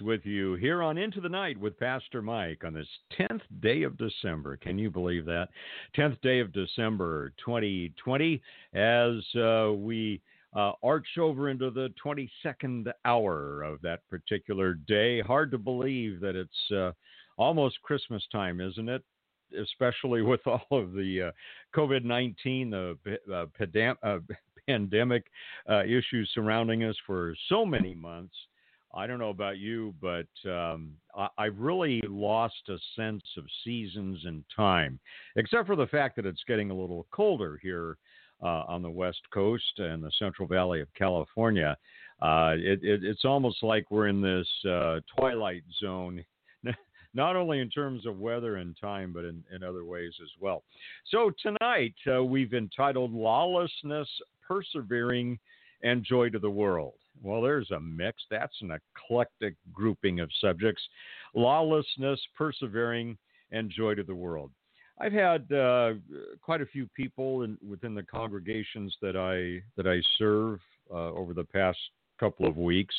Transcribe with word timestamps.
With 0.00 0.24
you 0.24 0.54
here 0.54 0.82
on 0.82 0.98
Into 0.98 1.20
the 1.20 1.28
Night 1.28 1.56
with 1.58 1.78
Pastor 1.78 2.20
Mike 2.20 2.64
on 2.64 2.74
this 2.74 2.88
10th 3.18 3.42
day 3.60 3.84
of 3.84 3.96
December. 3.96 4.56
Can 4.56 4.78
you 4.78 4.90
believe 4.90 5.24
that? 5.26 5.48
10th 5.96 6.20
day 6.22 6.40
of 6.40 6.52
December 6.52 7.32
2020 7.44 8.42
as 8.74 9.14
uh, 9.36 9.72
we 9.72 10.20
uh, 10.56 10.72
arch 10.82 11.06
over 11.20 11.50
into 11.50 11.70
the 11.70 11.92
22nd 12.04 12.90
hour 13.04 13.62
of 13.62 13.80
that 13.82 14.00
particular 14.10 14.74
day. 14.74 15.20
Hard 15.20 15.52
to 15.52 15.58
believe 15.58 16.20
that 16.20 16.34
it's 16.34 16.72
uh, 16.72 16.90
almost 17.36 17.80
Christmas 17.82 18.24
time, 18.32 18.60
isn't 18.60 18.88
it? 18.88 19.02
Especially 19.60 20.22
with 20.22 20.40
all 20.46 20.66
of 20.72 20.94
the 20.94 21.28
uh, 21.28 21.30
COVID 21.78 22.04
19, 22.04 22.70
the 22.70 22.98
uh, 23.32 23.46
uh, 24.02 24.18
pandemic 24.66 25.26
issues 25.86 26.28
surrounding 26.34 26.82
us 26.82 26.96
for 27.06 27.36
so 27.48 27.64
many 27.64 27.94
months. 27.94 28.34
I 28.96 29.06
don't 29.06 29.18
know 29.18 29.30
about 29.30 29.58
you, 29.58 29.94
but 30.00 30.26
um, 30.50 30.92
I, 31.14 31.28
I've 31.38 31.58
really 31.58 32.02
lost 32.08 32.68
a 32.68 32.78
sense 32.96 33.22
of 33.36 33.44
seasons 33.64 34.20
and 34.24 34.44
time, 34.54 34.98
except 35.36 35.66
for 35.66 35.76
the 35.76 35.86
fact 35.86 36.16
that 36.16 36.26
it's 36.26 36.42
getting 36.48 36.70
a 36.70 36.74
little 36.74 37.06
colder 37.10 37.60
here 37.62 37.98
uh, 38.42 38.64
on 38.68 38.82
the 38.82 38.90
West 38.90 39.20
Coast 39.32 39.78
and 39.78 40.02
the 40.02 40.10
Central 40.18 40.48
Valley 40.48 40.80
of 40.80 40.88
California. 40.94 41.76
Uh, 42.22 42.54
it, 42.56 42.80
it, 42.82 43.04
it's 43.04 43.24
almost 43.24 43.62
like 43.62 43.90
we're 43.90 44.08
in 44.08 44.22
this 44.22 44.48
uh, 44.68 45.00
twilight 45.16 45.62
zone 45.80 46.24
not 47.14 47.36
only 47.36 47.60
in 47.60 47.70
terms 47.70 48.06
of 48.06 48.18
weather 48.18 48.56
and 48.56 48.76
time, 48.80 49.12
but 49.12 49.24
in, 49.24 49.44
in 49.54 49.62
other 49.62 49.84
ways 49.84 50.12
as 50.22 50.30
well. 50.40 50.62
So 51.10 51.30
tonight 51.42 51.94
uh, 52.10 52.24
we've 52.24 52.54
entitled 52.54 53.12
Lawlessness 53.12 54.08
persevering, 54.46 55.38
and 55.82 56.04
joy 56.04 56.28
to 56.30 56.38
the 56.38 56.50
world. 56.50 56.94
Well, 57.22 57.42
there's 57.42 57.70
a 57.70 57.80
mix. 57.80 58.22
That's 58.30 58.54
an 58.60 58.72
eclectic 58.72 59.54
grouping 59.72 60.20
of 60.20 60.30
subjects 60.40 60.82
lawlessness, 61.34 62.20
persevering, 62.36 63.16
and 63.52 63.70
joy 63.70 63.94
to 63.94 64.02
the 64.02 64.14
world. 64.14 64.50
I've 64.98 65.12
had 65.12 65.50
uh, 65.52 65.94
quite 66.40 66.62
a 66.62 66.66
few 66.66 66.88
people 66.96 67.42
in, 67.42 67.58
within 67.66 67.94
the 67.94 68.02
congregations 68.02 68.96
that 69.02 69.16
I 69.16 69.62
that 69.76 69.86
I 69.86 70.00
serve 70.18 70.60
uh, 70.90 71.10
over 71.12 71.34
the 71.34 71.44
past 71.44 71.78
couple 72.18 72.46
of 72.46 72.56
weeks, 72.56 72.94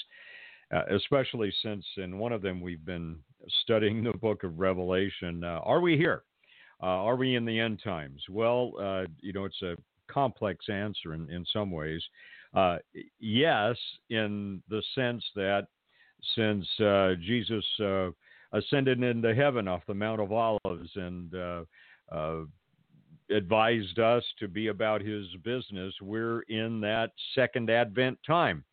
uh, 0.72 0.84
especially 0.92 1.52
since 1.64 1.84
in 1.98 2.20
one 2.20 2.32
of 2.32 2.42
them 2.42 2.62
we've 2.62 2.86
been 2.86 3.18
studying 3.62 4.04
the 4.04 4.14
book 4.14 4.44
of 4.44 4.60
Revelation. 4.60 5.44
Uh, 5.44 5.60
are 5.64 5.82
we 5.82 5.98
here? 5.98 6.24
Uh, 6.82 6.86
are 6.86 7.16
we 7.16 7.36
in 7.36 7.46
the 7.46 7.60
end 7.60 7.82
times? 7.84 8.22
Well, 8.30 8.74
uh, 8.80 9.06
you 9.22 9.34
know, 9.34 9.46
it's 9.46 9.62
a 9.64 9.76
complex 10.08 10.70
answer 10.70 11.16
in, 11.16 11.30
in 11.32 11.46
some 11.52 11.72
ways. 11.72 12.04
Uh, 12.54 12.78
yes, 13.20 13.76
in 14.10 14.62
the 14.70 14.82
sense 14.96 15.24
that 15.36 15.68
since 16.36 16.66
uh, 16.80 17.14
Jesus 17.22 17.66
uh, 17.80 18.10
ascended 18.54 19.02
into 19.04 19.36
heaven 19.36 19.68
off 19.68 19.84
the 19.88 19.94
Mount 19.94 20.22
of 20.22 20.32
Olives 20.32 20.90
and 20.96 21.34
uh, 21.36 21.64
uh, 22.12 22.40
advised 23.30 24.00
us 24.00 24.24
to 24.40 24.48
be 24.48 24.68
about 24.68 25.02
his 25.02 25.28
business, 25.44 25.94
we're 26.02 26.42
in 26.44 26.82
that 26.82 27.12
second 27.36 27.70
Advent 27.70 28.18
time. 28.26 28.64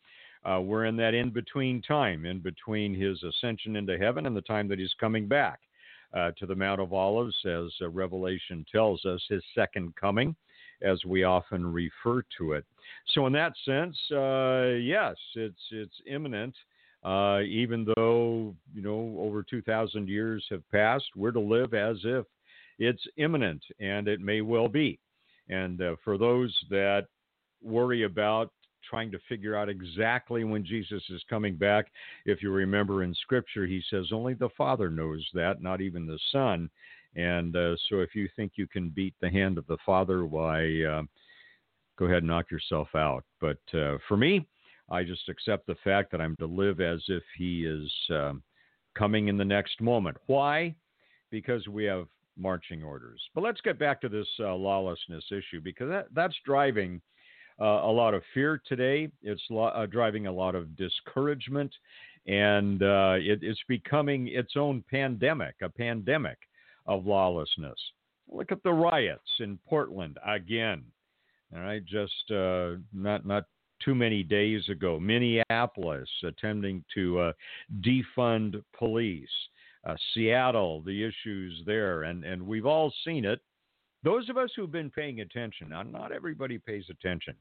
We're 0.46 0.84
in 0.84 0.96
that 0.96 1.14
in 1.14 1.30
between 1.30 1.80
time, 1.80 2.26
in 2.26 2.40
between 2.40 2.94
his 2.94 3.22
ascension 3.22 3.76
into 3.76 3.96
heaven 3.96 4.26
and 4.26 4.36
the 4.36 4.42
time 4.42 4.68
that 4.68 4.78
he's 4.78 4.92
coming 5.00 5.26
back. 5.26 5.58
To 6.14 6.46
the 6.46 6.54
Mount 6.54 6.80
of 6.80 6.92
Olives, 6.92 7.34
as 7.46 7.72
Revelation 7.80 8.64
tells 8.70 9.04
us, 9.04 9.20
his 9.28 9.42
second 9.54 9.96
coming 9.96 10.36
as 10.82 11.04
we 11.04 11.24
often 11.24 11.66
refer 11.72 12.22
to 12.38 12.52
it. 12.52 12.64
So, 13.14 13.26
in 13.26 13.32
that 13.34 13.52
sense, 13.64 13.96
uh, 14.12 14.76
yes, 14.80 15.16
it's 15.34 15.62
it's 15.70 16.00
imminent. 16.06 16.54
Uh, 17.02 17.40
even 17.42 17.86
though 17.96 18.54
you 18.74 18.80
know 18.80 19.16
over 19.18 19.42
2,000 19.42 20.08
years 20.08 20.44
have 20.50 20.68
passed, 20.70 21.04
we're 21.14 21.32
to 21.32 21.40
live 21.40 21.74
as 21.74 21.98
if 22.04 22.24
it's 22.78 23.06
imminent, 23.16 23.62
and 23.78 24.08
it 24.08 24.20
may 24.20 24.40
well 24.40 24.68
be. 24.68 24.98
And 25.48 25.80
uh, 25.82 25.96
for 26.02 26.16
those 26.16 26.54
that 26.70 27.06
worry 27.62 28.04
about 28.04 28.50
trying 28.88 29.10
to 29.10 29.18
figure 29.28 29.56
out 29.56 29.68
exactly 29.68 30.44
when 30.44 30.64
Jesus 30.64 31.02
is 31.10 31.22
coming 31.28 31.56
back. 31.56 31.86
If 32.26 32.42
you 32.42 32.50
remember 32.50 33.02
in 33.02 33.14
Scripture, 33.14 33.66
he 33.66 33.82
says 33.90 34.06
only 34.12 34.34
the 34.34 34.50
Father 34.56 34.90
knows 34.90 35.26
that, 35.34 35.62
not 35.62 35.80
even 35.80 36.06
the 36.06 36.18
Son. 36.32 36.68
And 37.16 37.54
uh, 37.54 37.76
so 37.88 38.00
if 38.00 38.14
you 38.14 38.28
think 38.34 38.52
you 38.56 38.66
can 38.66 38.90
beat 38.90 39.14
the 39.20 39.30
hand 39.30 39.58
of 39.58 39.66
the 39.66 39.78
Father, 39.86 40.26
why, 40.26 40.82
uh, 40.82 41.02
go 41.96 42.06
ahead 42.06 42.18
and 42.18 42.26
knock 42.26 42.50
yourself 42.50 42.88
out. 42.94 43.24
But 43.40 43.58
uh, 43.72 43.98
for 44.08 44.16
me, 44.16 44.46
I 44.90 45.04
just 45.04 45.28
accept 45.28 45.66
the 45.66 45.76
fact 45.84 46.10
that 46.12 46.20
I'm 46.20 46.36
to 46.36 46.46
live 46.46 46.80
as 46.80 47.02
if 47.08 47.22
He 47.38 47.64
is 47.64 47.90
um, 48.10 48.42
coming 48.96 49.28
in 49.28 49.36
the 49.36 49.44
next 49.44 49.80
moment. 49.80 50.16
Why? 50.26 50.74
Because 51.30 51.66
we 51.68 51.84
have 51.84 52.06
marching 52.36 52.82
orders. 52.82 53.20
But 53.34 53.44
let's 53.44 53.60
get 53.60 53.78
back 53.78 54.00
to 54.00 54.08
this 54.08 54.26
uh, 54.40 54.54
lawlessness 54.54 55.24
issue 55.30 55.60
because 55.62 55.88
that, 55.88 56.06
that's 56.14 56.36
driving. 56.44 57.00
Uh, 57.60 57.82
a 57.84 57.92
lot 57.92 58.14
of 58.14 58.22
fear 58.34 58.60
today. 58.66 59.08
It's 59.22 59.40
lo- 59.48 59.66
uh, 59.66 59.86
driving 59.86 60.26
a 60.26 60.32
lot 60.32 60.56
of 60.56 60.76
discouragement, 60.76 61.72
and 62.26 62.82
it, 62.82 63.44
it's 63.44 63.62
becoming 63.68 64.26
its 64.26 64.56
own 64.56 64.82
pandemic, 64.90 65.54
a 65.62 65.68
pandemic 65.68 66.36
of 66.86 67.06
lawlessness. 67.06 67.78
Look 68.30 68.52
at 68.52 68.62
the 68.62 68.72
riots 68.72 69.30
in 69.40 69.58
Portland 69.66 70.18
again. 70.26 70.84
All 71.54 71.60
right, 71.60 71.84
just 71.84 72.30
uh, 72.30 72.76
not 72.92 73.26
not 73.26 73.44
too 73.84 73.94
many 73.94 74.22
days 74.22 74.68
ago, 74.68 74.98
Minneapolis 74.98 76.08
attempting 76.22 76.84
to 76.94 77.18
uh, 77.20 77.32
defund 77.80 78.62
police, 78.76 79.28
uh, 79.86 79.94
Seattle, 80.14 80.82
the 80.82 81.04
issues 81.04 81.62
there, 81.66 82.04
and 82.04 82.24
and 82.24 82.42
we've 82.44 82.66
all 82.66 82.92
seen 83.04 83.24
it. 83.24 83.40
Those 84.02 84.28
of 84.28 84.36
us 84.36 84.50
who've 84.54 84.72
been 84.72 84.90
paying 84.90 85.20
attention, 85.20 85.70
now 85.70 85.82
not 85.82 86.12
everybody 86.12 86.58
pays 86.58 86.84
attention. 86.90 87.34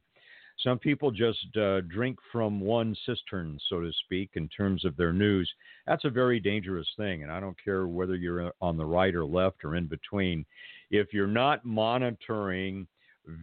Some 0.63 0.79
people 0.79 1.12
just 1.12 1.57
uh, 1.57 1.81
drink 1.81 2.18
from 2.31 2.62
one 2.62 2.96
cistern, 3.06 3.59
so 3.69 3.81
to 3.81 3.91
speak, 4.06 4.31
in 4.35 4.47
terms 4.47 4.85
of 4.85 4.96
their 4.96 5.12
news. 5.12 5.51
That's 5.85 6.06
a 6.06 6.09
very 6.09 6.40
dangerous 6.40 6.88
thing. 6.96 7.24
And 7.24 7.31
I 7.31 7.40
don't 7.40 7.62
care 7.62 7.88
whether 7.88 8.16
you're 8.16 8.53
on 8.62 8.78
the 8.78 8.85
right 8.85 9.13
or 9.13 9.25
left 9.25 9.66
or 9.66 9.75
in 9.75 9.88
between. 9.88 10.46
If 10.90 11.13
you're 11.13 11.28
not 11.28 11.66
monitoring 11.66 12.88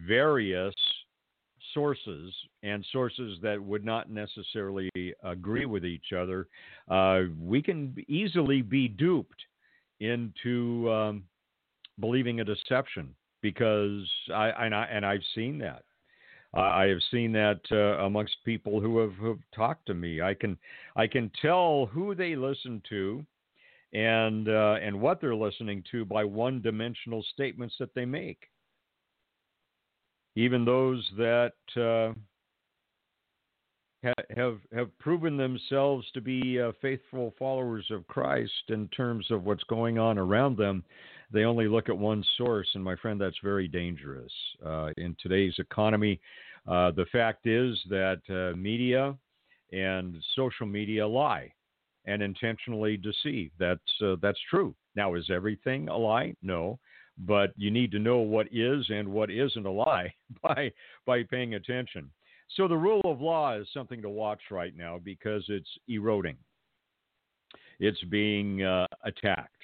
various 0.07 0.73
sources 1.73 2.33
and 2.63 2.85
sources 2.91 3.37
that 3.41 3.61
would 3.61 3.85
not 3.85 4.09
necessarily 4.09 4.89
agree 5.23 5.65
with 5.65 5.85
each 5.85 6.13
other, 6.17 6.47
uh, 6.89 7.21
we 7.39 7.61
can 7.61 7.95
easily 8.07 8.61
be 8.61 8.87
duped 8.87 9.41
into 9.99 10.91
um, 10.91 11.23
believing 11.99 12.39
a 12.39 12.43
deception 12.43 13.13
because 13.41 14.09
I 14.33 14.49
and, 14.65 14.75
I 14.75 14.85
and 14.85 15.05
I've 15.05 15.23
seen 15.35 15.59
that. 15.59 15.83
I 16.53 16.85
have 16.87 16.99
seen 17.11 17.31
that 17.31 17.61
uh, 17.71 18.03
amongst 18.03 18.35
people 18.43 18.81
who 18.81 18.99
have, 18.99 19.15
have 19.23 19.39
talked 19.55 19.85
to 19.85 19.93
me. 19.93 20.21
I 20.21 20.33
can 20.33 20.57
I 20.95 21.07
can 21.07 21.31
tell 21.41 21.85
who 21.85 22.13
they 22.13 22.35
listen 22.35 22.81
to, 22.89 23.25
and 23.93 24.49
uh, 24.49 24.75
and 24.81 24.99
what 24.99 25.21
they're 25.21 25.35
listening 25.35 25.83
to 25.91 26.03
by 26.03 26.25
one-dimensional 26.25 27.23
statements 27.33 27.75
that 27.79 27.95
they 27.95 28.05
make. 28.05 28.49
Even 30.35 30.65
those 30.65 31.09
that 31.17 31.53
uh, 31.77 32.13
ha- 34.03 34.23
have 34.35 34.59
have 34.73 34.97
proven 34.99 35.37
themselves 35.37 36.05
to 36.13 36.19
be 36.19 36.59
uh, 36.59 36.73
faithful 36.81 37.33
followers 37.39 37.85
of 37.91 38.07
Christ 38.07 38.63
in 38.67 38.89
terms 38.89 39.31
of 39.31 39.45
what's 39.45 39.63
going 39.65 39.99
on 39.99 40.17
around 40.17 40.57
them, 40.57 40.83
they 41.31 41.43
only 41.43 41.67
look 41.67 41.89
at 41.89 41.97
one 41.97 42.23
source, 42.37 42.67
and 42.73 42.83
my 42.83 42.95
friend, 42.95 43.19
that's 43.19 43.37
very 43.43 43.67
dangerous 43.67 44.31
uh, 44.65 44.89
in 44.97 45.15
today's 45.21 45.55
economy. 45.59 46.19
Uh, 46.67 46.91
the 46.91 47.05
fact 47.11 47.47
is 47.47 47.77
that 47.89 48.21
uh, 48.29 48.55
media 48.57 49.15
and 49.71 50.17
social 50.35 50.65
media 50.65 51.07
lie 51.07 51.51
and 52.05 52.21
intentionally 52.21 52.97
deceive. 52.97 53.51
That's 53.59 53.79
uh, 54.03 54.15
that's 54.21 54.39
true. 54.49 54.75
Now, 54.95 55.15
is 55.15 55.29
everything 55.29 55.87
a 55.89 55.97
lie? 55.97 56.35
No, 56.41 56.79
but 57.17 57.53
you 57.55 57.71
need 57.71 57.91
to 57.91 57.99
know 57.99 58.17
what 58.17 58.47
is 58.51 58.85
and 58.89 59.07
what 59.07 59.29
isn't 59.29 59.65
a 59.65 59.71
lie 59.71 60.13
by 60.41 60.71
by 61.05 61.23
paying 61.23 61.55
attention. 61.55 62.09
So 62.55 62.67
the 62.67 62.77
rule 62.77 63.01
of 63.05 63.21
law 63.21 63.57
is 63.57 63.67
something 63.73 64.01
to 64.01 64.09
watch 64.09 64.41
right 64.51 64.75
now 64.75 64.99
because 65.01 65.45
it's 65.47 65.69
eroding. 65.87 66.37
It's 67.79 68.03
being 68.05 68.63
uh, 68.63 68.87
attacked. 69.03 69.60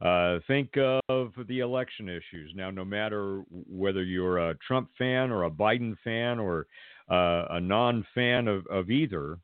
Uh, 0.00 0.38
think 0.46 0.70
of 0.78 1.32
the 1.46 1.58
election 1.58 2.08
issues. 2.08 2.52
Now, 2.54 2.70
no 2.70 2.84
matter 2.84 3.42
whether 3.50 4.02
you're 4.02 4.38
a 4.38 4.56
Trump 4.66 4.88
fan 4.96 5.30
or 5.30 5.44
a 5.44 5.50
Biden 5.50 5.94
fan 6.02 6.38
or 6.38 6.66
uh, 7.10 7.44
a 7.50 7.60
non 7.60 8.06
fan 8.14 8.48
of, 8.48 8.66
of 8.68 8.90
either, 8.90 9.38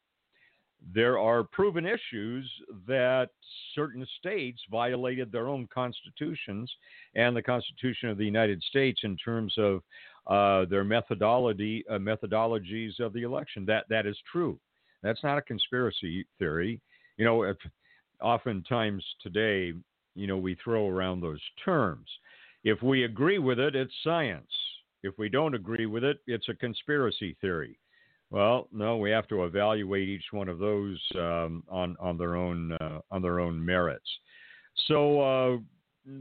there 0.94 1.18
are 1.18 1.42
proven 1.42 1.84
issues 1.84 2.50
that 2.86 3.30
certain 3.74 4.06
states 4.18 4.60
violated 4.70 5.30
their 5.30 5.48
own 5.48 5.68
constitutions 5.72 6.70
and 7.14 7.36
the 7.36 7.42
Constitution 7.42 8.08
of 8.08 8.16
the 8.16 8.24
United 8.24 8.62
States 8.62 9.00
in 9.02 9.16
terms 9.16 9.52
of 9.58 9.82
uh, 10.26 10.64
their 10.70 10.84
methodology 10.84 11.84
uh, 11.90 11.94
methodologies 11.94 12.98
of 12.98 13.12
the 13.12 13.22
election. 13.22 13.66
That 13.66 13.84
that 13.90 14.06
is 14.06 14.16
true. 14.30 14.58
That's 15.02 15.22
not 15.22 15.38
a 15.38 15.42
conspiracy 15.42 16.26
theory. 16.38 16.80
You 17.16 17.24
know, 17.24 17.42
if, 17.42 17.56
oftentimes 18.20 19.04
today, 19.22 19.72
you 20.16 20.26
know, 20.26 20.38
we 20.38 20.56
throw 20.62 20.88
around 20.88 21.20
those 21.20 21.40
terms. 21.64 22.08
If 22.64 22.82
we 22.82 23.04
agree 23.04 23.38
with 23.38 23.60
it, 23.60 23.76
it's 23.76 23.92
science. 24.02 24.50
If 25.02 25.16
we 25.18 25.28
don't 25.28 25.54
agree 25.54 25.86
with 25.86 26.02
it, 26.02 26.18
it's 26.26 26.48
a 26.48 26.54
conspiracy 26.54 27.36
theory. 27.40 27.78
Well, 28.30 28.66
no, 28.72 28.96
we 28.96 29.10
have 29.10 29.28
to 29.28 29.44
evaluate 29.44 30.08
each 30.08 30.24
one 30.32 30.48
of 30.48 30.58
those 30.58 31.00
um, 31.14 31.62
on 31.68 31.96
on 32.00 32.18
their 32.18 32.34
own 32.34 32.72
uh, 32.72 32.98
on 33.10 33.22
their 33.22 33.38
own 33.38 33.64
merits. 33.64 34.08
So 34.88 35.20
uh, 35.20 35.58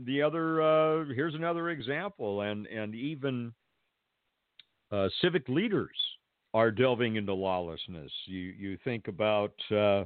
the 0.06 0.22
other 0.22 0.62
uh, 0.62 1.06
here's 1.16 1.34
another 1.34 1.70
example, 1.70 2.42
and 2.42 2.68
and 2.68 2.94
even 2.94 3.54
uh, 4.92 5.10
civic 5.22 5.50
leaders 5.50 5.98
are 6.54 6.70
delving 6.70 7.16
into 7.16 7.34
lawlessness. 7.34 8.12
You 8.26 8.40
you 8.40 8.78
think 8.84 9.08
about 9.08 9.54
uh, 9.72 10.04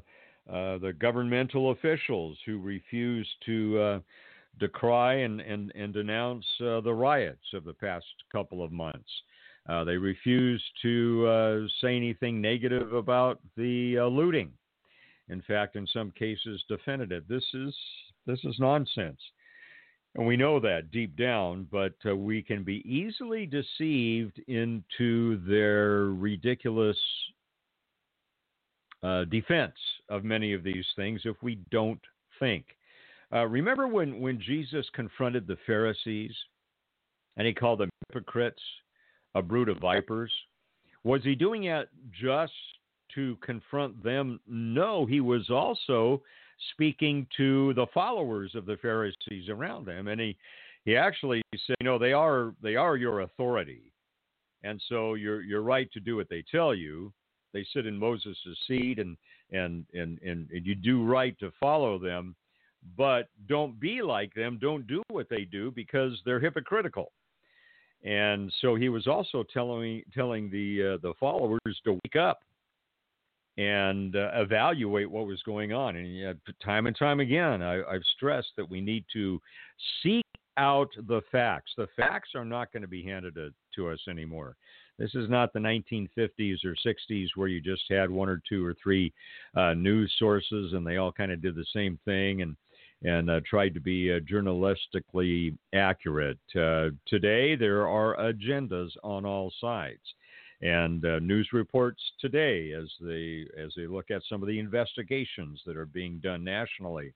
the 0.50 0.94
governmental 1.00 1.72
officials 1.72 2.38
who 2.46 2.60
refuse 2.60 3.28
to 3.46 4.02
decry 4.60 5.14
and 5.16 5.40
and 5.42 5.72
and 5.76 5.94
denounce 5.94 6.46
the 6.60 6.94
riots 6.94 7.54
of 7.54 7.64
the 7.64 7.74
past 7.74 8.06
couple 8.32 8.64
of 8.64 8.72
months. 8.72 9.10
Uh, 9.70 9.84
they 9.84 9.98
refuse 9.98 10.64
to 10.82 11.28
uh, 11.28 11.68
say 11.80 11.96
anything 11.96 12.42
negative 12.42 12.94
about 12.94 13.40
the 13.56 14.00
uh, 14.00 14.06
looting. 14.06 14.52
In 15.30 15.44
fact, 15.44 15.76
in 15.76 15.86
some 15.94 16.12
cases, 16.12 16.64
defended. 16.68 17.26
This 17.28 17.44
is 17.54 17.76
this 18.26 18.40
is 18.46 18.56
nonsense, 18.60 19.20
and 20.16 20.26
we 20.26 20.38
know 20.38 20.60
that 20.60 20.90
deep 20.92 21.16
down. 21.16 21.68
But 21.72 21.94
uh, 22.04 22.16
we 22.16 22.42
can 22.42 22.64
be 22.64 22.82
easily 22.92 23.46
deceived 23.46 24.42
into 24.48 25.40
their 25.48 26.06
ridiculous 26.06 26.98
uh, 29.04 29.26
defense 29.26 29.78
of 30.10 30.24
many 30.24 30.54
of 30.54 30.64
these 30.64 30.86
things 30.96 31.22
if 31.26 31.36
we 31.42 31.60
don't 31.72 32.02
think. 32.40 32.66
Uh, 33.34 33.46
remember 33.46 33.88
when 33.88 34.20
when 34.20 34.42
Jesus 34.42 34.86
confronted 34.94 35.46
the 35.46 35.58
Pharisees, 35.66 36.34
and 37.38 37.46
he 37.46 37.54
called 37.54 37.80
them 37.80 37.90
hypocrites 38.10 38.62
a 39.36 39.42
brood 39.42 39.70
of 39.70 39.78
vipers? 39.78 40.32
Was 41.04 41.24
he 41.24 41.36
doing 41.36 41.66
it 41.66 41.90
just 42.20 42.54
to 43.16 43.38
confront 43.42 44.04
them? 44.04 44.40
No, 44.48 45.06
he 45.06 45.22
was 45.22 45.50
also 45.50 46.22
speaking 46.72 47.26
to 47.38 47.74
the 47.76 47.88
followers 47.94 48.56
of 48.56 48.66
the 48.66 48.78
Pharisees 48.78 49.48
around 49.50 49.86
them, 49.86 50.08
and 50.08 50.20
he 50.20 50.36
he 50.86 50.96
actually 50.96 51.42
said, 51.68 51.76
you 51.80 51.86
know, 51.86 52.00
they 52.00 52.14
are 52.14 52.54
they 52.64 52.76
are 52.76 52.98
your 52.98 53.22
authority, 53.22 53.92
and 54.64 54.82
so 54.90 55.14
you're 55.14 55.42
you're 55.42 55.62
right 55.62 55.92
to 55.92 56.00
do 56.00 56.16
what 56.16 56.30
they 56.30 56.44
tell 56.52 56.74
you. 56.74 57.14
They 57.54 57.66
sit 57.74 57.86
in 57.86 57.98
Moses' 57.98 58.38
seat, 58.68 59.00
and 59.00 59.18
and 59.52 59.86
and 59.94 60.20
and, 60.22 60.50
and 60.52 60.66
you 60.66 60.76
do 60.76 61.04
right 61.06 61.38
to 61.40 61.52
follow 61.60 61.98
them, 62.00 62.36
but 62.98 63.30
don't 63.48 63.80
be 63.80 64.02
like 64.02 64.34
them. 64.34 64.58
Don't 64.62 64.88
do 64.88 65.02
what 65.10 65.30
they 65.30 65.46
do 65.46 65.72
because 65.72 66.20
they're 66.26 66.40
hypocritical. 66.40 67.12
And 68.04 68.52
so 68.62 68.76
he 68.76 68.90
was 68.90 69.08
also 69.08 69.44
telling 69.44 70.04
telling 70.14 70.50
the 70.50 70.96
uh, 70.96 70.98
the 71.02 71.14
followers 71.20 71.60
to 71.84 71.94
wake 71.94 72.16
up 72.16 72.40
and 73.58 74.16
uh, 74.16 74.32
evaluate 74.36 75.12
what 75.12 75.28
was 75.28 75.42
going 75.44 75.74
on. 75.74 75.98
And 75.98 76.38
time 76.64 76.88
and 76.88 76.98
time 76.98 77.20
again, 77.20 77.62
I, 77.62 77.84
I've 77.84 78.04
stressed 78.16 78.52
that 78.56 78.70
we 78.70 78.80
need 78.80 79.04
to 79.12 79.42
seek 80.02 80.24
out 80.56 80.90
the 81.08 81.22
facts. 81.30 81.74
The 81.76 81.88
facts 81.98 82.30
are 82.36 82.46
not 82.46 82.72
going 82.72 82.84
to 82.84 82.88
be 82.88 83.04
handed 83.04 83.36
to, 83.36 83.50
to 83.76 83.90
us 83.90 84.00
anymore. 84.10 84.56
This 85.00 85.16
is 85.16 85.30
not 85.30 85.54
the 85.54 85.60
1950s 85.60 86.66
or 86.66 86.76
60s 86.86 87.28
where 87.36 87.48
you 87.48 87.62
just 87.62 87.84
had 87.90 88.12
one 88.12 88.28
or 88.30 88.42
two 88.48 88.66
or 88.66 88.76
three 88.84 89.14
uh, 89.56 89.74
news 89.74 90.14
sources 90.20 90.74
and 90.74 90.86
they 90.86 90.98
all 90.98 91.12
kind 91.12 91.32
of 91.32 91.42
did 91.42 91.56
the 91.56 91.66
same 91.74 91.98
thing. 92.06 92.42
And 92.42 92.56
and 93.04 93.30
uh, 93.30 93.40
tried 93.50 93.74
to 93.74 93.80
be 93.80 94.12
uh, 94.12 94.20
journalistically 94.20 95.58
accurate. 95.74 96.38
Uh, 96.54 96.90
today, 97.08 97.56
there 97.56 97.88
are 97.88 98.18
agendas 98.18 98.90
on 99.04 99.26
all 99.26 99.54
sides. 99.62 100.02
And 100.62 101.06
uh, 101.06 101.20
news 101.20 101.48
reports 101.54 102.02
today, 102.20 102.74
as 102.74 102.90
they 103.00 103.46
as 103.58 103.72
they 103.78 103.88
look 103.88 104.12
at 104.12 104.22
some 104.28 104.42
of 104.42 104.50
the 104.50 104.60
investigations 104.60 105.62
that 105.66 105.78
are 105.78 105.86
being 105.86 106.20
done 106.20 106.44
nationally, 106.44 107.14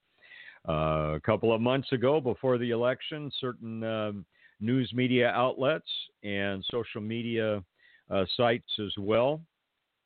uh, 0.69 1.15
a 1.15 1.19
couple 1.25 1.53
of 1.53 1.59
months 1.59 1.91
ago, 1.91 2.21
before 2.21 2.57
the 2.57 2.71
election, 2.71 3.29
certain 3.41 3.83
um, 3.83 4.25
news 4.61 4.89
media 4.93 5.29
outlets 5.31 5.89
and 6.23 6.63
social 6.71 7.01
media 7.01 7.61
uh, 8.09 8.25
sites 8.35 8.79
as 8.79 8.93
well 8.97 9.41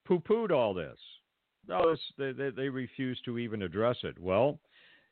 poo-pooed 0.07 0.51
all 0.51 0.73
this. 0.73 0.97
No, 1.67 1.95
they, 2.17 2.31
they, 2.31 2.49
they 2.49 2.69
refuse 2.69 3.19
to 3.25 3.37
even 3.37 3.61
address 3.61 3.97
it. 4.03 4.17
Well, 4.17 4.59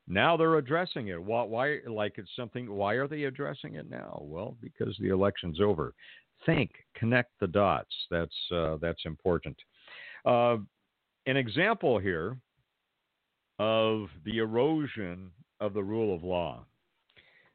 now 0.08 0.38
they're 0.38 0.58
addressing 0.58 1.10
it. 1.10 1.22
Why, 1.22 1.44
why, 1.44 1.80
like 1.88 2.14
it's 2.18 2.30
something, 2.36 2.72
why 2.72 2.94
are 2.94 3.08
they 3.08 3.24
addressing 3.24 3.76
it 3.76 3.90
now? 3.90 4.22
Well, 4.24 4.56
because 4.62 4.96
the 5.00 5.10
election's 5.10 5.60
over. 5.60 5.94
Think, 6.46 6.72
connect 6.96 7.32
the 7.40 7.48
dots. 7.48 7.94
That's, 8.10 8.36
uh, 8.54 8.78
that's 8.82 9.06
important. 9.06 9.58
Uh, 10.26 10.58
an 11.26 11.38
example 11.38 12.00
here 12.00 12.38
of 13.60 14.08
the 14.24 14.38
erosion 14.38 15.32
of 15.60 15.74
the 15.74 15.84
rule 15.84 16.16
of 16.16 16.24
law. 16.24 16.66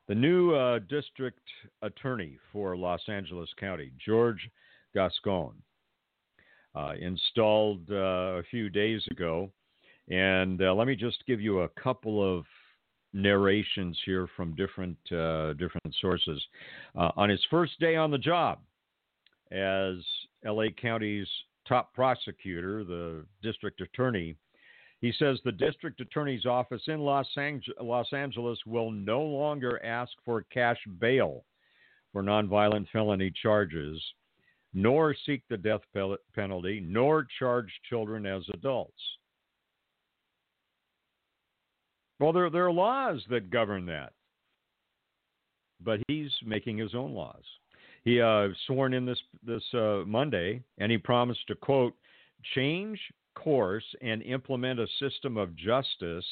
The 0.09 0.15
new 0.15 0.55
uh, 0.55 0.81
district 0.91 1.47
attorney 1.82 2.37
for 2.53 2.77
Los 2.77 3.03
Angeles 3.09 3.49
County, 3.59 3.93
George 4.05 4.50
Gascon, 4.94 5.54
uh, 6.75 6.92
installed 7.00 7.82
uh, 7.90 8.38
a 8.38 8.42
few 8.50 8.69
days 8.69 9.02
ago, 9.10 9.50
and 10.08 10.62
uh, 10.62 10.75
let 10.75 10.87
me 10.87 10.96
just 10.96 11.25
give 11.26 11.40
you 11.40 11.60
a 11.60 11.69
couple 11.70 12.22
of 12.22 12.44
narrations 13.12 13.98
here 14.04 14.28
from 14.37 14.54
different 14.54 14.96
uh, 15.12 15.52
different 15.54 15.94
sources. 16.00 16.40
On 16.94 17.28
his 17.28 17.44
first 17.50 17.78
day 17.81 17.96
on 17.96 18.10
the 18.10 18.19
job 18.19 18.60
as 19.50 19.96
LA 20.44 20.66
County's 20.81 21.26
top 21.66 21.93
prosecutor, 21.93 22.84
the 22.84 23.25
district 23.43 23.81
attorney, 23.81 24.36
he 25.00 25.12
says 25.19 25.38
the 25.44 25.52
district 25.52 26.00
attorney's 26.00 26.44
office 26.44 26.82
in 26.86 27.00
Los, 27.00 27.26
Ang- 27.36 27.62
Los 27.81 28.12
Angeles 28.12 28.58
will 28.67 28.91
no 28.91 29.22
longer 29.22 29.82
ask 29.84 30.12
for 30.24 30.44
cash 30.53 30.79
bail 30.98 31.44
for 32.12 32.22
nonviolent 32.22 32.86
felony 32.93 33.32
charges, 33.43 34.03
nor 34.72 35.15
seek 35.27 35.43
the 35.48 35.56
death 35.56 35.81
penalty, 36.34 36.81
nor 36.81 37.27
charge 37.39 37.70
children 37.89 38.27
as 38.27 38.43
adults. 38.53 39.00
Well, 42.19 42.32
there, 42.32 42.50
there 42.50 42.67
are 42.67 42.72
laws 42.72 43.22
that 43.31 43.50
govern 43.50 43.86
that. 43.86 44.12
But 45.82 46.00
he's 46.06 46.31
making 46.44 46.77
his 46.77 46.94
own 46.94 47.15
laws. 47.15 47.43
He 48.05 48.20
uh, 48.20 48.48
sworn 48.67 48.94
in 48.94 49.06
this 49.06 49.19
this 49.44 49.62
uh, 49.74 50.03
Monday, 50.06 50.62
and 50.79 50.93
he 50.93 50.98
promised 50.98 51.46
to 51.48 51.55
quote 51.55 51.94
change 52.55 52.98
course 53.34 53.84
and 54.03 54.22
implement 54.22 54.81
a 54.81 54.86
system 54.98 55.36
of 55.36 55.56
justice 55.56 56.24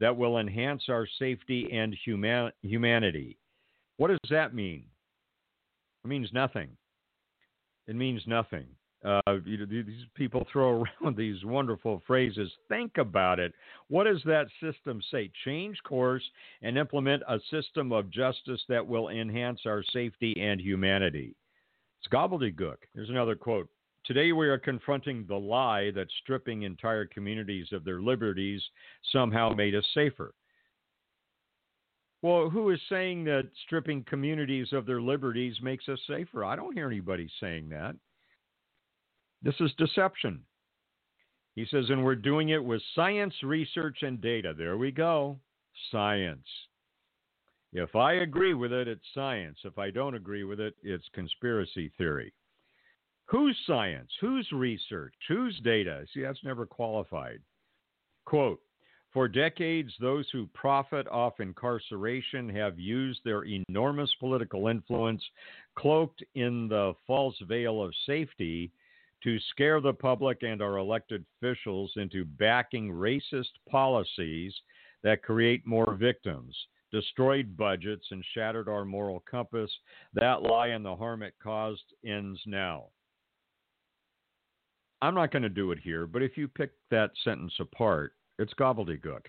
that 0.00 0.16
will 0.16 0.38
enhance 0.38 0.84
our 0.88 1.06
safety 1.18 1.68
and 1.72 1.96
human- 2.04 2.52
humanity. 2.62 3.36
What 3.96 4.08
does 4.08 4.30
that 4.30 4.54
mean? 4.54 4.84
It 6.04 6.08
means 6.08 6.30
nothing. 6.32 6.68
It 7.86 7.96
means 7.96 8.22
nothing. 8.26 8.66
Uh, 9.04 9.20
you 9.44 9.58
know, 9.58 9.66
these 9.66 10.06
people 10.14 10.46
throw 10.52 10.82
around 11.02 11.16
these 11.16 11.44
wonderful 11.44 12.02
phrases. 12.06 12.50
Think 12.68 12.96
about 12.96 13.38
it. 13.38 13.52
What 13.88 14.04
does 14.04 14.22
that 14.24 14.46
system 14.62 15.02
say? 15.10 15.30
Change 15.44 15.76
course 15.84 16.22
and 16.62 16.78
implement 16.78 17.22
a 17.28 17.38
system 17.50 17.92
of 17.92 18.10
justice 18.10 18.62
that 18.68 18.86
will 18.86 19.10
enhance 19.10 19.60
our 19.66 19.82
safety 19.92 20.34
and 20.40 20.60
humanity. 20.60 21.36
It's 22.00 22.12
gobbledygook. 22.12 22.76
Here's 22.94 23.10
another 23.10 23.34
quote. 23.34 23.68
Today 24.06 24.32
we 24.32 24.48
are 24.48 24.58
confronting 24.58 25.24
the 25.26 25.36
lie 25.36 25.90
that 25.92 26.08
stripping 26.22 26.62
entire 26.62 27.06
communities 27.06 27.68
of 27.72 27.84
their 27.84 28.02
liberties 28.02 28.62
somehow 29.12 29.50
made 29.50 29.74
us 29.74 29.86
safer. 29.94 30.34
Well, 32.24 32.48
who 32.48 32.70
is 32.70 32.80
saying 32.88 33.24
that 33.24 33.50
stripping 33.66 34.02
communities 34.04 34.68
of 34.72 34.86
their 34.86 35.02
liberties 35.02 35.56
makes 35.60 35.86
us 35.90 35.98
safer? 36.06 36.42
I 36.42 36.56
don't 36.56 36.72
hear 36.72 36.86
anybody 36.86 37.30
saying 37.38 37.68
that. 37.68 37.96
This 39.42 39.56
is 39.60 39.70
deception. 39.76 40.40
He 41.54 41.66
says, 41.70 41.84
and 41.90 42.02
we're 42.02 42.14
doing 42.14 42.48
it 42.48 42.64
with 42.64 42.80
science, 42.94 43.34
research, 43.42 43.98
and 44.00 44.22
data. 44.22 44.54
There 44.56 44.78
we 44.78 44.90
go. 44.90 45.38
Science. 45.90 46.46
If 47.74 47.94
I 47.94 48.14
agree 48.14 48.54
with 48.54 48.72
it, 48.72 48.88
it's 48.88 49.04
science. 49.12 49.58
If 49.62 49.76
I 49.76 49.90
don't 49.90 50.14
agree 50.14 50.44
with 50.44 50.60
it, 50.60 50.76
it's 50.82 51.04
conspiracy 51.12 51.92
theory. 51.98 52.32
Whose 53.26 53.58
science? 53.66 54.10
Whose 54.22 54.50
research? 54.50 55.12
Whose 55.28 55.60
data? 55.62 56.06
See, 56.14 56.22
that's 56.22 56.42
never 56.42 56.64
qualified. 56.64 57.42
Quote 58.24 58.60
For 59.14 59.28
decades, 59.28 59.94
those 60.00 60.28
who 60.30 60.48
profit 60.48 61.06
off 61.06 61.38
incarceration 61.38 62.48
have 62.48 62.80
used 62.80 63.20
their 63.22 63.44
enormous 63.44 64.12
political 64.18 64.66
influence, 64.66 65.24
cloaked 65.76 66.24
in 66.34 66.66
the 66.66 66.94
false 67.06 67.36
veil 67.46 67.80
of 67.80 67.94
safety, 68.06 68.72
to 69.22 69.38
scare 69.50 69.80
the 69.80 69.92
public 69.92 70.42
and 70.42 70.60
our 70.60 70.78
elected 70.78 71.24
officials 71.38 71.92
into 71.94 72.24
backing 72.24 72.90
racist 72.90 73.52
policies 73.70 74.52
that 75.04 75.22
create 75.22 75.64
more 75.64 75.94
victims, 75.94 76.56
destroyed 76.90 77.56
budgets, 77.56 78.06
and 78.10 78.24
shattered 78.34 78.68
our 78.68 78.84
moral 78.84 79.22
compass. 79.30 79.70
That 80.14 80.42
lie 80.42 80.68
and 80.68 80.84
the 80.84 80.96
harm 80.96 81.22
it 81.22 81.34
caused 81.40 81.94
ends 82.04 82.40
now. 82.46 82.86
I'm 85.00 85.14
not 85.14 85.30
going 85.30 85.44
to 85.44 85.48
do 85.48 85.70
it 85.70 85.78
here, 85.78 86.08
but 86.08 86.22
if 86.22 86.36
you 86.36 86.48
pick 86.48 86.72
that 86.90 87.12
sentence 87.22 87.54
apart, 87.60 88.12
it's 88.38 88.54
gobbledygook. 88.54 89.26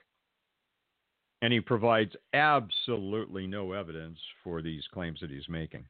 And 1.41 1.53
he 1.53 1.59
provides 1.59 2.15
absolutely 2.33 3.45
no 3.45 3.73
evidence 3.73 4.19
for 4.43 4.61
these 4.61 4.83
claims 4.93 5.19
that 5.19 5.29
he's 5.29 5.49
making. 5.49 5.85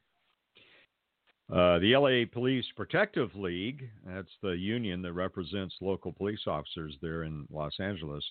Uh, 1.52 1.78
the 1.78 1.96
LA 1.96 2.26
Police 2.32 2.66
Protective 2.76 3.30
League, 3.36 3.88
that's 4.06 4.32
the 4.42 4.58
union 4.58 5.04
that 5.04 5.14
represents 5.14 5.76
local 5.80 6.12
police 6.12 6.42
officers 6.48 6.96
there 7.02 7.24
in 7.24 7.46
Los 7.52 7.80
Angeles, 7.80 8.26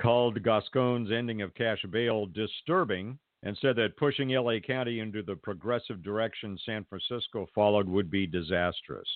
called 0.00 0.42
Gascon's 0.42 1.12
ending 1.12 1.42
of 1.42 1.54
cash 1.54 1.84
bail 1.90 2.26
disturbing 2.26 3.18
and 3.42 3.56
said 3.60 3.76
that 3.76 3.96
pushing 3.98 4.30
LA 4.30 4.58
County 4.58 5.00
into 5.00 5.22
the 5.22 5.36
progressive 5.36 6.02
direction 6.02 6.58
San 6.64 6.84
Francisco 6.84 7.46
followed 7.54 7.86
would 7.86 8.10
be 8.10 8.26
disastrous. 8.26 9.08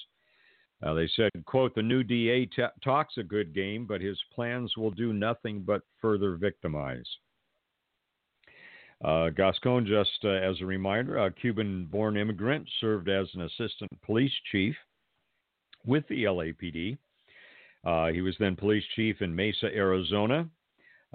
Uh, 0.82 0.94
they 0.94 1.08
said, 1.16 1.30
quote, 1.44 1.74
the 1.74 1.82
new 1.82 2.04
DA 2.04 2.46
t- 2.46 2.62
talks 2.84 3.16
a 3.18 3.22
good 3.22 3.54
game, 3.54 3.84
but 3.84 4.00
his 4.00 4.18
plans 4.32 4.76
will 4.76 4.92
do 4.92 5.12
nothing 5.12 5.62
but 5.62 5.82
further 6.00 6.36
victimize. 6.36 7.06
Uh, 9.04 9.30
Gascon, 9.30 9.86
just 9.86 10.24
uh, 10.24 10.28
as 10.28 10.60
a 10.60 10.66
reminder, 10.66 11.18
a 11.18 11.32
Cuban 11.32 11.86
born 11.86 12.16
immigrant, 12.16 12.68
served 12.80 13.08
as 13.08 13.28
an 13.34 13.42
assistant 13.42 13.90
police 14.02 14.32
chief 14.50 14.74
with 15.86 16.06
the 16.08 16.24
LAPD. 16.24 16.98
Uh, 17.84 18.08
he 18.08 18.22
was 18.22 18.34
then 18.38 18.56
police 18.56 18.84
chief 18.96 19.22
in 19.22 19.34
Mesa, 19.34 19.66
Arizona, 19.66 20.48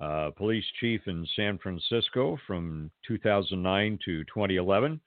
uh, 0.01 0.32
police 0.32 0.65
chief 0.79 1.01
in 1.08 1.27
San 1.36 1.58
Francisco 1.58 2.38
from 2.48 2.89
2009 3.08 4.00
to 4.05 4.24
2011. 4.24 5.00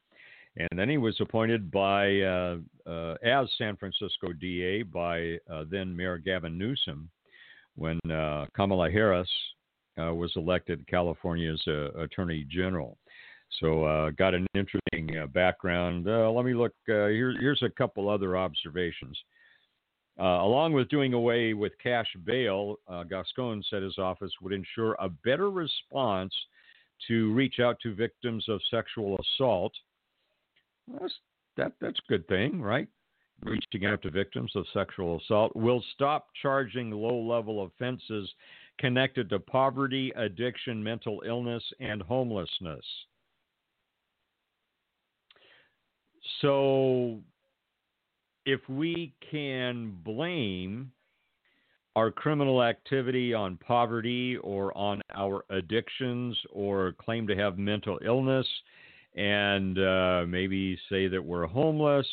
And 0.57 0.79
then 0.79 0.89
he 0.89 0.97
was 0.97 1.17
appointed 1.21 1.71
by 1.71 2.21
uh, 2.21 2.57
uh, 2.87 3.15
as 3.23 3.47
San 3.59 3.77
Francisco 3.77 4.33
DA 4.33 4.83
by 4.83 5.39
then 5.71 5.95
Mayor 5.95 6.19
Gavin 6.19 6.57
Newsom 6.57 7.11
when 7.75 8.01
Kamala 8.55 8.91
Harris 8.91 9.29
uh, 9.99 10.15
was 10.15 10.33
elected 10.37 10.87
California's 10.87 11.63
uh, 11.67 11.91
Attorney 11.93 12.47
General. 12.49 12.99
So, 13.61 13.85
uh, 13.85 14.11
got 14.11 14.35
an 14.35 14.47
interesting 14.55 15.17
uh, 15.17 15.27
background. 15.29 16.09
Uh, 16.09 16.31
let 16.31 16.45
me 16.45 16.55
look. 16.55 16.73
Uh, 16.89 17.07
here, 17.07 17.35
here's 17.41 17.63
a 17.63 17.71
couple 17.71 18.09
other 18.09 18.37
observations. 18.37 19.17
along 20.19 20.73
with 20.73 20.89
doing 20.89 21.13
away 21.15 21.55
with 21.55 21.73
cash 21.83 22.09
bail, 22.25 22.77
Gascon 23.09 23.63
said 23.71 23.83
his 23.83 23.99
office 23.99 24.33
would 24.43 24.53
ensure 24.53 24.97
a 24.99 25.09
better 25.09 25.51
response 25.51 26.35
to 27.09 27.33
reach 27.35 27.61
out 27.61 27.77
to 27.83 27.95
victims 27.95 28.45
of 28.49 28.61
sexual 28.71 29.19
assault. 29.19 29.73
That's, 30.89 31.15
that, 31.57 31.73
that's 31.81 31.99
a 31.99 32.11
good 32.11 32.27
thing, 32.29 32.61
right? 32.61 32.89
Reaching 33.43 33.87
out 33.87 34.03
to 34.03 34.11
victims 34.11 34.53
of 34.55 34.65
sexual 34.73 35.21
assault 35.21 35.55
will 35.55 35.85
stop 35.95 36.29
charging 36.41 36.91
low 36.91 37.21
level 37.21 37.65
offenses 37.65 38.33
connected 38.79 39.29
to 39.31 39.39
poverty, 39.39 40.13
addiction, 40.17 40.83
mental 40.83 41.23
illness, 41.27 41.63
and 41.81 42.03
homelessness. 42.03 42.85
So, 46.41 47.21
if 48.45 48.61
we 48.69 49.13
can 49.31 49.97
blame 50.05 50.91
our 51.95 52.11
criminal 52.11 52.63
activity 52.63 53.33
on 53.33 53.57
poverty 53.57 54.37
or 54.39 54.77
on 54.77 55.01
our 55.15 55.45
addictions 55.49 56.37
or 56.53 56.93
claim 57.01 57.27
to 57.27 57.35
have 57.35 57.59
mental 57.59 57.99
illness 58.05 58.47
and 59.17 59.79
uh, 59.79 60.25
maybe 60.29 60.79
say 60.91 61.09
that 61.09 61.25
we're 61.25 61.47
homeless, 61.47 62.07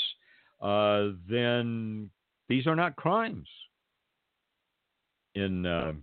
uh, 0.62 1.10
then 1.30 2.10
these 2.48 2.66
are 2.66 2.76
not 2.76 2.96
crimes 2.96 3.48
in 5.36 5.66
uh, 5.66 5.94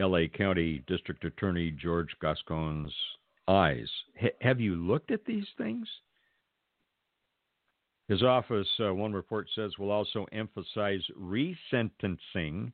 LA 0.00 0.26
County 0.32 0.82
District 0.86 1.24
Attorney 1.24 1.70
George 1.70 2.14
Gascon's 2.22 2.92
eyes. 3.46 3.88
H- 4.20 4.32
have 4.40 4.60
you 4.60 4.76
looked 4.76 5.10
at 5.10 5.24
these 5.24 5.46
things? 5.56 5.86
His 8.08 8.22
office, 8.22 8.68
uh, 8.80 8.94
one 8.94 9.12
report 9.12 9.48
says, 9.54 9.72
will 9.78 9.90
also 9.90 10.26
emphasize 10.32 11.02
resentencing 11.20 12.72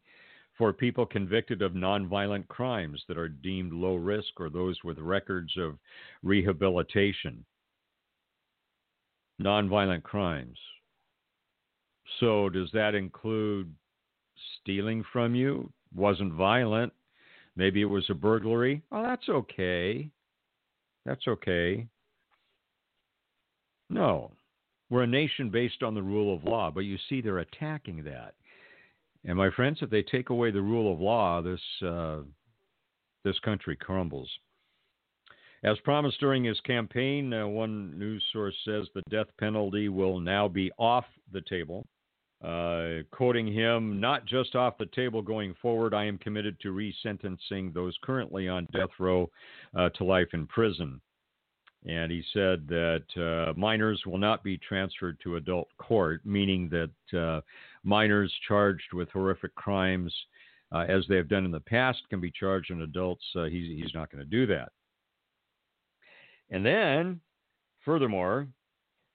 for 0.57 0.73
people 0.73 1.05
convicted 1.05 1.63
of 1.63 1.73
nonviolent 1.73 2.47
crimes 2.49 3.03
that 3.09 3.19
are 3.19 3.29
deemed 3.29 3.73
low 3.73 3.97
risk 3.97 4.39
or 4.39 4.51
those 4.51 4.77
with 4.85 4.99
records 4.99 5.53
of 5.59 5.79
rehabilitation. 6.23 7.45
Nonviolent 9.43 10.03
crimes. 10.03 10.59
So, 12.21 12.49
does 12.49 12.71
that 12.73 12.95
include 12.95 13.75
stealing 14.61 15.05
from 15.13 15.35
you? 15.35 15.73
Wasn't 15.95 16.33
violent, 16.33 16.93
Maybe 17.57 17.83
it 17.83 17.87
was 17.87 18.09
a 18.11 18.15
burglary. 18.15 18.83
Oh, 18.91 19.03
that's 19.03 19.29
okay. 19.29 20.11
That's 21.07 21.27
okay. 21.29 21.87
No. 23.91 24.33
We're 24.91 25.05
a 25.05 25.07
nation 25.07 25.51
based 25.51 25.83
on 25.83 25.95
the 25.95 26.03
rule 26.03 26.35
of 26.35 26.45
law, 26.45 26.71
but 26.71 26.81
you 26.81 26.99
see, 27.09 27.21
they're 27.21 27.39
attacking 27.39 28.05
that. 28.05 28.35
And 29.25 29.39
my 29.39 29.51
friends, 29.51 29.79
if 29.81 29.91
they 29.91 30.03
take 30.03 30.31
away 30.31 30.51
the 30.51 30.61
rule 30.61 30.93
of 30.93 31.01
law, 31.01 31.41
this 31.41 31.61
uh, 31.83 32.21
this 33.25 33.39
country 33.41 33.77
crumbles. 33.77 34.31
As 35.65 35.79
promised 35.81 36.21
during 36.21 36.45
his 36.45 36.61
campaign, 36.61 37.33
uh, 37.33 37.47
one 37.47 37.99
news 37.99 38.23
source 38.33 38.55
says 38.67 38.87
the 38.95 39.03
death 39.09 39.29
penalty 39.39 39.89
will 39.89 40.21
now 40.21 40.47
be 40.47 40.71
off 40.79 41.07
the 41.33 41.41
table. 41.41 41.87
Uh, 42.45 43.03
quoting 43.11 43.51
him, 43.51 43.99
not 43.99 44.27
just 44.27 44.55
off 44.55 44.77
the 44.77 44.85
table 44.95 45.23
going 45.23 45.55
forward, 45.63 45.95
I 45.95 46.05
am 46.05 46.19
committed 46.19 46.61
to 46.61 46.75
resentencing 46.75 47.73
those 47.73 47.97
currently 48.03 48.47
on 48.47 48.69
death 48.73 48.91
row 48.99 49.31
uh, 49.75 49.89
to 49.91 50.05
life 50.05 50.29
in 50.35 50.47
prison. 50.49 51.01
And 51.87 52.11
he 52.11 52.23
said 52.33 52.67
that 52.69 53.05
uh, 53.17 53.53
minors 53.59 54.03
will 54.07 54.19
not 54.19 54.43
be 54.43 54.57
transferred 54.57 55.19
to 55.23 55.37
adult 55.37 55.69
court, 55.77 56.23
meaning 56.25 56.71
that 56.71 57.19
uh, 57.19 57.41
minors 57.83 58.33
charged 58.49 58.95
with 58.95 59.11
horrific 59.11 59.55
crimes, 59.55 60.15
uh, 60.73 60.87
as 60.89 61.05
they 61.09 61.17
have 61.17 61.29
done 61.29 61.45
in 61.45 61.51
the 61.51 61.61
past, 61.61 62.01
can 62.09 62.21
be 62.21 62.31
charged 62.31 62.71
in 62.71 62.83
adults. 62.83 63.25
he's, 63.35 63.83
he's 63.83 63.95
not 63.95 64.11
going 64.11 64.25
to 64.25 64.31
do 64.31 64.47
that. 64.47 64.73
And 66.51 66.65
then, 66.65 67.21
furthermore, 67.85 68.49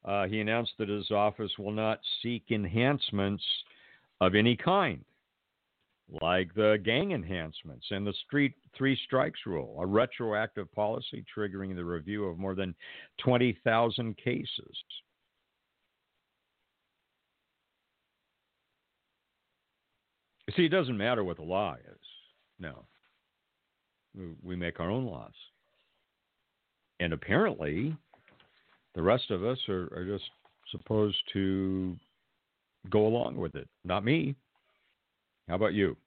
uh, 0.05 0.27
he 0.27 0.39
announced 0.39 0.73
that 0.77 0.89
his 0.89 1.11
office 1.11 1.51
will 1.57 1.71
not 1.71 1.99
seek 2.21 2.43
enhancements 2.51 3.43
of 4.21 4.35
any 4.35 4.55
kind, 4.55 5.03
like 6.21 6.53
the 6.55 6.77
gang 6.83 7.11
enhancements 7.11 7.85
and 7.91 8.05
the 8.05 8.13
street 8.25 8.53
three 8.75 8.97
strikes 9.05 9.39
rule, 9.45 9.77
a 9.79 9.85
retroactive 9.85 10.71
policy 10.73 11.23
triggering 11.35 11.75
the 11.75 11.85
review 11.85 12.25
of 12.25 12.37
more 12.37 12.55
than 12.55 12.73
20,000 13.23 14.17
cases. 14.17 14.83
See, 20.55 20.65
it 20.65 20.69
doesn't 20.69 20.97
matter 20.97 21.23
what 21.23 21.37
the 21.37 21.43
law 21.43 21.75
is. 21.75 21.99
No. 22.59 22.85
We 24.43 24.55
make 24.55 24.79
our 24.79 24.89
own 24.89 25.05
laws. 25.05 25.33
And 26.99 27.13
apparently, 27.13 27.95
the 28.95 29.01
rest 29.01 29.29
of 29.29 29.45
us 29.45 29.59
are, 29.69 29.89
are 29.95 30.05
just 30.05 30.29
supposed 30.71 31.17
to 31.33 31.95
go 32.89 33.05
along 33.05 33.37
with 33.37 33.55
it. 33.55 33.67
Not 33.85 34.03
me. 34.03 34.35
How 35.49 35.55
about 35.55 35.73
you? 35.73 35.97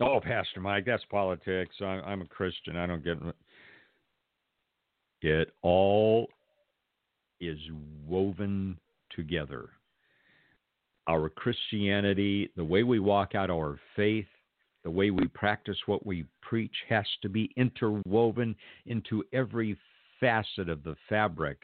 Oh, 0.00 0.20
Pastor 0.22 0.60
Mike, 0.60 0.84
that's 0.84 1.04
politics. 1.10 1.74
I'm, 1.80 2.04
I'm 2.04 2.22
a 2.22 2.26
Christian. 2.26 2.76
I 2.76 2.86
don't 2.86 3.02
get 3.02 3.16
it. 5.22 5.52
All 5.62 6.28
is 7.40 7.58
woven 8.06 8.78
together. 9.16 9.70
Our 11.08 11.28
Christianity, 11.28 12.50
the 12.56 12.64
way 12.64 12.82
we 12.82 12.98
walk 12.98 13.34
out 13.34 13.50
our 13.50 13.78
faith, 13.96 14.26
the 14.84 14.90
way 14.90 15.10
we 15.10 15.26
practice 15.28 15.78
what 15.86 16.04
we 16.04 16.26
preach 16.42 16.74
has 16.88 17.06
to 17.22 17.28
be 17.28 17.50
interwoven 17.56 18.54
into 18.86 19.24
every 19.32 19.76
facet 20.20 20.68
of 20.68 20.82
the 20.82 20.96
fabric 21.08 21.58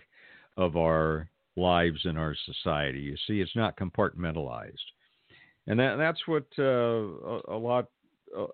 of 0.56 0.76
our 0.76 1.28
lives 1.56 2.00
and 2.04 2.18
our 2.18 2.34
society. 2.46 3.00
You 3.00 3.16
see, 3.26 3.40
it's 3.40 3.56
not 3.56 3.76
compartmentalized, 3.76 4.74
and 5.68 5.78
that, 5.78 5.96
that's 5.96 6.26
what 6.26 6.46
uh, 6.58 6.62
a, 6.62 7.40
a, 7.48 7.58
lot 7.58 7.86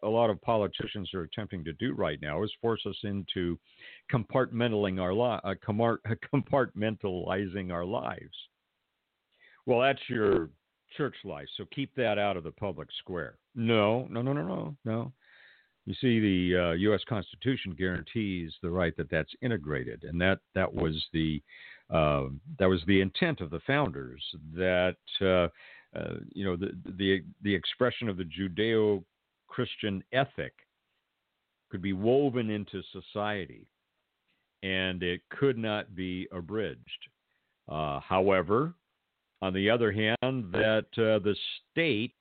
a, 0.03 0.09
lot 0.09 0.31
of 0.31 0.41
politicians 0.43 1.13
are 1.15 1.23
attempting 1.23 1.65
to 1.65 1.73
do 1.75 1.95
right 1.95 2.21
now 2.21 2.43
is 2.43 2.53
force 2.61 2.85
us 2.87 2.97
into 3.05 3.59
compartmentalizing 4.13 5.01
our 5.01 5.15
li- 5.15 5.41
uh, 5.45 5.55
compartmentalizing 6.35 7.73
our 7.73 7.85
lives. 7.85 8.37
well, 9.65 9.81
that's 9.81 10.03
your 10.09 10.51
church 10.97 11.15
life, 11.25 11.47
so 11.57 11.65
keep 11.73 11.95
that 11.95 12.19
out 12.19 12.37
of 12.37 12.45
the 12.45 12.53
public 12.53 12.89
square. 12.99 13.39
No, 13.55 14.07
no, 14.11 14.21
no, 14.21 14.33
no, 14.33 14.43
no, 14.43 14.77
no. 14.85 15.13
You 15.87 15.95
see, 16.01 16.19
the 16.19 16.59
uh, 16.59 16.73
U.S. 16.73 17.03
Constitution 17.07 17.75
guarantees 17.77 18.55
the 18.63 18.71
right 18.71 18.97
that 18.97 19.11
that's 19.11 19.33
integrated, 19.43 20.05
and 20.05 20.21
that 20.21 20.39
that 20.55 20.73
was 20.73 21.05
the 21.13 21.43
uh, 21.91 22.25
that 22.59 22.69
was 22.69 22.81
the 22.87 23.01
intent 23.01 23.41
of 23.41 23.51
the 23.51 23.61
founders. 23.67 24.23
That 24.55 24.97
uh, 25.21 25.49
uh 25.95 26.15
you 26.33 26.45
know 26.45 26.57
the 26.57 26.77
the 26.99 27.23
the 27.43 27.55
expression 27.55 28.09
of 28.09 28.17
the 28.17 28.25
Judeo-Christian 28.25 30.03
ethic 30.13 30.55
could 31.71 31.83
be 31.83 31.93
woven 31.93 32.51
into 32.51 32.83
society, 32.93 33.67
and 34.63 35.03
it 35.03 35.21
could 35.31 35.59
not 35.59 35.95
be 35.95 36.29
abridged. 36.33 37.09
Uh, 37.69 37.99
however, 38.01 38.75
on 39.43 39.53
the 39.53 39.71
other 39.71 39.91
hand, 39.91 40.17
that 40.53 40.87
uh, 40.97 41.19
the 41.19 41.35
state 41.71 42.15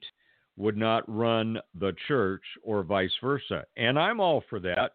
would 0.57 0.77
not 0.77 1.03
run 1.07 1.59
the 1.79 1.93
church 2.07 2.43
or 2.63 2.83
vice 2.83 3.13
versa. 3.21 3.63
And 3.77 3.97
I'm 3.97 4.19
all 4.19 4.43
for 4.49 4.59
that. 4.59 4.93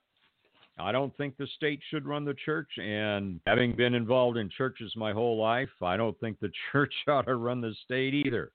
I 0.78 0.92
don't 0.92 1.16
think 1.16 1.36
the 1.36 1.48
state 1.56 1.80
should 1.90 2.06
run 2.06 2.24
the 2.24 2.36
church. 2.44 2.68
And 2.78 3.40
having 3.46 3.74
been 3.74 3.94
involved 3.94 4.36
in 4.36 4.48
churches 4.50 4.92
my 4.96 5.12
whole 5.12 5.40
life, 5.40 5.70
I 5.82 5.96
don't 5.96 6.18
think 6.20 6.38
the 6.38 6.52
church 6.72 6.92
ought 7.08 7.26
to 7.26 7.36
run 7.36 7.60
the 7.60 7.74
state 7.84 8.14
either. 8.14 8.52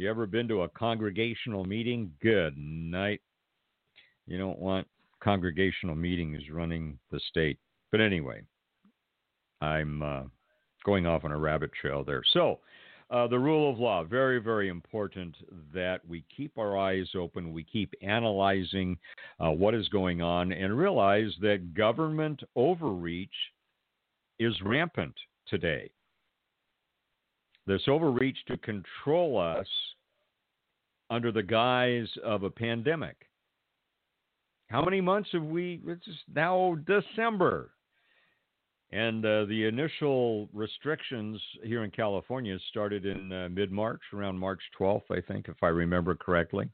You 0.00 0.08
ever 0.08 0.24
been 0.24 0.48
to 0.48 0.62
a 0.62 0.68
congregational 0.70 1.66
meeting? 1.66 2.10
Good 2.22 2.56
night. 2.56 3.20
You 4.26 4.38
don't 4.38 4.58
want 4.58 4.86
congregational 5.22 5.94
meetings 5.94 6.40
running 6.50 6.98
the 7.10 7.20
state. 7.28 7.58
But 7.92 8.00
anyway, 8.00 8.40
I'm 9.60 10.00
uh, 10.00 10.22
going 10.86 11.06
off 11.06 11.26
on 11.26 11.32
a 11.32 11.38
rabbit 11.38 11.70
trail 11.78 12.02
there. 12.02 12.22
So, 12.32 12.60
uh, 13.10 13.26
the 13.26 13.38
rule 13.38 13.70
of 13.70 13.78
law, 13.78 14.02
very, 14.02 14.38
very 14.38 14.70
important 14.70 15.36
that 15.74 16.00
we 16.08 16.24
keep 16.34 16.56
our 16.56 16.78
eyes 16.78 17.10
open, 17.14 17.52
we 17.52 17.64
keep 17.64 17.92
analyzing 18.00 18.96
uh, 19.38 19.50
what 19.50 19.74
is 19.74 19.86
going 19.90 20.22
on, 20.22 20.50
and 20.50 20.78
realize 20.78 21.34
that 21.42 21.74
government 21.74 22.40
overreach 22.56 23.28
is 24.38 24.54
rampant 24.62 25.14
today. 25.46 25.90
This 27.70 27.86
overreach 27.86 28.36
to 28.48 28.56
control 28.56 29.38
us 29.38 29.68
under 31.08 31.30
the 31.30 31.44
guise 31.44 32.08
of 32.24 32.42
a 32.42 32.50
pandemic. 32.50 33.14
How 34.66 34.84
many 34.84 35.00
months 35.00 35.28
have 35.34 35.44
we? 35.44 35.80
It's 35.86 36.02
now 36.34 36.78
December. 36.84 37.70
And 38.90 39.24
uh, 39.24 39.44
the 39.44 39.66
initial 39.66 40.48
restrictions 40.52 41.40
here 41.62 41.84
in 41.84 41.92
California 41.92 42.58
started 42.70 43.06
in 43.06 43.30
uh, 43.30 43.48
mid 43.48 43.70
March, 43.70 44.02
around 44.12 44.36
March 44.36 44.62
12th, 44.76 45.08
I 45.08 45.20
think, 45.20 45.46
if 45.48 45.62
I 45.62 45.68
remember 45.68 46.16
correctly. 46.16 46.68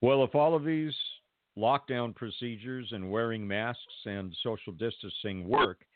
Well, 0.00 0.24
if 0.24 0.34
all 0.34 0.56
of 0.56 0.64
these 0.64 0.94
lockdown 1.56 2.16
procedures 2.16 2.88
and 2.90 3.12
wearing 3.12 3.46
masks 3.46 4.06
and 4.06 4.36
social 4.42 4.72
distancing 4.72 5.48
work, 5.48 5.86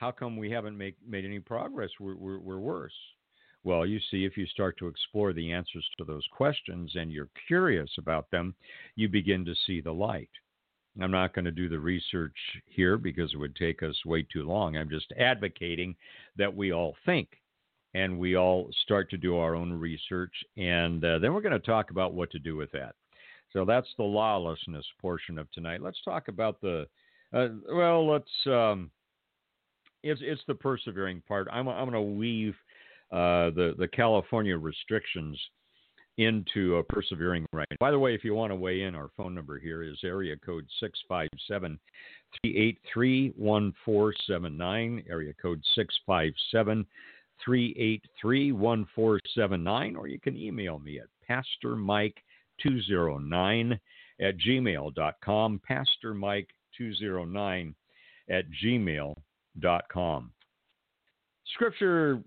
how 0.00 0.10
come 0.10 0.38
we 0.38 0.50
haven't 0.50 0.78
make, 0.78 0.96
made 1.06 1.26
any 1.26 1.38
progress? 1.38 1.90
We're, 2.00 2.16
we're, 2.16 2.38
we're 2.38 2.58
worse. 2.58 2.94
Well, 3.64 3.84
you 3.84 4.00
see, 4.10 4.24
if 4.24 4.38
you 4.38 4.46
start 4.46 4.78
to 4.78 4.88
explore 4.88 5.34
the 5.34 5.52
answers 5.52 5.86
to 5.98 6.04
those 6.04 6.24
questions 6.32 6.92
and 6.94 7.12
you're 7.12 7.28
curious 7.46 7.90
about 7.98 8.30
them, 8.30 8.54
you 8.96 9.10
begin 9.10 9.44
to 9.44 9.54
see 9.66 9.82
the 9.82 9.92
light. 9.92 10.30
I'm 11.02 11.10
not 11.10 11.34
going 11.34 11.44
to 11.44 11.50
do 11.50 11.68
the 11.68 11.78
research 11.78 12.34
here 12.64 12.96
because 12.96 13.34
it 13.34 13.36
would 13.36 13.54
take 13.54 13.82
us 13.82 13.94
way 14.06 14.22
too 14.32 14.44
long. 14.44 14.74
I'm 14.74 14.88
just 14.88 15.12
advocating 15.18 15.94
that 16.36 16.54
we 16.54 16.72
all 16.72 16.96
think 17.04 17.28
and 17.92 18.18
we 18.18 18.36
all 18.36 18.70
start 18.82 19.10
to 19.10 19.18
do 19.18 19.36
our 19.36 19.54
own 19.54 19.70
research. 19.70 20.32
And 20.56 21.04
uh, 21.04 21.18
then 21.18 21.34
we're 21.34 21.42
going 21.42 21.52
to 21.52 21.58
talk 21.58 21.90
about 21.90 22.14
what 22.14 22.30
to 22.30 22.38
do 22.38 22.56
with 22.56 22.72
that. 22.72 22.94
So 23.52 23.66
that's 23.66 23.88
the 23.98 24.04
lawlessness 24.04 24.86
portion 24.98 25.38
of 25.38 25.50
tonight. 25.52 25.82
Let's 25.82 26.00
talk 26.02 26.28
about 26.28 26.58
the, 26.62 26.86
uh, 27.34 27.48
well, 27.70 28.10
let's, 28.10 28.46
um, 28.46 28.90
it's, 30.02 30.20
it's 30.22 30.42
the 30.46 30.54
persevering 30.54 31.22
part. 31.26 31.48
I'm, 31.52 31.68
I'm 31.68 31.90
going 31.90 31.92
to 31.92 32.00
weave 32.00 32.54
uh, 33.12 33.50
the, 33.50 33.74
the 33.78 33.88
California 33.88 34.56
restrictions 34.56 35.38
into 36.18 36.76
a 36.76 36.84
persevering 36.84 37.44
right. 37.52 37.66
By 37.78 37.90
the 37.90 37.98
way, 37.98 38.14
if 38.14 38.24
you 38.24 38.34
want 38.34 38.52
to 38.52 38.56
weigh 38.56 38.82
in, 38.82 38.94
our 38.94 39.10
phone 39.16 39.34
number 39.34 39.58
here 39.58 39.82
is 39.82 39.98
area 40.04 40.36
code 40.36 40.66
657 40.78 41.78
383 42.42 43.32
1479, 43.36 45.04
area 45.08 45.32
code 45.40 45.62
657 45.74 46.86
383 47.44 48.52
1479, 48.52 49.96
or 49.96 50.06
you 50.08 50.20
can 50.20 50.36
email 50.36 50.78
me 50.78 51.00
at 51.00 51.06
pastormike209 51.28 53.80
at 54.20 54.38
gmail.com, 54.38 55.60
pastormike209 55.68 57.74
at 58.28 58.44
gmail.com. 58.62 59.14
Scripture 61.54 62.22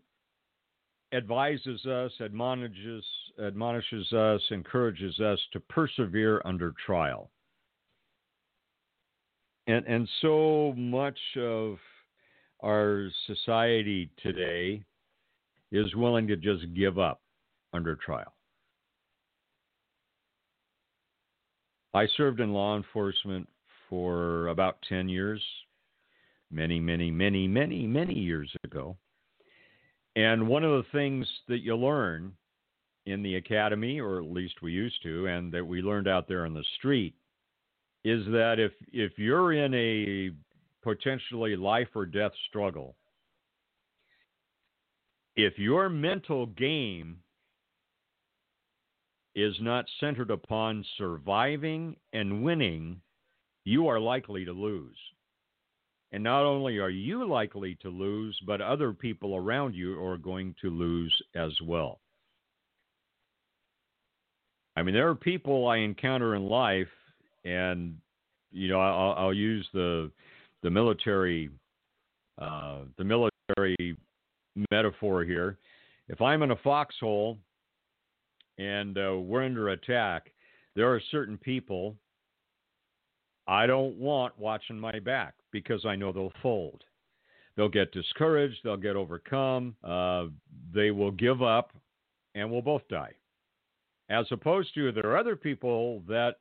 advises 1.14 1.86
us, 1.86 2.12
admonishes, 2.20 3.06
admonishes 3.42 4.12
us, 4.14 4.42
encourages 4.52 5.20
us 5.20 5.40
to 5.52 5.60
persevere 5.60 6.42
under 6.46 6.74
trial. 6.86 7.30
And, 9.68 9.86
and 9.88 10.10
so 10.22 10.74
much 10.76 11.18
of 11.38 11.78
our 12.62 13.10
society 13.28 14.10
today 14.22 14.84
is 15.72 15.96
willing 15.96 16.28
to 16.28 16.36
just 16.36 16.74
give 16.74 17.00
up 17.00 17.22
under 17.74 17.96
trial. 17.96 18.34
I 21.94 22.08
served 22.18 22.40
in 22.40 22.54
law 22.54 22.76
enforcement 22.76 23.48
for 23.90 24.48
about 24.48 24.78
10 24.90 25.08
years, 25.10 25.42
many, 26.54 26.80
many, 26.80 27.12
many, 27.12 27.48
many, 27.48 27.88
many 27.88 28.14
years 28.14 28.52
ago. 28.64 28.96
And 30.16 30.48
one 30.48 30.64
of 30.64 30.72
the 30.72 30.90
things 30.92 31.28
that 31.48 31.60
you 31.60 31.76
learn 31.76 32.34
in 33.06 33.24
the 33.24 33.36
academy, 33.36 34.00
or 34.00 34.20
at 34.20 34.32
least 34.32 34.62
we 34.62 34.72
used 34.72 35.02
to, 35.04 35.28
and 35.28 35.52
that 35.52 35.66
we 35.66 35.82
learned 35.82 36.08
out 36.08 36.28
there 36.28 36.46
on 36.46 36.54
the 36.54 36.64
street, 36.78 37.16
is 38.06 38.26
that 38.28 38.60
if 38.60 38.72
if 38.92 39.18
you're 39.18 39.54
in 39.54 39.74
a 39.74 40.32
potentially 40.84 41.56
life 41.56 41.88
or 41.96 42.06
death 42.06 42.34
struggle, 42.48 42.96
if 45.36 45.58
your 45.58 45.90
mental 45.90 46.46
game 46.46 47.18
is 49.36 49.56
not 49.62 49.86
centered 50.00 50.30
upon 50.30 50.86
surviving 50.98 51.96
and 52.12 52.44
winning, 52.44 53.02
you 53.64 53.88
are 53.88 54.00
likely 54.00 54.46
to 54.46 54.52
lose. 54.52 54.98
And 56.14 56.24
not 56.24 56.44
only 56.44 56.78
are 56.78 56.92
you 56.92 57.28
likely 57.28 57.76
to 57.82 57.90
lose, 57.90 58.40
but 58.46 58.62
other 58.62 58.94
people 58.94 59.36
around 59.36 59.74
you 59.74 60.00
are 60.02 60.18
going 60.18 60.54
to 60.62 60.70
lose 60.70 61.14
as 61.34 61.52
well. 61.64 62.00
I 64.78 64.84
mean, 64.84 64.94
there 64.94 65.10
are 65.10 65.16
people 65.16 65.68
I 65.68 65.78
encounter 65.78 66.36
in 66.36 66.44
life, 66.44 66.88
and 67.46 67.98
you 68.52 68.68
know, 68.70 68.80
I'll, 68.80 69.26
I'll 69.26 69.34
use 69.34 69.68
the 69.74 70.12
the 70.62 70.70
military 70.70 71.50
uh, 72.40 72.82
the 72.98 73.04
military 73.04 73.98
metaphor 74.72 75.24
here. 75.24 75.58
If 76.10 76.22
I'm 76.22 76.44
in 76.44 76.52
a 76.52 76.56
foxhole 76.58 77.40
and 78.60 78.98
uh, 78.98 79.18
we're 79.18 79.44
under 79.44 79.70
attack, 79.70 80.32
there 80.76 80.94
are 80.94 81.02
certain 81.12 81.38
people 81.38 81.96
I 83.48 83.66
don't 83.66 83.98
want 83.98 84.38
watching 84.40 84.80
my 84.80 85.00
back 85.00 85.34
because 85.52 85.86
I 85.86 85.96
know 85.96 86.12
they'll 86.12 86.32
fold. 86.42 86.84
They'll 87.56 87.70
get 87.70 87.92
discouraged, 87.92 88.58
they'll 88.64 88.78
get 88.78 88.96
overcome, 88.96 89.76
uh, 89.84 90.26
they 90.74 90.92
will 90.92 91.12
give 91.12 91.44
up, 91.44 91.72
and 92.34 92.50
we'll 92.50 92.62
both 92.62 92.88
die. 92.90 93.12
As 94.10 94.26
opposed 94.32 94.74
to, 94.74 94.92
there 94.92 95.12
are 95.12 95.18
other 95.18 95.36
people 95.36 96.02
that 96.08 96.36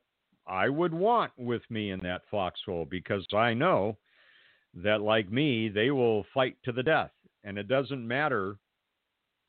I 0.46 0.68
would 0.68 0.94
want 0.94 1.32
with 1.36 1.62
me 1.70 1.90
in 1.90 2.00
that 2.00 2.22
foxhole 2.30 2.86
because 2.86 3.26
I 3.34 3.52
know 3.54 3.98
that, 4.74 5.02
like 5.02 5.30
me, 5.30 5.68
they 5.68 5.90
will 5.90 6.24
fight 6.32 6.56
to 6.64 6.72
the 6.72 6.82
death. 6.82 7.10
And 7.44 7.58
it 7.58 7.68
doesn't 7.68 8.06
matter 8.06 8.56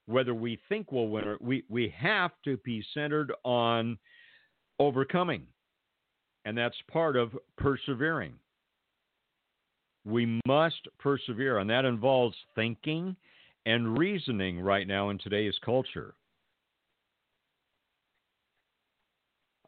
whether 0.06 0.34
we 0.34 0.60
think 0.68 0.92
we'll 0.92 1.08
win 1.08 1.28
or 1.28 1.38
we, 1.40 1.64
we 1.70 1.94
have 1.98 2.32
to 2.44 2.58
be 2.58 2.84
centered 2.94 3.32
on 3.46 3.98
overcoming 4.80 5.48
and 6.46 6.58
that's 6.58 6.76
part 6.92 7.16
of 7.16 7.38
persevering. 7.58 8.34
We 10.06 10.40
must 10.46 10.88
persevere, 11.00 11.60
and 11.60 11.70
that 11.70 11.86
involves 11.86 12.36
thinking 12.56 13.16
and 13.66 13.98
reasoning 13.98 14.60
right 14.60 14.86
now 14.86 15.10
in 15.10 15.18
today's 15.18 15.56
culture. 15.64 16.16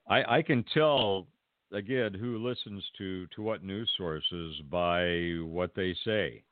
I, 0.10 0.38
I 0.38 0.42
can 0.42 0.64
tell 0.74 1.28
again 1.72 2.14
who 2.14 2.46
listens 2.46 2.84
to 2.98 3.28
to 3.28 3.42
what 3.42 3.64
news 3.64 3.90
sources 3.98 4.56
by 4.70 5.38
what 5.42 5.74
they 5.76 5.96
say, 6.04 6.44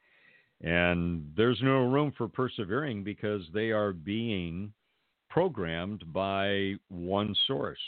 And 0.61 1.31
there's 1.35 1.59
no 1.61 1.85
room 1.85 2.13
for 2.17 2.27
persevering 2.27 3.03
because 3.03 3.41
they 3.53 3.71
are 3.71 3.93
being 3.93 4.73
programmed 5.29 6.11
by 6.13 6.75
one 6.89 7.35
source. 7.47 7.79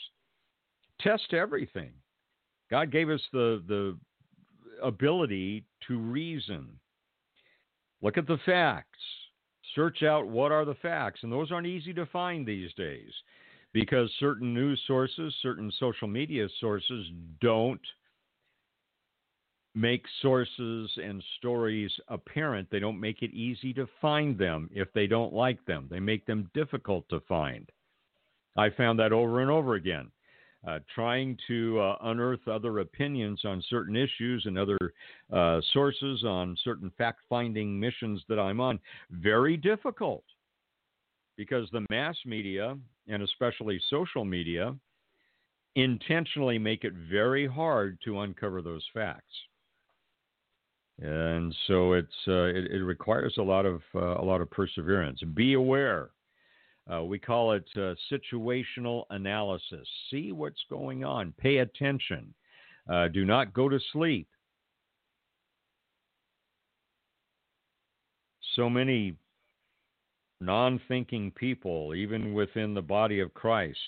Test 0.99 1.33
everything. 1.33 1.91
God 2.69 2.91
gave 2.91 3.09
us 3.09 3.21
the, 3.31 3.63
the 3.67 3.97
ability 4.81 5.65
to 5.87 5.97
reason. 5.97 6.67
Look 8.01 8.17
at 8.17 8.27
the 8.27 8.39
facts. 8.45 8.99
Search 9.73 10.03
out 10.03 10.27
what 10.27 10.51
are 10.51 10.65
the 10.65 10.75
facts. 10.75 11.21
And 11.23 11.31
those 11.31 11.51
aren't 11.51 11.67
easy 11.67 11.93
to 11.93 12.05
find 12.07 12.45
these 12.45 12.73
days 12.73 13.11
because 13.73 14.09
certain 14.19 14.53
news 14.53 14.81
sources, 14.87 15.33
certain 15.41 15.71
social 15.79 16.07
media 16.07 16.47
sources 16.59 17.07
don't 17.41 17.81
make 19.75 20.05
sources 20.21 20.89
and 21.03 21.21
stories 21.37 21.91
apparent. 22.07 22.69
They 22.71 22.79
don't 22.79 22.99
make 22.99 23.21
it 23.21 23.33
easy 23.33 23.73
to 23.73 23.87
find 24.01 24.37
them 24.37 24.69
if 24.73 24.91
they 24.93 25.07
don't 25.07 25.33
like 25.33 25.63
them. 25.65 25.87
They 25.91 25.99
make 25.99 26.25
them 26.25 26.49
difficult 26.53 27.07
to 27.09 27.19
find. 27.27 27.69
I 28.55 28.69
found 28.69 28.99
that 28.99 29.11
over 29.11 29.41
and 29.41 29.51
over 29.51 29.75
again. 29.75 30.09
Uh, 30.67 30.79
trying 30.93 31.37
to 31.47 31.79
uh, 31.79 31.95
unearth 32.03 32.47
other 32.47 32.79
opinions 32.79 33.39
on 33.45 33.63
certain 33.69 33.95
issues 33.95 34.43
and 34.45 34.57
other 34.57 34.77
uh, 35.31 35.61
sources 35.73 36.23
on 36.23 36.57
certain 36.63 36.91
fact 36.97 37.19
finding 37.29 37.79
missions 37.79 38.23
that 38.27 38.39
I'm 38.39 38.59
on, 38.59 38.79
very 39.11 39.57
difficult 39.57 40.23
because 41.37 41.69
the 41.71 41.85
mass 41.91 42.15
media 42.25 42.75
and 43.07 43.21
especially 43.21 43.79
social 43.89 44.25
media 44.25 44.75
intentionally 45.75 46.57
make 46.57 46.83
it 46.83 46.93
very 47.11 47.45
hard 47.45 47.99
to 48.05 48.21
uncover 48.21 48.61
those 48.61 48.83
facts 48.93 49.33
and 51.01 51.53
so 51.67 51.93
it's 51.93 52.07
uh, 52.27 52.45
it, 52.45 52.71
it, 52.71 52.83
requires 52.83 53.35
a 53.37 53.41
lot 53.41 53.65
of 53.65 53.81
uh, 53.93 54.15
a 54.17 54.23
lot 54.23 54.41
of 54.41 54.49
perseverance. 54.49 55.21
Be 55.33 55.53
aware. 55.53 56.11
Uh, 56.91 57.03
we 57.03 57.17
call 57.17 57.53
it 57.53 57.67
uh, 57.75 57.95
situational 58.11 59.05
analysis. 59.09 59.87
See 60.11 60.31
what's 60.31 60.63
going 60.69 61.03
on. 61.03 61.33
Pay 61.37 61.57
attention. 61.57 62.33
Uh, 62.87 63.07
do 63.07 63.25
not 63.25 63.53
go 63.53 63.67
to 63.67 63.79
sleep. 63.91 64.27
So 68.55 68.69
many 68.69 69.15
non-thinking 70.39 71.31
people, 71.31 71.95
even 71.95 72.33
within 72.33 72.73
the 72.73 72.81
body 72.81 73.19
of 73.19 73.33
Christ, 73.33 73.79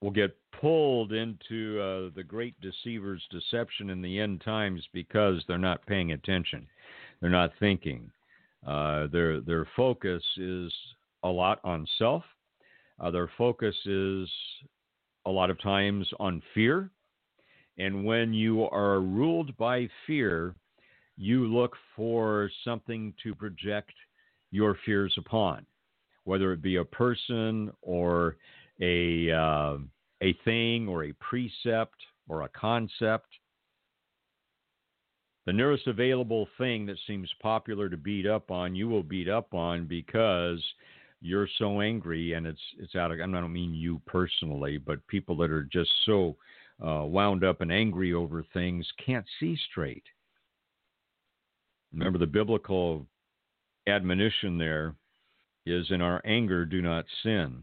will 0.00 0.10
get 0.10 0.36
pulled 0.60 1.12
into 1.12 1.80
uh, 1.80 2.10
the 2.14 2.24
great 2.26 2.54
deceiver's 2.60 3.22
deception 3.30 3.90
in 3.90 4.02
the 4.02 4.18
end 4.18 4.42
times 4.44 4.82
because 4.92 5.42
they're 5.46 5.58
not 5.58 5.86
paying 5.86 6.12
attention, 6.12 6.66
they're 7.20 7.30
not 7.30 7.52
thinking. 7.60 8.10
Uh, 8.66 9.06
their 9.08 9.40
their 9.40 9.66
focus 9.76 10.22
is 10.36 10.72
a 11.22 11.28
lot 11.28 11.60
on 11.64 11.86
self. 11.98 12.22
Uh, 13.00 13.10
their 13.10 13.30
focus 13.36 13.74
is 13.86 14.28
a 15.26 15.30
lot 15.30 15.50
of 15.50 15.60
times 15.60 16.08
on 16.18 16.42
fear. 16.54 16.90
And 17.78 18.04
when 18.04 18.34
you 18.34 18.68
are 18.68 19.00
ruled 19.00 19.56
by 19.56 19.88
fear, 20.06 20.54
you 21.16 21.46
look 21.46 21.76
for 21.96 22.50
something 22.64 23.14
to 23.22 23.34
project 23.34 23.92
your 24.50 24.76
fears 24.84 25.14
upon, 25.16 25.64
whether 26.24 26.52
it 26.52 26.62
be 26.62 26.76
a 26.76 26.84
person 26.84 27.72
or 27.80 28.36
a 28.80 29.30
uh, 29.30 29.78
a 30.22 30.32
thing 30.44 30.88
or 30.88 31.04
a 31.04 31.12
precept 31.14 31.96
or 32.28 32.42
a 32.42 32.48
concept. 32.48 33.28
The 35.46 35.52
nearest 35.52 35.88
available 35.88 36.46
thing 36.56 36.86
that 36.86 36.98
seems 37.06 37.28
popular 37.40 37.88
to 37.88 37.96
beat 37.96 38.26
up 38.26 38.50
on, 38.50 38.76
you 38.76 38.88
will 38.88 39.02
beat 39.02 39.28
up 39.28 39.54
on 39.54 39.86
because 39.86 40.62
you're 41.22 41.48
so 41.58 41.80
angry 41.80 42.32
and 42.34 42.46
it's 42.46 42.60
it's 42.78 42.94
out 42.94 43.10
of 43.12 43.20
I 43.20 43.26
don't 43.26 43.52
mean 43.52 43.74
you 43.74 44.00
personally, 44.06 44.78
but 44.78 45.06
people 45.06 45.36
that 45.38 45.50
are 45.50 45.64
just 45.64 45.90
so 46.04 46.36
uh, 46.84 47.04
wound 47.04 47.44
up 47.44 47.60
and 47.60 47.72
angry 47.72 48.12
over 48.12 48.44
things 48.52 48.86
can't 49.04 49.26
see 49.38 49.56
straight. 49.70 50.04
Remember 51.92 52.18
the 52.18 52.26
biblical 52.26 53.06
admonition 53.86 54.58
there 54.58 54.94
is 55.66 55.86
in 55.90 56.00
our 56.00 56.20
anger 56.24 56.64
do 56.64 56.82
not 56.82 57.04
sin 57.22 57.62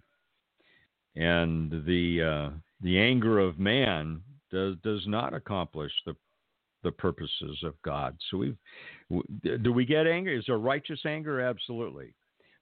and 1.16 1.72
the 1.86 2.22
uh, 2.24 2.50
the 2.82 3.00
anger 3.00 3.40
of 3.40 3.60
man 3.60 4.22
does 4.52 4.76
does 4.84 5.04
not 5.06 5.34
accomplish 5.34 5.92
the 6.06 6.16
the 6.84 6.92
purposes 6.92 7.58
of 7.64 7.74
God. 7.84 8.18
So 8.30 8.38
we 8.38 8.56
do 9.64 9.74
we 9.74 9.86
get 9.86 10.08
anger? 10.08 10.32
Is 10.32 10.46
there 10.48 10.58
righteous 10.58 11.02
anger? 11.06 11.42
Absolutely. 11.42 12.14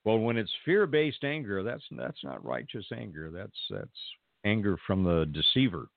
Well, 0.07 0.19
when 0.19 0.37
it's 0.37 0.53
fear-based 0.63 1.25
anger, 1.25 1.63
that's 1.63 1.83
that's 1.91 2.23
not 2.23 2.45
righteous 2.45 2.85
anger. 2.95 3.29
That's 3.29 3.57
that's 3.69 3.89
anger 4.45 4.77
from 4.87 5.03
the 5.03 5.25
deceiver, 5.33 5.89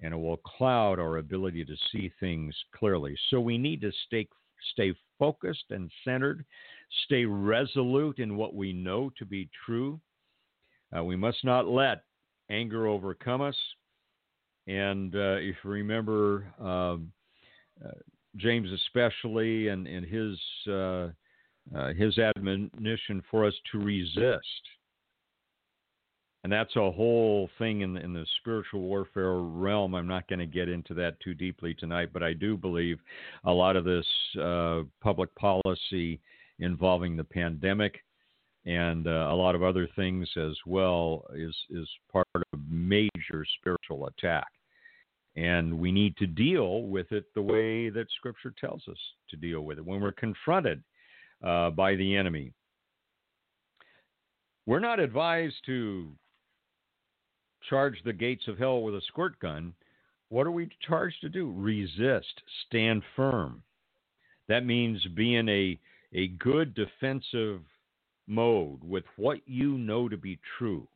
and 0.00 0.12
it 0.12 0.16
will 0.16 0.38
cloud 0.38 0.98
our 0.98 1.18
ability 1.18 1.64
to 1.66 1.76
see 1.92 2.10
things 2.18 2.52
clearly. 2.74 3.16
So 3.30 3.38
we 3.38 3.56
need 3.56 3.80
to 3.82 3.92
stay 4.08 4.26
stay 4.72 4.92
focused 5.20 5.66
and 5.70 5.88
centered, 6.04 6.44
stay 7.04 7.26
resolute 7.26 8.18
in 8.18 8.36
what 8.36 8.56
we 8.56 8.72
know 8.72 9.12
to 9.18 9.24
be 9.24 9.48
true, 9.64 10.00
uh, 10.96 11.04
we 11.04 11.14
must 11.14 11.44
not 11.44 11.68
let 11.68 12.02
anger 12.50 12.88
overcome 12.88 13.40
us. 13.40 13.56
And 14.66 15.14
uh, 15.14 15.36
if 15.38 15.54
you 15.62 15.70
remember, 15.70 16.52
um, 16.58 17.12
uh, 17.84 17.90
James 18.34 18.72
especially, 18.72 19.68
and, 19.68 19.86
and 19.86 20.04
his 20.04 20.36
uh, 20.68 21.10
uh, 21.74 21.92
his 21.94 22.18
admonition 22.18 23.22
for 23.30 23.46
us 23.46 23.54
to 23.72 23.78
resist. 23.78 24.44
And 26.42 26.52
that's 26.52 26.76
a 26.76 26.90
whole 26.90 27.48
thing 27.58 27.80
in 27.80 27.94
the, 27.94 28.00
in 28.00 28.12
the 28.12 28.26
spiritual 28.40 28.80
warfare 28.80 29.32
realm. 29.32 29.94
I'm 29.94 30.06
not 30.06 30.28
going 30.28 30.40
to 30.40 30.46
get 30.46 30.68
into 30.68 30.92
that 30.94 31.18
too 31.20 31.32
deeply 31.32 31.72
tonight, 31.72 32.10
but 32.12 32.22
I 32.22 32.34
do 32.34 32.56
believe 32.56 32.98
a 33.44 33.50
lot 33.50 33.76
of 33.76 33.84
this 33.84 34.06
uh, 34.38 34.82
public 35.00 35.34
policy 35.36 36.20
involving 36.58 37.16
the 37.16 37.24
pandemic 37.24 38.00
and 38.66 39.06
uh, 39.06 39.28
a 39.30 39.34
lot 39.34 39.54
of 39.54 39.62
other 39.62 39.88
things 39.96 40.28
as 40.36 40.56
well 40.66 41.24
is 41.34 41.54
is 41.70 41.88
part 42.10 42.26
of 42.34 42.42
a 42.52 42.56
major 42.68 43.44
spiritual 43.58 44.06
attack 44.06 44.46
and 45.36 45.76
we 45.76 45.90
need 45.90 46.16
to 46.16 46.26
deal 46.26 46.82
with 46.82 47.10
it 47.12 47.24
the 47.34 47.42
way 47.42 47.90
that 47.90 48.06
scripture 48.16 48.54
tells 48.58 48.82
us 48.88 48.96
to 49.28 49.36
deal 49.36 49.62
with 49.62 49.78
it 49.78 49.84
when 49.84 50.00
we're 50.00 50.12
confronted 50.12 50.82
uh, 51.44 51.70
by 51.70 51.94
the 51.94 52.16
enemy 52.16 52.52
we're 54.66 54.80
not 54.80 54.98
advised 54.98 55.56
to 55.66 56.10
charge 57.68 57.96
the 58.04 58.12
gates 58.12 58.48
of 58.48 58.58
hell 58.58 58.82
with 58.82 58.94
a 58.94 59.02
squirt 59.08 59.38
gun 59.38 59.72
what 60.28 60.46
are 60.46 60.52
we 60.52 60.68
charged 60.86 61.20
to 61.20 61.28
do 61.28 61.52
resist 61.56 62.42
stand 62.66 63.02
firm 63.14 63.62
that 64.48 64.64
means 64.64 65.04
being 65.14 65.48
a 65.48 65.78
a 66.14 66.28
good 66.28 66.74
defensive 66.74 67.60
mode 68.26 68.82
with 68.82 69.04
what 69.16 69.38
you 69.46 69.76
know 69.76 70.08
to 70.08 70.16
be 70.16 70.38
true. 70.58 70.86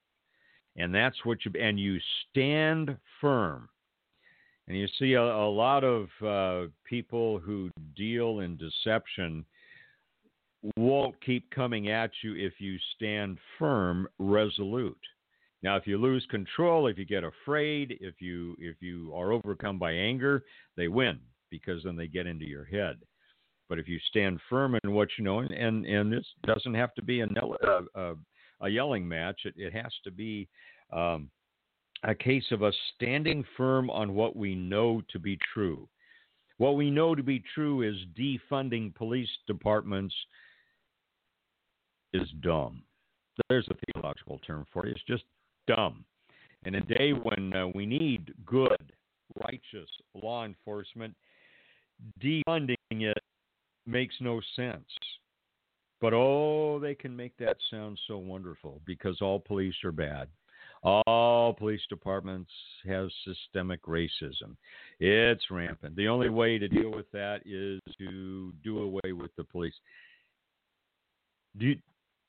And 0.76 0.94
that's 0.94 1.24
what 1.24 1.38
you, 1.44 1.52
and 1.60 1.78
you 1.78 1.98
stand 2.30 2.96
firm. 3.20 3.68
And 4.68 4.76
you 4.76 4.86
see 4.98 5.14
a, 5.14 5.22
a 5.22 5.50
lot 5.50 5.82
of 5.82 6.08
uh, 6.24 6.70
people 6.84 7.38
who 7.38 7.70
deal 7.96 8.40
in 8.40 8.56
deception 8.56 9.44
won't 10.76 11.14
keep 11.24 11.50
coming 11.50 11.90
at 11.90 12.10
you 12.22 12.34
if 12.34 12.54
you 12.60 12.76
stand 12.96 13.38
firm, 13.58 14.08
resolute. 14.18 14.98
Now, 15.62 15.76
if 15.76 15.86
you 15.86 15.98
lose 15.98 16.26
control, 16.30 16.86
if 16.86 16.98
you 16.98 17.04
get 17.04 17.24
afraid, 17.24 17.98
if 18.00 18.20
you 18.20 18.54
if 18.58 18.76
you 18.80 19.12
are 19.14 19.32
overcome 19.32 19.78
by 19.78 19.92
anger, 19.92 20.44
they 20.76 20.88
win 20.88 21.18
because 21.50 21.82
then 21.82 21.96
they 21.96 22.06
get 22.06 22.26
into 22.26 22.44
your 22.44 22.64
head. 22.64 22.96
But 23.68 23.78
if 23.78 23.88
you 23.88 23.98
stand 24.08 24.40
firm 24.48 24.78
in 24.82 24.92
what 24.92 25.08
you 25.18 25.24
know, 25.24 25.40
and 25.40 25.50
and 25.50 25.84
and 25.84 26.12
this 26.12 26.26
doesn't 26.46 26.74
have 26.74 26.94
to 26.94 27.02
be 27.02 27.20
a 27.20 27.26
a, 27.26 28.00
a, 28.00 28.14
a 28.60 28.68
yelling 28.68 29.06
match. 29.06 29.40
It, 29.44 29.54
it 29.56 29.72
has 29.72 29.92
to 30.04 30.10
be 30.10 30.48
um, 30.92 31.30
a 32.04 32.14
case 32.14 32.46
of 32.50 32.62
us 32.62 32.74
standing 32.94 33.44
firm 33.56 33.90
on 33.90 34.14
what 34.14 34.36
we 34.36 34.54
know 34.54 35.02
to 35.10 35.18
be 35.18 35.38
true. 35.52 35.88
What 36.58 36.76
we 36.76 36.90
know 36.90 37.14
to 37.14 37.22
be 37.22 37.42
true 37.54 37.82
is 37.82 37.96
defunding 38.18 38.94
police 38.94 39.28
departments 39.46 40.14
is 42.12 42.28
dumb. 42.42 42.82
There's 43.48 43.68
a 43.68 43.92
theological 43.92 44.38
term 44.46 44.64
for 44.72 44.86
it. 44.86 44.92
It's 44.92 45.04
just 45.06 45.24
dumb. 45.66 46.04
In 46.64 46.74
a 46.76 46.80
day 46.80 47.12
when 47.12 47.52
uh, 47.54 47.68
we 47.74 47.86
need 47.86 48.32
good, 48.44 48.92
righteous 49.44 49.88
law 50.14 50.44
enforcement, 50.44 51.14
defunding 52.20 52.76
it 52.90 53.22
makes 53.86 54.14
no 54.20 54.40
sense. 54.56 54.88
But 56.00 56.14
oh, 56.14 56.78
they 56.80 56.94
can 56.94 57.14
make 57.14 57.36
that 57.38 57.56
sound 57.70 57.98
so 58.06 58.18
wonderful 58.18 58.80
because 58.84 59.20
all 59.20 59.40
police 59.40 59.74
are 59.84 59.92
bad. 59.92 60.28
All 60.82 61.52
police 61.54 61.80
departments 61.88 62.50
have 62.86 63.08
systemic 63.24 63.82
racism. 63.82 64.56
It's 65.00 65.50
rampant. 65.50 65.96
The 65.96 66.06
only 66.06 66.28
way 66.28 66.58
to 66.58 66.68
deal 66.68 66.92
with 66.92 67.10
that 67.12 67.40
is 67.44 67.80
to 67.98 68.52
do 68.62 68.78
away 68.78 69.12
with 69.12 69.34
the 69.36 69.42
police. 69.42 69.74
Do 71.56 71.66
you, 71.66 71.76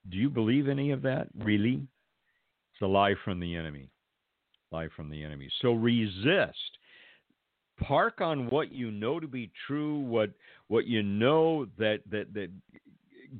do 0.09 0.17
you 0.17 0.29
believe 0.29 0.67
any 0.67 0.91
of 0.91 1.01
that? 1.03 1.27
Really? 1.37 1.81
It's 2.73 2.81
a 2.81 2.87
lie 2.87 3.15
from 3.23 3.39
the 3.39 3.55
enemy. 3.55 3.89
Lie 4.71 4.89
from 4.95 5.09
the 5.09 5.23
enemy. 5.23 5.49
So 5.61 5.73
resist. 5.73 6.77
Park 7.79 8.21
on 8.21 8.49
what 8.49 8.71
you 8.71 8.91
know 8.91 9.19
to 9.19 9.27
be 9.27 9.51
true, 9.65 9.99
what 9.99 10.31
what 10.67 10.85
you 10.85 11.01
know 11.01 11.65
that 11.77 11.99
that 12.11 12.33
that 12.33 12.49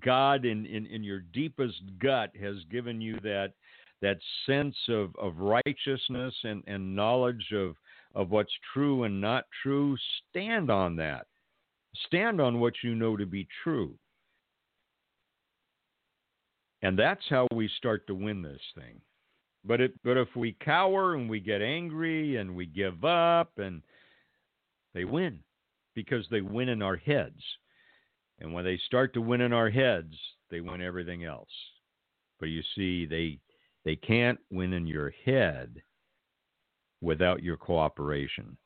God 0.03 0.45
in, 0.45 0.65
in, 0.65 0.86
in 0.86 1.03
your 1.03 1.19
deepest 1.34 1.82
gut 2.01 2.32
has 2.41 2.55
given 2.71 3.01
you 3.01 3.19
that 3.21 3.53
that 4.01 4.17
sense 4.45 4.75
of, 4.88 5.13
of 5.17 5.38
righteousness 5.38 6.34
and, 6.43 6.63
and 6.67 6.95
knowledge 6.95 7.51
of 7.53 7.75
of 8.15 8.32
what's 8.32 8.53
true 8.73 9.03
and 9.03 9.21
not 9.21 9.45
true, 9.62 9.95
stand 10.29 10.71
on 10.71 10.95
that. 10.95 11.27
Stand 12.08 12.41
on 12.41 12.60
what 12.60 12.73
you 12.84 12.95
know 12.95 13.15
to 13.15 13.25
be 13.25 13.47
true. 13.63 13.93
And 16.81 16.97
that's 16.97 17.23
how 17.29 17.47
we 17.53 17.69
start 17.77 18.07
to 18.07 18.15
win 18.15 18.41
this 18.41 18.61
thing. 18.75 19.01
But 19.65 19.81
it, 19.81 19.93
but 20.03 20.17
if 20.17 20.29
we 20.35 20.55
cower 20.63 21.15
and 21.15 21.29
we 21.29 21.39
get 21.39 21.61
angry 21.61 22.37
and 22.37 22.55
we 22.55 22.65
give 22.65 23.03
up 23.03 23.51
and 23.57 23.81
they 24.93 25.03
win 25.03 25.39
because 25.95 26.25
they 26.31 26.41
win 26.41 26.69
in 26.69 26.81
our 26.81 26.95
heads. 26.95 27.41
And 28.39 28.53
when 28.53 28.63
they 28.63 28.79
start 28.85 29.13
to 29.13 29.21
win 29.21 29.41
in 29.41 29.51
our 29.51 29.69
heads, 29.69 30.13
they 30.49 30.61
win 30.61 30.81
everything 30.81 31.25
else. 31.25 31.49
But 32.39 32.47
you 32.47 32.61
see, 32.75 33.05
they 33.05 33.39
they 33.83 33.97
can't 33.97 34.39
win 34.49 34.73
in 34.73 34.87
your 34.87 35.13
head 35.25 35.81
without 37.01 37.43
your 37.43 37.57
cooperation. 37.57 38.57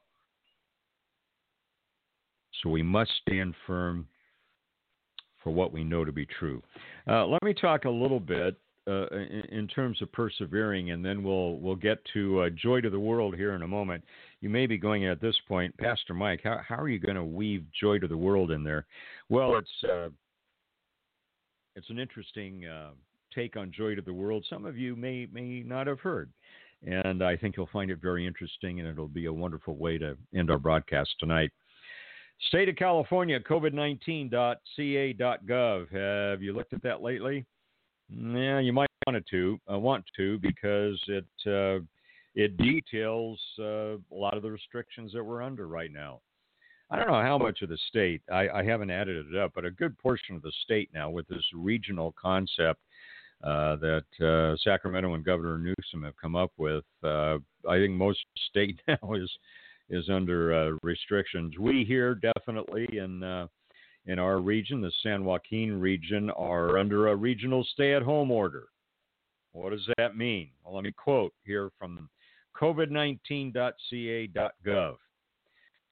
So 2.61 2.69
we 2.69 2.83
must 2.83 3.11
stand 3.21 3.55
firm 3.65 4.07
for 5.43 5.51
what 5.51 5.71
we 5.71 5.83
know 5.83 6.05
to 6.05 6.11
be 6.11 6.25
true. 6.25 6.61
Uh, 7.07 7.25
let 7.25 7.43
me 7.43 7.53
talk 7.53 7.85
a 7.85 7.89
little 7.89 8.19
bit 8.19 8.57
uh, 8.87 9.07
in, 9.07 9.43
in, 9.49 9.67
terms 9.67 10.01
of 10.01 10.11
persevering, 10.11 10.91
and 10.91 11.05
then 11.05 11.23
we'll 11.23 11.57
we'll 11.57 11.75
get 11.75 11.99
to 12.13 12.41
uh, 12.41 12.49
joy 12.49 12.81
to 12.81 12.89
the 12.89 12.99
world 12.99 13.35
here 13.35 13.55
in 13.55 13.61
a 13.61 13.67
moment. 13.67 14.03
You 14.41 14.49
may 14.49 14.65
be 14.67 14.77
going 14.77 15.05
at 15.05 15.21
this 15.21 15.35
point, 15.47 15.75
Pastor 15.77 16.13
Mike. 16.13 16.41
How 16.43 16.59
how 16.67 16.75
are 16.75 16.89
you 16.89 16.99
going 16.99 17.15
to 17.15 17.23
weave 17.23 17.65
joy 17.79 17.99
to 17.99 18.07
the 18.07 18.17
world 18.17 18.51
in 18.51 18.63
there? 18.63 18.85
Well, 19.29 19.55
it's 19.57 19.89
uh, 19.89 20.09
it's 21.75 21.89
an 21.89 21.99
interesting 21.99 22.65
uh, 22.65 22.89
take 23.33 23.55
on 23.55 23.71
joy 23.71 23.95
to 23.95 24.01
the 24.01 24.13
world. 24.13 24.45
Some 24.49 24.65
of 24.65 24.77
you 24.77 24.95
may 24.95 25.27
may 25.31 25.63
not 25.65 25.87
have 25.87 26.01
heard, 26.01 26.29
and 26.85 27.23
I 27.23 27.37
think 27.37 27.55
you'll 27.55 27.69
find 27.71 27.89
it 27.89 27.99
very 28.01 28.27
interesting, 28.27 28.79
and 28.79 28.89
it'll 28.89 29.07
be 29.07 29.27
a 29.27 29.33
wonderful 29.33 29.75
way 29.75 29.97
to 29.97 30.17
end 30.35 30.51
our 30.51 30.59
broadcast 30.59 31.11
tonight. 31.19 31.51
State 32.41 32.69
of 32.69 32.75
California, 32.75 33.39
COVID19.ca.gov. 33.39 36.31
Have 36.31 36.41
you 36.41 36.53
looked 36.53 36.73
at 36.73 36.83
that 36.83 37.01
lately? 37.01 37.45
Yeah, 38.09 38.59
you 38.59 38.73
might 38.73 38.89
want 39.07 39.25
to 39.25 39.59
uh, 39.71 39.79
want 39.79 40.03
to 40.17 40.37
because 40.39 41.01
it 41.07 41.25
uh, 41.47 41.79
it 42.35 42.57
details 42.57 43.39
uh, 43.59 43.95
a 43.95 43.99
lot 44.11 44.35
of 44.35 44.43
the 44.43 44.51
restrictions 44.51 45.13
that 45.13 45.23
we're 45.23 45.41
under 45.41 45.67
right 45.67 45.91
now. 45.91 46.19
I 46.89 46.97
don't 46.97 47.07
know 47.07 47.21
how 47.21 47.37
much 47.37 47.61
of 47.61 47.69
the 47.69 47.77
state 47.87 48.21
I, 48.31 48.49
I 48.49 48.63
haven't 48.63 48.91
added 48.91 49.25
it 49.27 49.37
up, 49.37 49.53
but 49.55 49.65
a 49.65 49.71
good 49.71 49.97
portion 49.97 50.35
of 50.35 50.41
the 50.41 50.51
state 50.63 50.89
now 50.93 51.09
with 51.09 51.27
this 51.27 51.43
regional 51.53 52.13
concept 52.21 52.79
uh, 53.43 53.75
that 53.77 54.05
uh, 54.21 54.57
Sacramento 54.63 55.13
and 55.13 55.25
Governor 55.25 55.57
Newsom 55.57 56.03
have 56.03 56.15
come 56.21 56.35
up 56.35 56.51
with. 56.57 56.83
Uh, 57.03 57.37
I 57.67 57.77
think 57.77 57.93
most 57.93 58.19
state 58.49 58.79
now 58.87 59.13
is 59.13 59.31
is 59.93 60.09
under 60.09 60.53
uh, 60.53 60.77
restrictions. 60.81 61.57
We 61.59 61.85
here 61.85 62.15
definitely 62.15 62.87
in 62.97 63.21
uh, 63.23 63.47
in 64.05 64.19
our 64.19 64.39
region, 64.39 64.81
the 64.81 64.91
San 65.01 65.23
Joaquin 65.23 65.79
region, 65.79 66.29
are 66.31 66.77
under 66.77 67.07
a 67.07 67.15
regional 67.15 67.65
stay-at-home 67.71 68.31
order. 68.31 68.65
What 69.53 69.69
does 69.69 69.87
that 69.97 70.17
mean? 70.17 70.49
Well, 70.63 70.75
let 70.75 70.83
me 70.83 70.91
quote 70.91 71.31
here 71.45 71.69
from 71.79 72.09
COVID19.ca.gov. 72.59 74.95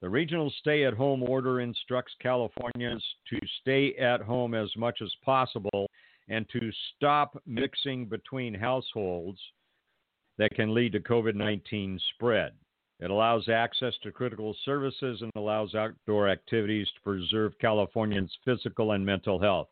The 0.02 0.10
regional 0.10 0.52
stay 0.60 0.84
at 0.84 0.94
home 0.94 1.24
order 1.24 1.62
instructs 1.62 2.14
Californians 2.22 3.02
to 3.30 3.40
stay 3.62 3.96
at 3.96 4.20
home 4.20 4.56
as 4.56 4.76
much 4.76 5.02
as 5.02 5.14
possible 5.24 5.90
and 6.28 6.46
to 6.50 6.70
stop 6.96 7.42
mixing 7.46 8.08
between 8.08 8.54
households 8.54 9.40
that 10.38 10.54
can 10.56 10.74
lead 10.74 10.92
to 10.94 11.00
COVID 11.00 11.36
19 11.36 12.00
spread. 12.16 12.52
It 13.02 13.10
allows 13.10 13.50
access 13.50 13.94
to 14.04 14.12
critical 14.12 14.56
services 14.64 15.22
and 15.22 15.32
allows 15.36 15.74
outdoor 15.74 16.30
activities 16.30 16.88
to 16.96 17.02
preserve 17.02 17.58
Californians' 17.60 18.36
physical 18.46 18.92
and 18.92 19.04
mental 19.04 19.40
health. 19.40 19.70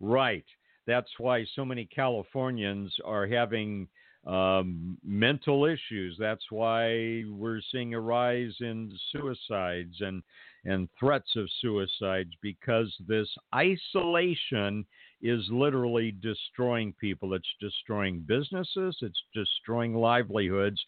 Right. 0.00 0.44
That's 0.86 1.10
why 1.18 1.46
so 1.54 1.64
many 1.64 1.84
Californians 1.86 2.92
are 3.04 3.26
having 3.26 3.86
um, 4.26 4.98
mental 5.04 5.64
issues. 5.64 6.16
That's 6.18 6.44
why 6.50 7.24
we're 7.28 7.60
seeing 7.70 7.94
a 7.94 8.00
rise 8.00 8.54
in 8.60 8.92
suicides 9.10 9.96
and 10.00 10.22
and 10.64 10.88
threats 10.98 11.34
of 11.34 11.48
suicides 11.60 12.30
because 12.40 12.94
this 13.08 13.28
isolation 13.52 14.86
is 15.22 15.44
literally 15.50 16.10
destroying 16.20 16.92
people. 17.00 17.34
It's 17.34 17.48
destroying 17.60 18.24
businesses. 18.26 18.96
It's 19.00 19.22
destroying 19.34 19.94
livelihoods. 19.94 20.80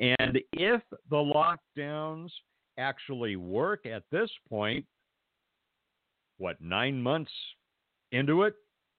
And 0.00 0.38
if 0.54 0.82
the 1.10 1.16
lockdowns 1.16 2.30
actually 2.78 3.36
work 3.36 3.84
at 3.86 4.04
this 4.10 4.30
point, 4.48 4.84
what 6.38 6.60
nine 6.60 7.00
months 7.00 7.30
into 8.12 8.42
it, 8.42 8.54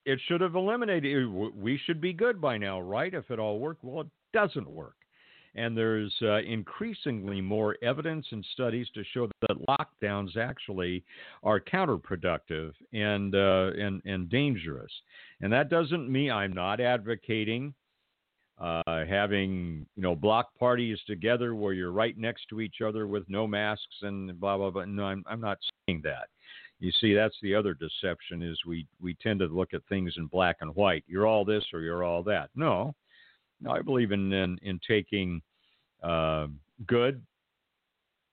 it 0.06 0.19
should 0.27 0.41
have 0.41 0.56
eliminated. 0.56 1.27
We 1.27 1.79
should 1.86 1.99
be 1.99 2.13
good 2.13 2.39
by 2.39 2.58
now, 2.58 2.79
right? 2.79 3.13
If 3.13 3.32
it 3.32 3.39
all 3.39 3.60
worked, 3.60 3.84
well, 3.84 4.01
it 4.01 4.08
doesn't 4.34 4.69
work. 4.69 4.95
And 5.56 5.78
there's 5.78 6.13
uh, 6.22 6.42
increasingly 6.42 7.39
more 7.39 7.78
evidence 7.84 8.26
and 8.32 8.44
studies 8.54 8.88
to 8.96 9.04
show 9.13 9.30
that 9.42 9.58
lockdowns 9.70 10.36
actually 10.36 11.04
are 11.44 11.60
counterproductive 11.60 12.74
and 12.92 13.36
uh, 13.36 13.72
and 13.78 14.02
and 14.06 14.30
dangerous. 14.30 14.92
And 15.42 15.54
that 15.54 15.70
doesn't 15.70 16.12
mean 16.12 16.32
I'm 16.32 16.54
not 16.54 16.82
advocating 16.82 17.74
uh, 18.60 19.06
having 19.06 19.86
you 19.96 20.04
know 20.04 20.16
block 20.16 20.50
parties 20.58 21.00
together 21.08 21.56
where 21.56 21.74
you're 21.74 21.92
right 21.92 22.18
next 22.18 22.48
to 22.50 22.62
each 22.62 22.82
other 22.86 23.08
with 23.08 23.28
no 23.28 23.48
masks 23.48 23.96
and 24.02 24.39
blah 24.39 24.58
blah 24.58 24.70
blah. 24.70 24.86
No, 24.86 25.04
I'm 25.04 25.24
I'm 25.28 25.42
not 25.42 25.58
saying 25.88 26.02
that. 26.04 26.30
You 26.80 26.92
see, 27.00 27.13
that's 27.13 27.36
the 27.42 27.56
other 27.56 27.74
deception 27.74 28.42
is 28.42 28.60
we 28.66 28.86
we 29.02 29.16
tend 29.16 29.39
to 29.39 29.48
look 29.48 29.74
at 29.74 29.82
things 29.89 30.13
in 30.18 30.28
black 30.28 30.58
and 30.62 30.76
white. 30.76 31.04
You're 31.08 31.28
all 31.28 31.46
this 31.46 31.63
or 31.74 31.82
you're 31.82 32.04
all 32.04 32.24
that. 32.24 32.50
No, 32.56 32.94
no, 33.63 33.71
I 33.71 33.82
believe 33.82 34.12
in 34.12 34.32
in, 34.32 34.58
in 34.62 34.80
taking 34.88 35.41
uh, 36.04 36.47
good 36.86 37.21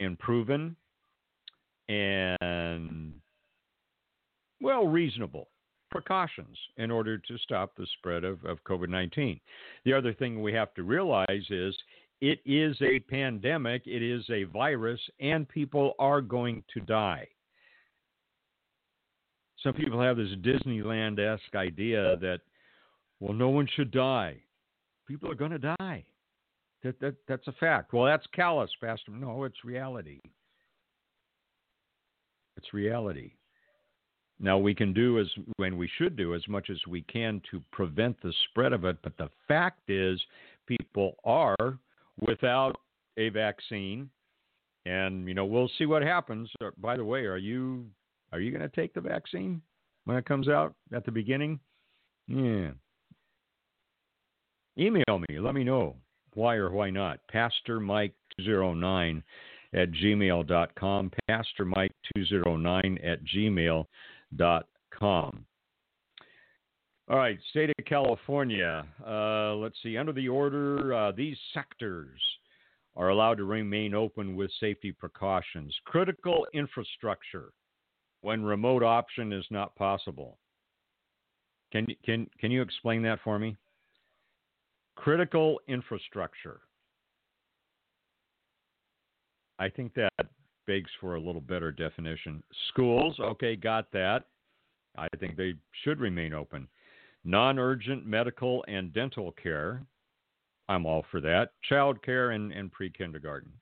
and 0.01 0.19
proven 0.19 0.77
and 1.88 3.12
well 4.61 4.87
reasonable 4.87 5.49
precautions 5.90 6.57
in 6.77 6.90
order 6.90 7.19
to 7.19 7.38
stop 7.38 7.73
the 7.77 7.87
spread 7.99 8.25
of, 8.25 8.45
of 8.45 8.62
COVID 8.64 8.88
19. 8.88 9.40
The 9.85 9.93
other 9.93 10.12
thing 10.12 10.43
we 10.43 10.53
have 10.53 10.75
to 10.75 10.83
realize 10.83 11.47
is 11.51 11.77
it 12.21 12.40
is 12.45 12.77
a 12.83 13.01
pandemic, 13.01 13.83
it 13.87 14.03
is 14.03 14.25
a 14.31 14.45
virus, 14.45 15.01
and 15.21 15.49
people 15.49 15.95
are 15.99 16.21
going 16.21 16.62
to 16.75 16.81
die 16.81 17.27
some 19.62 19.75
people 19.75 20.01
have 20.01 20.16
this 20.16 20.31
Disneyland 20.43 21.19
esque 21.19 21.55
idea 21.55 22.16
that, 22.19 22.40
well, 23.21 23.35
no 23.35 23.51
one 23.51 23.69
should 23.75 23.90
die. 23.90 24.37
People 25.11 25.29
are 25.29 25.35
going 25.35 25.51
to 25.51 25.59
die. 25.59 26.05
That, 26.85 27.01
that, 27.01 27.16
that's 27.27 27.49
a 27.49 27.53
fact. 27.55 27.92
Well, 27.92 28.05
that's 28.05 28.29
callous, 28.33 28.70
Pastor. 28.81 29.11
No, 29.11 29.42
it's 29.42 29.64
reality. 29.64 30.20
It's 32.57 32.73
reality. 32.73 33.33
Now, 34.38 34.57
we 34.57 34.73
can 34.73 34.92
do 34.92 35.18
as, 35.18 35.27
when 35.57 35.77
we 35.77 35.90
should 35.99 36.14
do 36.14 36.37
as 36.37 36.46
much 36.46 36.70
as 36.70 36.79
we 36.88 37.03
can 37.03 37.42
to 37.51 37.61
prevent 37.73 38.23
the 38.23 38.33
spread 38.49 38.73
of 38.73 38.85
it, 38.85 38.99
but 39.03 39.16
the 39.18 39.29
fact 39.49 39.90
is, 39.90 40.23
people 40.68 41.16
are 41.25 41.57
without 42.20 42.77
a 43.16 43.31
vaccine. 43.31 44.09
And, 44.87 45.27
you 45.27 45.35
know, 45.35 45.44
we'll 45.44 45.70
see 45.77 45.87
what 45.87 46.03
happens. 46.03 46.49
Uh, 46.64 46.70
by 46.79 46.96
the 46.96 47.05
way, 47.05 47.23
are 47.23 47.37
you 47.37 47.85
are 48.31 48.38
you 48.38 48.53
going 48.53 48.62
to 48.62 48.77
take 48.77 48.94
the 48.94 49.01
vaccine 49.01 49.61
when 50.05 50.16
it 50.16 50.25
comes 50.25 50.49
out 50.49 50.73
at 50.94 51.05
the 51.05 51.11
beginning? 51.11 51.59
Yeah. 52.29 52.70
Email 54.79 55.19
me. 55.29 55.39
Let 55.39 55.55
me 55.55 55.65
know 55.65 55.97
why 56.35 56.57
or 56.57 56.71
why 56.71 56.91
not. 56.91 57.21
Pastor 57.31 57.81
Mike 57.81 58.15
209 58.45 59.23
at 59.75 59.91
gmail.com. 59.93 61.11
Pastor 61.29 61.65
Mike 61.65 61.93
209 62.17 62.99
at 63.05 63.19
gmail.com. 63.25 63.87
All 67.09 67.17
right, 67.17 67.39
state 67.51 67.71
of 67.71 67.85
California. 67.87 68.87
Uh, 69.05 69.57
let's 69.57 69.75
see. 69.83 69.97
Under 69.97 70.13
the 70.13 70.29
order, 70.29 70.95
uh, 70.95 71.11
these 71.11 71.37
sectors 71.53 72.21
are 72.95 73.09
allowed 73.09 73.39
to 73.39 73.45
remain 73.45 73.95
open 73.95 74.37
with 74.37 74.51
safety 74.61 74.93
precautions. 74.93 75.75
Critical 75.87 76.47
infrastructure, 76.55 77.51
when 78.21 78.45
remote 78.45 78.85
option 78.85 79.33
is 79.33 79.45
not 79.51 79.75
possible. 79.75 80.39
Can 81.73 81.87
can 82.05 82.29
can 82.39 82.53
you 82.53 82.63
explain 82.63 83.03
that 83.03 83.19
for 83.25 83.41
me? 83.41 83.57
Critical 85.01 85.59
infrastructure. 85.67 86.61
I 89.59 89.71
think 89.71 89.95
that 89.95 90.13
begs 90.67 90.91
for 91.01 91.15
a 91.15 91.21
little 91.21 91.41
better 91.41 91.73
definition. 91.73 92.43
Schools, 92.69 93.17
okay, 93.19 93.57
got 93.57 93.91
that. 93.93 94.25
I 94.99 95.09
think 95.19 95.37
they 95.37 95.55
should 95.83 96.01
remain 96.01 96.35
open. 96.35 96.69
Non 97.25 97.59
urgent 97.59 98.07
medical 98.07 98.63
and 98.69 98.93
dental 98.93 99.33
care, 99.43 99.83
I'm 100.69 100.85
all 100.85 101.07
for 101.11 101.23
that. 101.23 101.53
Child 101.67 102.03
care 102.03 102.33
and, 102.33 102.53
and 102.53 102.71
pre 102.71 102.91
kindergarten. 102.91 103.53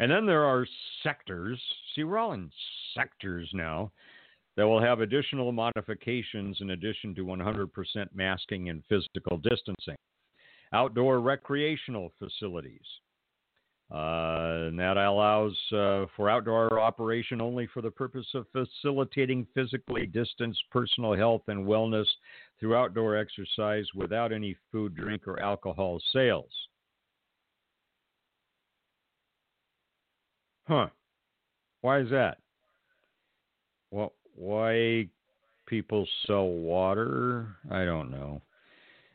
And 0.00 0.10
then 0.10 0.26
there 0.26 0.44
are 0.44 0.66
sectors. 1.02 1.58
See, 1.94 2.04
we're 2.04 2.18
all 2.18 2.34
in 2.34 2.50
sectors 2.94 3.48
now 3.54 3.90
that 4.58 4.66
will 4.66 4.82
have 4.82 5.00
additional 5.00 5.50
modifications 5.50 6.58
in 6.60 6.70
addition 6.70 7.14
to 7.14 7.24
100% 7.24 7.68
masking 8.12 8.68
and 8.68 8.82
physical 8.86 9.38
distancing. 9.38 9.96
Outdoor 10.72 11.20
recreational 11.20 12.12
facilities, 12.18 12.86
uh, 13.92 14.68
and 14.68 14.78
that 14.78 14.96
allows 14.96 15.52
uh, 15.72 16.06
for 16.16 16.30
outdoor 16.30 16.78
operation 16.78 17.40
only 17.40 17.66
for 17.74 17.82
the 17.82 17.90
purpose 17.90 18.26
of 18.34 18.46
facilitating 18.52 19.46
physically 19.52 20.06
distanced 20.06 20.62
personal 20.70 21.16
health 21.16 21.42
and 21.48 21.66
wellness 21.66 22.06
through 22.60 22.76
outdoor 22.76 23.16
exercise 23.16 23.84
without 23.96 24.32
any 24.32 24.56
food, 24.70 24.94
drink, 24.94 25.26
or 25.26 25.40
alcohol 25.40 26.00
sales. 26.12 26.52
Huh. 30.68 30.86
Why 31.80 31.98
is 31.98 32.10
that? 32.10 32.38
Well, 33.90 34.12
why 34.36 35.08
people 35.66 36.06
sell 36.26 36.46
water? 36.46 37.56
I 37.68 37.84
don't 37.84 38.12
know. 38.12 38.40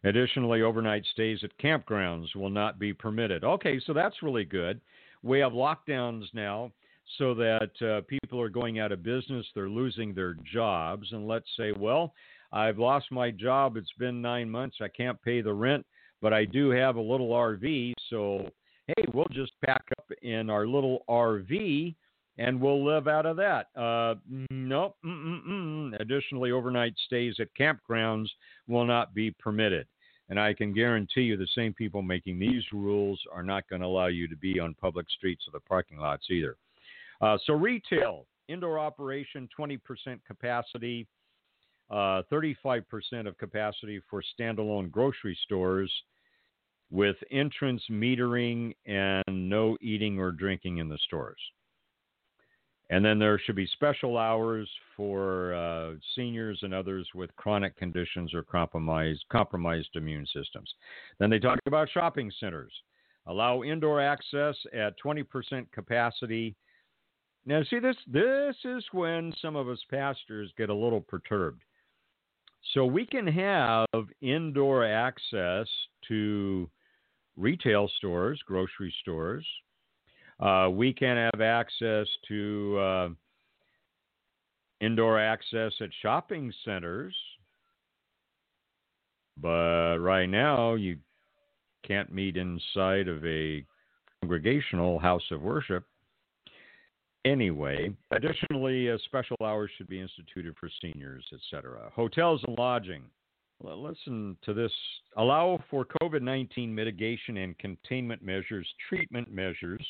Additionally, 0.06 0.62
overnight 0.62 1.04
stays 1.12 1.40
at 1.44 1.58
campgrounds 1.58 2.36
will 2.36 2.52
not 2.52 2.78
be 2.78 2.94
permitted. 2.94 3.44
Okay, 3.44 3.82
so 3.86 3.92
that's 3.92 4.22
really 4.22 4.46
good. 4.46 4.80
We 5.24 5.40
have 5.40 5.54
lockdowns 5.54 6.26
now 6.34 6.72
so 7.18 7.34
that 7.34 7.72
uh, 7.82 8.02
people 8.08 8.40
are 8.40 8.50
going 8.50 8.80
out 8.80 8.92
of 8.92 9.02
business, 9.02 9.46
they're 9.54 9.70
losing 9.70 10.14
their 10.14 10.36
jobs. 10.54 11.08
And 11.12 11.28
let's 11.28 11.48
say, 11.58 11.72
well, 11.72 12.14
I've 12.52 12.78
lost 12.78 13.12
my 13.12 13.32
job, 13.32 13.78
it's 13.78 13.92
been 13.98 14.22
nine 14.22 14.50
months, 14.50 14.78
I 14.80 14.88
can't 14.90 15.22
pay 15.24 15.42
the 15.42 15.54
rent, 15.54 15.84
but 16.22 16.34
I 16.34 16.46
do 16.46 16.70
have 16.70 16.98
a 16.98 17.02
little 17.02 17.30
RV, 17.30 17.94
so 18.10 18.48
hey, 18.88 19.06
we'll 19.14 19.28
just 19.32 19.54
pack 19.66 19.84
up 19.98 20.06
in 20.22 20.52
our 20.52 20.68
little 20.68 21.04
RV 21.10 21.96
and 22.38 22.60
we'll 22.60 22.86
live 22.86 23.08
out 23.08 23.26
of 23.26 23.38
that. 23.38 23.68
Uh, 23.76 24.16
nope. 24.50 24.98
Mm-mm-mm. 25.06 26.00
Additionally, 26.00 26.52
overnight 26.52 26.94
stays 27.06 27.36
at 27.40 27.48
campgrounds 27.60 28.28
will 28.68 28.86
not 28.86 29.14
be 29.14 29.32
permitted. 29.32 29.88
And 30.30 30.40
I 30.40 30.54
can 30.54 30.74
guarantee 30.74 31.22
you 31.22 31.38
the 31.38 31.48
same 31.56 31.74
people 31.74 32.02
making 32.02 32.40
these 32.40 32.64
rules 32.74 33.20
are 33.32 33.44
not 33.44 33.70
going 33.70 33.82
to 33.82 33.88
allow 33.88 34.08
you 34.08 34.28
to 34.28 34.36
be 34.36 34.60
on 34.60 34.74
public 34.74 35.06
streets 35.10 35.44
or 35.48 35.52
the 35.52 35.60
parking 35.60 35.98
lots 35.98 36.26
either. 36.32 36.58
Uh, 37.22 37.38
so, 37.46 37.54
retail, 37.54 38.26
indoor 38.48 38.80
operation, 38.80 39.48
20% 39.58 39.80
capacity, 40.28 41.08
uh, 41.90 42.24
35% 42.32 42.84
of 43.28 43.38
capacity 43.38 44.02
for 44.10 44.24
standalone 44.38 44.90
grocery 44.90 45.38
stores 45.44 45.92
with 46.92 47.16
entrance 47.32 47.82
metering 47.90 48.74
and 48.86 49.24
no 49.28 49.78
eating 49.82 50.20
or 50.20 50.32
drinking 50.32 50.78
in 50.78 50.90
the 50.90 50.98
stores. 51.06 51.40
And 52.90 53.04
then 53.04 53.18
there 53.18 53.40
should 53.40 53.56
be 53.56 53.68
special 53.68 54.18
hours 54.18 54.70
for 54.96 55.56
uh, 55.56 55.94
seniors 56.16 56.60
and 56.62 56.74
others 56.74 57.08
with 57.16 57.36
chronic 57.36 57.76
conditions 57.78 58.34
or 58.34 58.44
compromised, 58.44 59.24
compromised 59.32 59.90
immune 59.96 60.28
systems. 60.32 60.72
Then 61.20 61.32
they 61.32 61.40
talk 61.40 61.60
about 61.66 61.90
shopping 61.92 62.32
centers. 62.40 62.72
Allow 63.28 63.64
indoor 63.64 64.00
access 64.00 64.56
at 64.72 64.94
20% 65.04 65.72
capacity. 65.72 66.56
Now, 67.48 67.64
see, 67.70 67.80
this, 67.80 67.96
this 68.06 68.56
is 68.64 68.84
when 68.92 69.34
some 69.42 69.56
of 69.56 69.68
us 69.68 69.84
pastors 69.90 70.52
get 70.56 70.70
a 70.70 70.74
little 70.74 71.02
perturbed. 71.02 71.64
So 72.74 72.86
we 72.86 73.06
can 73.06 73.26
have 73.28 73.88
indoor 74.22 74.86
access 74.86 75.68
to 76.08 76.70
retail 77.36 77.90
stores, 77.98 78.40
grocery 78.46 78.94
stores, 79.02 79.46
uh, 80.40 80.70
we 80.70 80.94
can 80.94 81.16
have 81.16 81.42
access 81.42 82.08
to 82.28 82.78
uh, 82.80 83.10
indoor 84.82 85.20
access 85.20 85.72
at 85.82 85.90
shopping 86.02 86.54
centers, 86.66 87.16
but 89.38 89.98
right 90.00 90.28
now 90.28 90.74
you 90.74 90.98
can't 91.88 92.12
meet 92.12 92.36
inside 92.36 93.08
of 93.08 93.26
a 93.26 93.64
congregational 94.22 95.00
house 95.00 95.24
of 95.32 95.42
worship. 95.42 95.86
Anyway, 97.24 97.92
additionally, 98.12 98.92
uh, 98.92 98.98
special 99.06 99.38
hours 99.42 99.72
should 99.78 99.88
be 99.88 100.00
instituted 100.00 100.54
for 100.60 100.70
seniors, 100.82 101.26
etc. 101.34 101.90
Hotels 101.96 102.44
and 102.46 102.58
lodging. 102.58 103.04
Well, 103.64 103.82
listen 103.82 104.38
to 104.44 104.54
this. 104.54 104.72
Allow 105.18 105.64
for 105.72 105.88
COVID 106.02 106.22
19 106.22 106.76
mitigation 106.76 107.38
and 107.38 107.58
containment 107.58 108.22
measures, 108.22 108.68
treatment 108.90 109.32
measures 109.32 109.82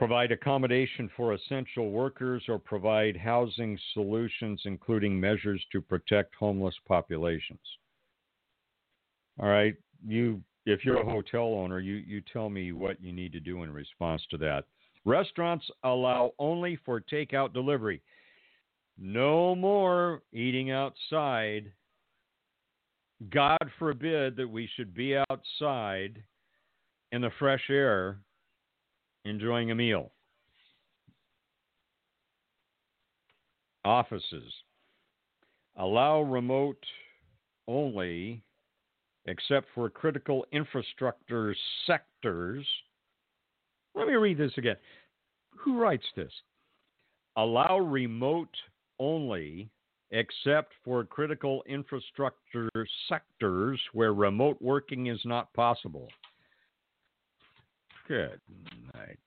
provide 0.00 0.32
accommodation 0.32 1.10
for 1.14 1.34
essential 1.34 1.90
workers, 1.90 2.42
or 2.48 2.58
provide 2.58 3.18
housing 3.18 3.78
solutions, 3.92 4.62
including 4.64 5.20
measures 5.20 5.62
to 5.70 5.82
protect 5.82 6.34
homeless 6.36 6.74
populations. 6.88 7.60
All 9.38 9.50
right, 9.50 9.74
you 10.06 10.40
if 10.64 10.86
you're 10.86 11.02
a 11.02 11.04
hotel 11.04 11.52
owner, 11.52 11.80
you, 11.80 11.96
you 11.96 12.22
tell 12.32 12.48
me 12.48 12.72
what 12.72 12.98
you 13.02 13.12
need 13.12 13.30
to 13.32 13.40
do 13.40 13.62
in 13.62 13.70
response 13.70 14.22
to 14.30 14.38
that. 14.38 14.64
Restaurants 15.04 15.66
allow 15.84 16.32
only 16.38 16.78
for 16.86 17.02
takeout 17.02 17.52
delivery. 17.52 18.00
No 18.98 19.54
more 19.54 20.22
eating 20.32 20.70
outside. 20.70 21.70
God 23.30 23.70
forbid 23.78 24.34
that 24.36 24.48
we 24.48 24.66
should 24.76 24.94
be 24.94 25.18
outside 25.30 26.22
in 27.12 27.20
the 27.20 27.30
fresh 27.38 27.64
air 27.68 28.16
enjoying 29.24 29.70
a 29.70 29.74
meal. 29.74 30.10
Offices 33.84 34.52
allow 35.76 36.20
remote 36.20 36.84
only, 37.66 38.42
except 39.26 39.68
for 39.74 39.88
critical 39.88 40.44
infrastructure 40.52 41.54
sectors. 41.86 42.66
Let 43.94 44.06
me 44.06 44.14
read 44.14 44.38
this 44.38 44.52
again. 44.56 44.76
Who 45.56 45.78
writes 45.78 46.06
this? 46.16 46.32
Allow 47.36 47.78
remote 47.78 48.54
only, 48.98 49.70
except 50.10 50.72
for 50.84 51.04
critical 51.04 51.62
infrastructure 51.66 52.70
sectors 53.08 53.80
where 53.92 54.12
remote 54.12 54.58
working 54.60 55.06
is 55.06 55.20
not 55.24 55.52
possible. 55.54 56.08
Good 58.10 58.40
night. 58.92 59.18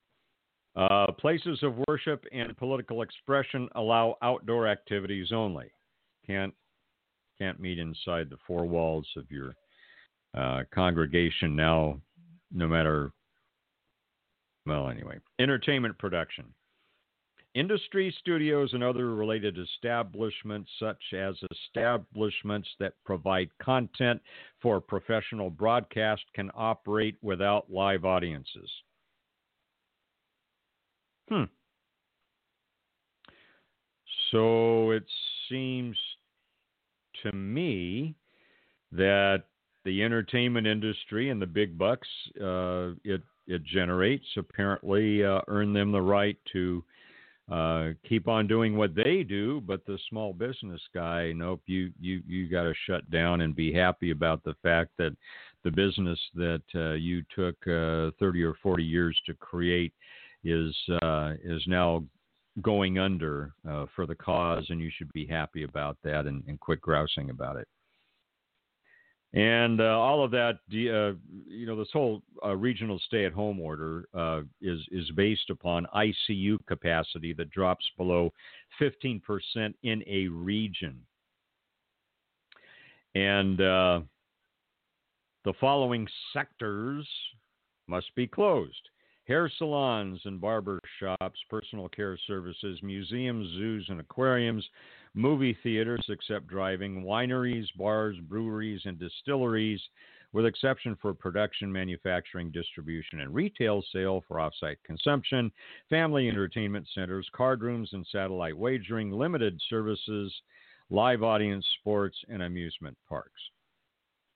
Uh, 0.76 1.10
places 1.12 1.58
of 1.62 1.72
worship 1.88 2.22
and 2.32 2.54
political 2.58 3.00
expression 3.00 3.66
allow 3.76 4.16
outdoor 4.20 4.68
activities 4.68 5.28
only. 5.32 5.72
Can't 6.26 6.52
can't 7.38 7.58
meet 7.58 7.78
inside 7.78 8.28
the 8.28 8.36
four 8.46 8.66
walls 8.66 9.08
of 9.16 9.24
your 9.30 9.54
uh, 10.36 10.64
congregation 10.70 11.56
now, 11.56 11.98
no 12.52 12.68
matter. 12.68 13.10
Well, 14.66 14.90
anyway, 14.90 15.16
entertainment 15.38 15.96
production. 15.96 16.44
Industry 17.54 18.12
studios 18.18 18.72
and 18.72 18.82
other 18.82 19.14
related 19.14 19.58
establishments, 19.58 20.68
such 20.80 21.00
as 21.16 21.36
establishments 21.52 22.68
that 22.80 22.94
provide 23.04 23.48
content 23.62 24.20
for 24.60 24.80
professional 24.80 25.50
broadcast, 25.50 26.22
can 26.34 26.50
operate 26.54 27.16
without 27.22 27.70
live 27.70 28.04
audiences. 28.04 28.68
Hmm. 31.28 31.44
So 34.32 34.90
it 34.90 35.04
seems 35.48 35.96
to 37.22 37.30
me 37.30 38.16
that 38.90 39.44
the 39.84 40.02
entertainment 40.02 40.66
industry 40.66 41.30
and 41.30 41.40
the 41.40 41.46
big 41.46 41.78
bucks 41.78 42.08
uh, 42.40 42.90
it 43.04 43.22
it 43.46 43.62
generates 43.64 44.24
apparently 44.36 45.22
uh, 45.24 45.40
earn 45.48 45.72
them 45.72 45.92
the 45.92 46.00
right 46.00 46.38
to 46.52 46.82
uh, 47.50 47.90
keep 48.08 48.26
on 48.26 48.46
doing 48.46 48.76
what 48.76 48.94
they 48.94 49.22
do, 49.22 49.60
but 49.66 49.84
the 49.84 49.98
small 50.08 50.32
business 50.32 50.80
guy, 50.94 51.32
nope, 51.32 51.60
you 51.66 51.90
you 52.00 52.22
you 52.26 52.48
got 52.48 52.62
to 52.62 52.72
shut 52.86 53.08
down 53.10 53.42
and 53.42 53.54
be 53.54 53.72
happy 53.72 54.12
about 54.12 54.42
the 54.44 54.54
fact 54.62 54.90
that 54.96 55.14
the 55.62 55.70
business 55.70 56.18
that 56.34 56.62
uh, 56.74 56.92
you 56.92 57.22
took 57.34 57.56
uh, 57.66 58.10
30 58.18 58.42
or 58.42 58.54
40 58.62 58.82
years 58.82 59.18
to 59.26 59.34
create 59.34 59.92
is 60.42 60.74
uh, 61.02 61.32
is 61.42 61.62
now 61.66 62.02
going 62.62 62.98
under 62.98 63.52
uh, 63.68 63.86
for 63.94 64.06
the 64.06 64.14
cause, 64.14 64.64
and 64.70 64.80
you 64.80 64.90
should 64.96 65.12
be 65.12 65.26
happy 65.26 65.64
about 65.64 65.98
that 66.02 66.26
and, 66.26 66.42
and 66.46 66.60
quit 66.60 66.80
grousing 66.80 67.28
about 67.28 67.56
it. 67.56 67.68
And 69.34 69.80
uh, 69.80 69.98
all 69.98 70.24
of 70.24 70.30
that, 70.30 70.60
uh, 70.70 71.18
you 71.48 71.66
know, 71.66 71.76
this 71.76 71.90
whole 71.92 72.22
uh, 72.44 72.54
regional 72.54 73.00
stay-at-home 73.06 73.58
order 73.58 74.08
uh, 74.14 74.42
is 74.62 74.80
is 74.92 75.10
based 75.16 75.50
upon 75.50 75.88
ICU 75.92 76.58
capacity 76.66 77.32
that 77.32 77.50
drops 77.50 77.84
below 77.96 78.32
15% 78.80 79.20
in 79.82 80.04
a 80.06 80.28
region. 80.28 81.00
And 83.16 83.60
uh, 83.60 84.00
the 85.44 85.54
following 85.60 86.06
sectors 86.32 87.08
must 87.88 88.14
be 88.14 88.28
closed: 88.28 88.88
hair 89.26 89.50
salons 89.58 90.20
and 90.24 90.40
barber 90.40 90.78
shops, 91.00 91.38
personal 91.48 91.88
care 91.88 92.18
services, 92.26 92.78
museums, 92.82 93.48
zoos, 93.54 93.86
and 93.88 94.00
aquariums, 94.00 94.66
movie 95.14 95.56
theaters 95.62 96.04
except 96.08 96.46
driving, 96.46 97.04
wineries, 97.04 97.66
bars, 97.76 98.16
breweries, 98.28 98.80
and 98.84 98.98
distilleries, 98.98 99.80
with 100.32 100.46
exception 100.46 100.96
for 101.00 101.14
production, 101.14 101.72
manufacturing, 101.72 102.50
distribution, 102.50 103.20
and 103.20 103.32
retail 103.32 103.82
sale 103.92 104.22
for 104.26 104.38
offsite 104.38 104.76
consumption, 104.84 105.50
family 105.88 106.28
entertainment 106.28 106.86
centers, 106.94 107.28
card 107.34 107.62
rooms 107.62 107.88
and 107.92 108.06
satellite 108.10 108.56
wagering, 108.56 109.10
limited 109.10 109.58
services, 109.70 110.32
live 110.90 111.22
audience 111.22 111.64
sports, 111.80 112.16
and 112.28 112.42
amusement 112.42 112.96
parks. 113.08 113.40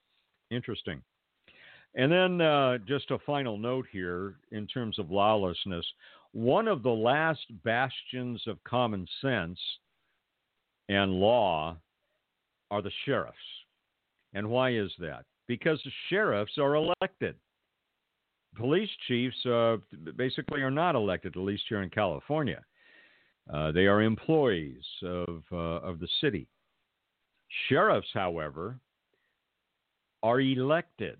Interesting. 0.51 1.01
And 1.97 2.11
then 2.11 2.41
uh, 2.41 2.79
just 2.79 3.09
a 3.11 3.19
final 3.19 3.57
note 3.57 3.85
here 3.91 4.35
in 4.51 4.67
terms 4.67 4.99
of 4.99 5.11
lawlessness. 5.11 5.85
One 6.33 6.67
of 6.67 6.83
the 6.83 6.89
last 6.89 7.45
bastions 7.63 8.43
of 8.47 8.61
common 8.65 9.07
sense 9.21 9.57
and 10.89 11.13
law 11.13 11.77
are 12.71 12.81
the 12.81 12.91
sheriffs. 13.05 13.37
And 14.33 14.49
why 14.49 14.73
is 14.73 14.91
that? 14.99 15.25
because 15.47 15.79
the 15.83 15.91
sheriffs 16.09 16.57
are 16.57 16.75
elected. 16.75 17.35
Police 18.55 18.89
chiefs 19.07 19.45
uh, 19.45 19.77
basically 20.15 20.61
are 20.61 20.71
not 20.71 20.95
elected, 20.95 21.35
at 21.35 21.41
least 21.41 21.63
here 21.67 21.81
in 21.81 21.89
California. 21.89 22.63
Uh, 23.53 23.71
they 23.71 23.85
are 23.85 24.01
employees 24.01 24.83
of, 25.03 25.43
uh, 25.51 25.55
of 25.55 25.99
the 25.99 26.07
city. 26.21 26.47
Sheriffs, 27.67 28.07
however, 28.13 28.79
are 30.23 30.39
elected 30.39 31.17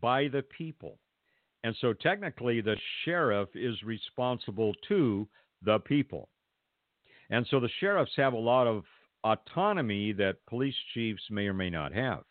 by 0.00 0.28
the 0.28 0.42
people. 0.42 0.98
And 1.64 1.74
so 1.80 1.92
technically, 1.92 2.60
the 2.60 2.76
sheriff 3.04 3.48
is 3.54 3.82
responsible 3.82 4.72
to 4.88 5.28
the 5.62 5.80
people. 5.80 6.28
And 7.30 7.46
so 7.50 7.60
the 7.60 7.68
sheriffs 7.80 8.12
have 8.16 8.32
a 8.32 8.38
lot 8.38 8.66
of 8.66 8.84
autonomy 9.24 10.12
that 10.12 10.36
police 10.48 10.74
chiefs 10.94 11.22
may 11.30 11.46
or 11.46 11.54
may 11.54 11.70
not 11.70 11.92
have. 11.92 12.22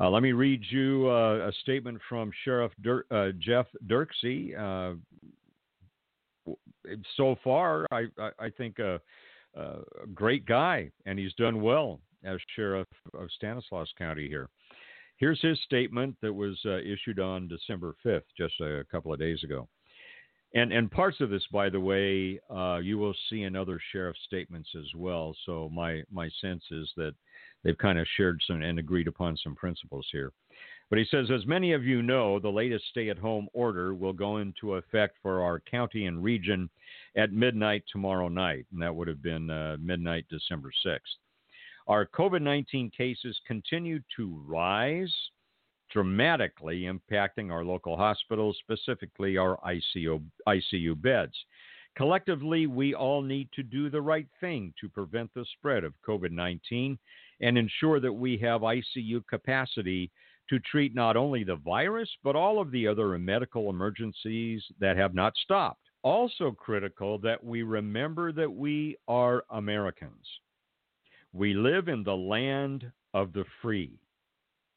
Uh, 0.00 0.08
let 0.08 0.22
me 0.22 0.32
read 0.32 0.62
you 0.70 1.08
uh, 1.10 1.48
a 1.48 1.52
statement 1.62 1.98
from 2.08 2.30
Sheriff 2.44 2.72
Dur- 2.82 3.06
uh, 3.10 3.30
Jeff 3.38 3.66
Dirkse. 3.86 4.56
Uh, 4.56 4.94
so 7.16 7.36
far, 7.42 7.86
I, 7.90 8.04
I, 8.18 8.30
I 8.38 8.50
think 8.50 8.78
a, 8.78 9.00
a, 9.56 9.78
great 10.14 10.46
guy, 10.46 10.90
and 11.04 11.18
he's 11.18 11.34
done 11.34 11.60
well 11.62 12.00
as 12.24 12.38
sheriff 12.54 12.86
of 13.14 13.28
Stanislaus 13.36 13.88
County 13.98 14.28
here. 14.28 14.48
Here's 15.16 15.40
his 15.40 15.58
statement 15.64 16.16
that 16.22 16.32
was 16.32 16.58
uh, 16.64 16.78
issued 16.78 17.18
on 17.18 17.48
December 17.48 17.96
5th, 18.06 18.22
just 18.36 18.54
a 18.60 18.84
couple 18.90 19.12
of 19.12 19.18
days 19.18 19.42
ago. 19.42 19.68
And 20.54 20.72
and 20.72 20.90
parts 20.90 21.20
of 21.20 21.30
this, 21.30 21.44
by 21.52 21.68
the 21.68 21.80
way, 21.80 22.40
uh, 22.50 22.78
you 22.82 22.96
will 22.98 23.14
see 23.28 23.42
in 23.42 23.54
other 23.54 23.78
sheriff 23.92 24.16
statements 24.24 24.70
as 24.78 24.86
well. 24.96 25.36
So 25.44 25.68
my 25.72 26.02
my 26.10 26.30
sense 26.40 26.64
is 26.70 26.90
that 26.96 27.14
they've 27.62 27.76
kind 27.76 27.98
of 27.98 28.06
shared 28.16 28.40
some 28.46 28.62
and 28.62 28.78
agreed 28.78 29.08
upon 29.08 29.36
some 29.36 29.54
principles 29.54 30.06
here. 30.10 30.32
But 30.90 30.98
he 30.98 31.04
says, 31.10 31.30
as 31.30 31.46
many 31.46 31.72
of 31.72 31.84
you 31.84 32.02
know, 32.02 32.38
the 32.38 32.48
latest 32.48 32.86
stay 32.88 33.10
at 33.10 33.18
home 33.18 33.48
order 33.52 33.94
will 33.94 34.14
go 34.14 34.38
into 34.38 34.76
effect 34.76 35.16
for 35.20 35.42
our 35.42 35.60
county 35.60 36.06
and 36.06 36.24
region 36.24 36.70
at 37.14 37.30
midnight 37.30 37.84
tomorrow 37.92 38.28
night. 38.28 38.64
And 38.72 38.80
that 38.80 38.94
would 38.94 39.08
have 39.08 39.22
been 39.22 39.50
uh, 39.50 39.76
midnight 39.80 40.24
December 40.30 40.70
6th. 40.86 41.18
Our 41.88 42.06
COVID 42.06 42.40
19 42.42 42.90
cases 42.90 43.38
continue 43.46 44.00
to 44.16 44.42
rise, 44.46 45.14
dramatically 45.90 46.82
impacting 46.82 47.50
our 47.50 47.64
local 47.64 47.96
hospitals, 47.96 48.56
specifically 48.60 49.36
our 49.36 49.58
ICU, 49.66 50.22
ICU 50.46 51.00
beds. 51.00 51.34
Collectively, 51.96 52.66
we 52.66 52.94
all 52.94 53.22
need 53.22 53.48
to 53.54 53.62
do 53.62 53.90
the 53.90 54.00
right 54.00 54.28
thing 54.40 54.72
to 54.80 54.88
prevent 54.88 55.32
the 55.34 55.44
spread 55.56 55.84
of 55.84 55.94
COVID 56.06 56.30
19 56.30 56.98
and 57.40 57.58
ensure 57.58 58.00
that 58.00 58.12
we 58.12 58.36
have 58.38 58.60
ICU 58.60 59.26
capacity 59.28 60.10
to 60.48 60.58
treat 60.60 60.94
not 60.94 61.16
only 61.16 61.44
the 61.44 61.56
virus, 61.56 62.08
but 62.22 62.36
all 62.36 62.60
of 62.60 62.70
the 62.70 62.86
other 62.86 63.18
medical 63.18 63.70
emergencies 63.70 64.62
that 64.80 64.96
have 64.96 65.14
not 65.14 65.34
stopped. 65.36 65.82
Also, 66.02 66.52
critical 66.52 67.18
that 67.18 67.42
we 67.42 67.62
remember 67.62 68.32
that 68.32 68.50
we 68.50 68.96
are 69.08 69.44
Americans. 69.50 70.26
We 71.32 71.54
live 71.54 71.88
in 71.88 72.02
the 72.02 72.16
land 72.16 72.90
of 73.12 73.32
the 73.32 73.44
free. 73.60 73.98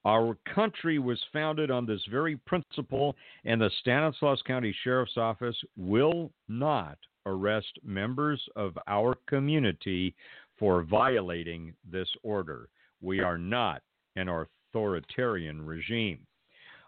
Our 0.03 0.35
country 0.55 0.97
was 0.97 1.19
founded 1.31 1.69
on 1.69 1.85
this 1.85 2.03
very 2.09 2.37
principle, 2.37 3.15
and 3.45 3.61
the 3.61 3.69
Stanislaus 3.81 4.41
County 4.41 4.75
Sheriff's 4.83 5.17
Office 5.17 5.57
will 5.77 6.31
not 6.47 6.97
arrest 7.27 7.77
members 7.83 8.41
of 8.55 8.77
our 8.87 9.15
community 9.27 10.15
for 10.57 10.83
violating 10.83 11.75
this 11.89 12.09
order. 12.23 12.67
We 13.01 13.19
are 13.19 13.37
not 13.37 13.83
an 14.15 14.27
authoritarian 14.27 15.65
regime. 15.65 16.25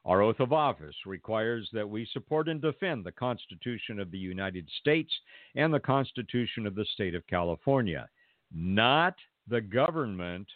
Our 0.06 0.22
oath 0.22 0.40
of 0.40 0.52
office 0.52 0.96
requires 1.06 1.70
that 1.72 1.88
we 1.88 2.06
support 2.12 2.50
and 2.50 2.62
defend 2.62 3.06
the 3.06 3.12
Constitution 3.12 4.00
of 4.00 4.12
the 4.12 4.18
United 4.18 4.68
States 4.80 5.14
and 5.56 5.74
the 5.74 5.80
Constitution 5.80 6.68
of 6.68 6.76
the 6.76 6.86
State 6.94 7.16
of 7.16 7.26
California, 7.28 8.10
not 8.54 9.16
the 9.48 9.62
government 9.62 10.48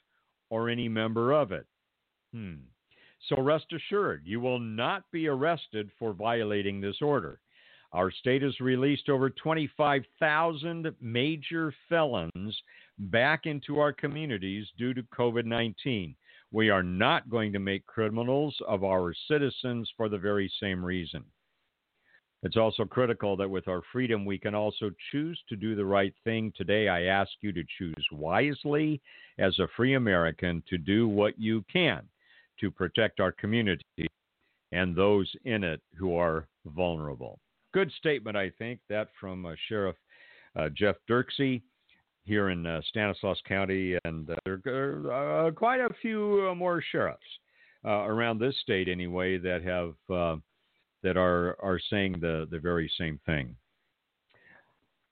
or 0.49 0.69
any 0.69 0.89
member 0.89 1.31
of 1.31 1.51
it. 1.51 1.65
Hmm. 2.37 2.55
So 3.29 3.41
rest 3.41 3.65
assured, 3.73 4.21
you 4.25 4.39
will 4.39 4.59
not 4.59 5.03
be 5.11 5.27
arrested 5.27 5.89
for 5.97 6.13
violating 6.13 6.79
this 6.79 7.01
order. 7.01 7.39
Our 7.93 8.11
state 8.11 8.43
has 8.43 8.59
released 8.59 9.09
over 9.09 9.31
25,000 9.31 10.93
major 11.01 11.73
felons 11.89 12.61
back 12.99 13.45
into 13.47 13.79
our 13.79 13.91
communities 13.91 14.67
due 14.77 14.93
to 14.93 15.01
COVID 15.17 15.45
19. 15.45 16.15
We 16.51 16.69
are 16.69 16.83
not 16.83 17.29
going 17.29 17.51
to 17.53 17.59
make 17.59 17.87
criminals 17.87 18.55
of 18.67 18.83
our 18.83 19.13
citizens 19.27 19.89
for 19.97 20.07
the 20.07 20.17
very 20.19 20.51
same 20.59 20.85
reason. 20.85 21.23
It's 22.43 22.55
also 22.55 22.85
critical 22.85 23.35
that 23.37 23.49
with 23.49 23.67
our 23.67 23.81
freedom, 23.91 24.25
we 24.25 24.37
can 24.37 24.53
also 24.53 24.91
choose 25.11 25.41
to 25.49 25.55
do 25.55 25.75
the 25.75 25.85
right 25.85 26.13
thing. 26.23 26.53
Today, 26.55 26.87
I 26.87 27.05
ask 27.05 27.31
you 27.41 27.51
to 27.51 27.63
choose 27.79 28.05
wisely 28.11 29.01
as 29.39 29.57
a 29.57 29.67
free 29.75 29.95
American 29.95 30.61
to 30.69 30.77
do 30.77 31.07
what 31.07 31.39
you 31.39 31.65
can 31.73 32.07
to 32.59 32.71
protect 32.71 33.19
our 33.19 33.31
community 33.31 33.83
and 34.71 34.95
those 34.95 35.31
in 35.45 35.63
it 35.63 35.81
who 35.97 36.15
are 36.15 36.47
vulnerable. 36.65 37.39
Good 37.73 37.91
statement, 37.97 38.35
I 38.35 38.51
think, 38.57 38.79
that 38.89 39.09
from 39.19 39.45
uh, 39.45 39.53
Sheriff 39.67 39.95
uh, 40.57 40.69
Jeff 40.69 40.95
Dirkse 41.09 41.61
here 42.23 42.49
in 42.49 42.65
uh, 42.65 42.81
Stanislaus 42.89 43.39
County, 43.47 43.97
and 44.03 44.29
uh, 44.29 44.35
there 44.45 45.11
are 45.11 45.47
uh, 45.47 45.51
quite 45.51 45.79
a 45.79 45.89
few 46.01 46.47
uh, 46.51 46.55
more 46.55 46.83
sheriffs 46.91 47.21
uh, 47.85 48.03
around 48.05 48.39
this 48.39 48.55
state, 48.61 48.89
anyway, 48.89 49.37
that 49.37 49.63
have 49.63 49.93
uh, 50.13 50.35
that 51.03 51.15
are 51.15 51.55
are 51.61 51.79
saying 51.89 52.17
the 52.19 52.47
the 52.51 52.59
very 52.59 52.91
same 52.97 53.19
thing. 53.25 53.55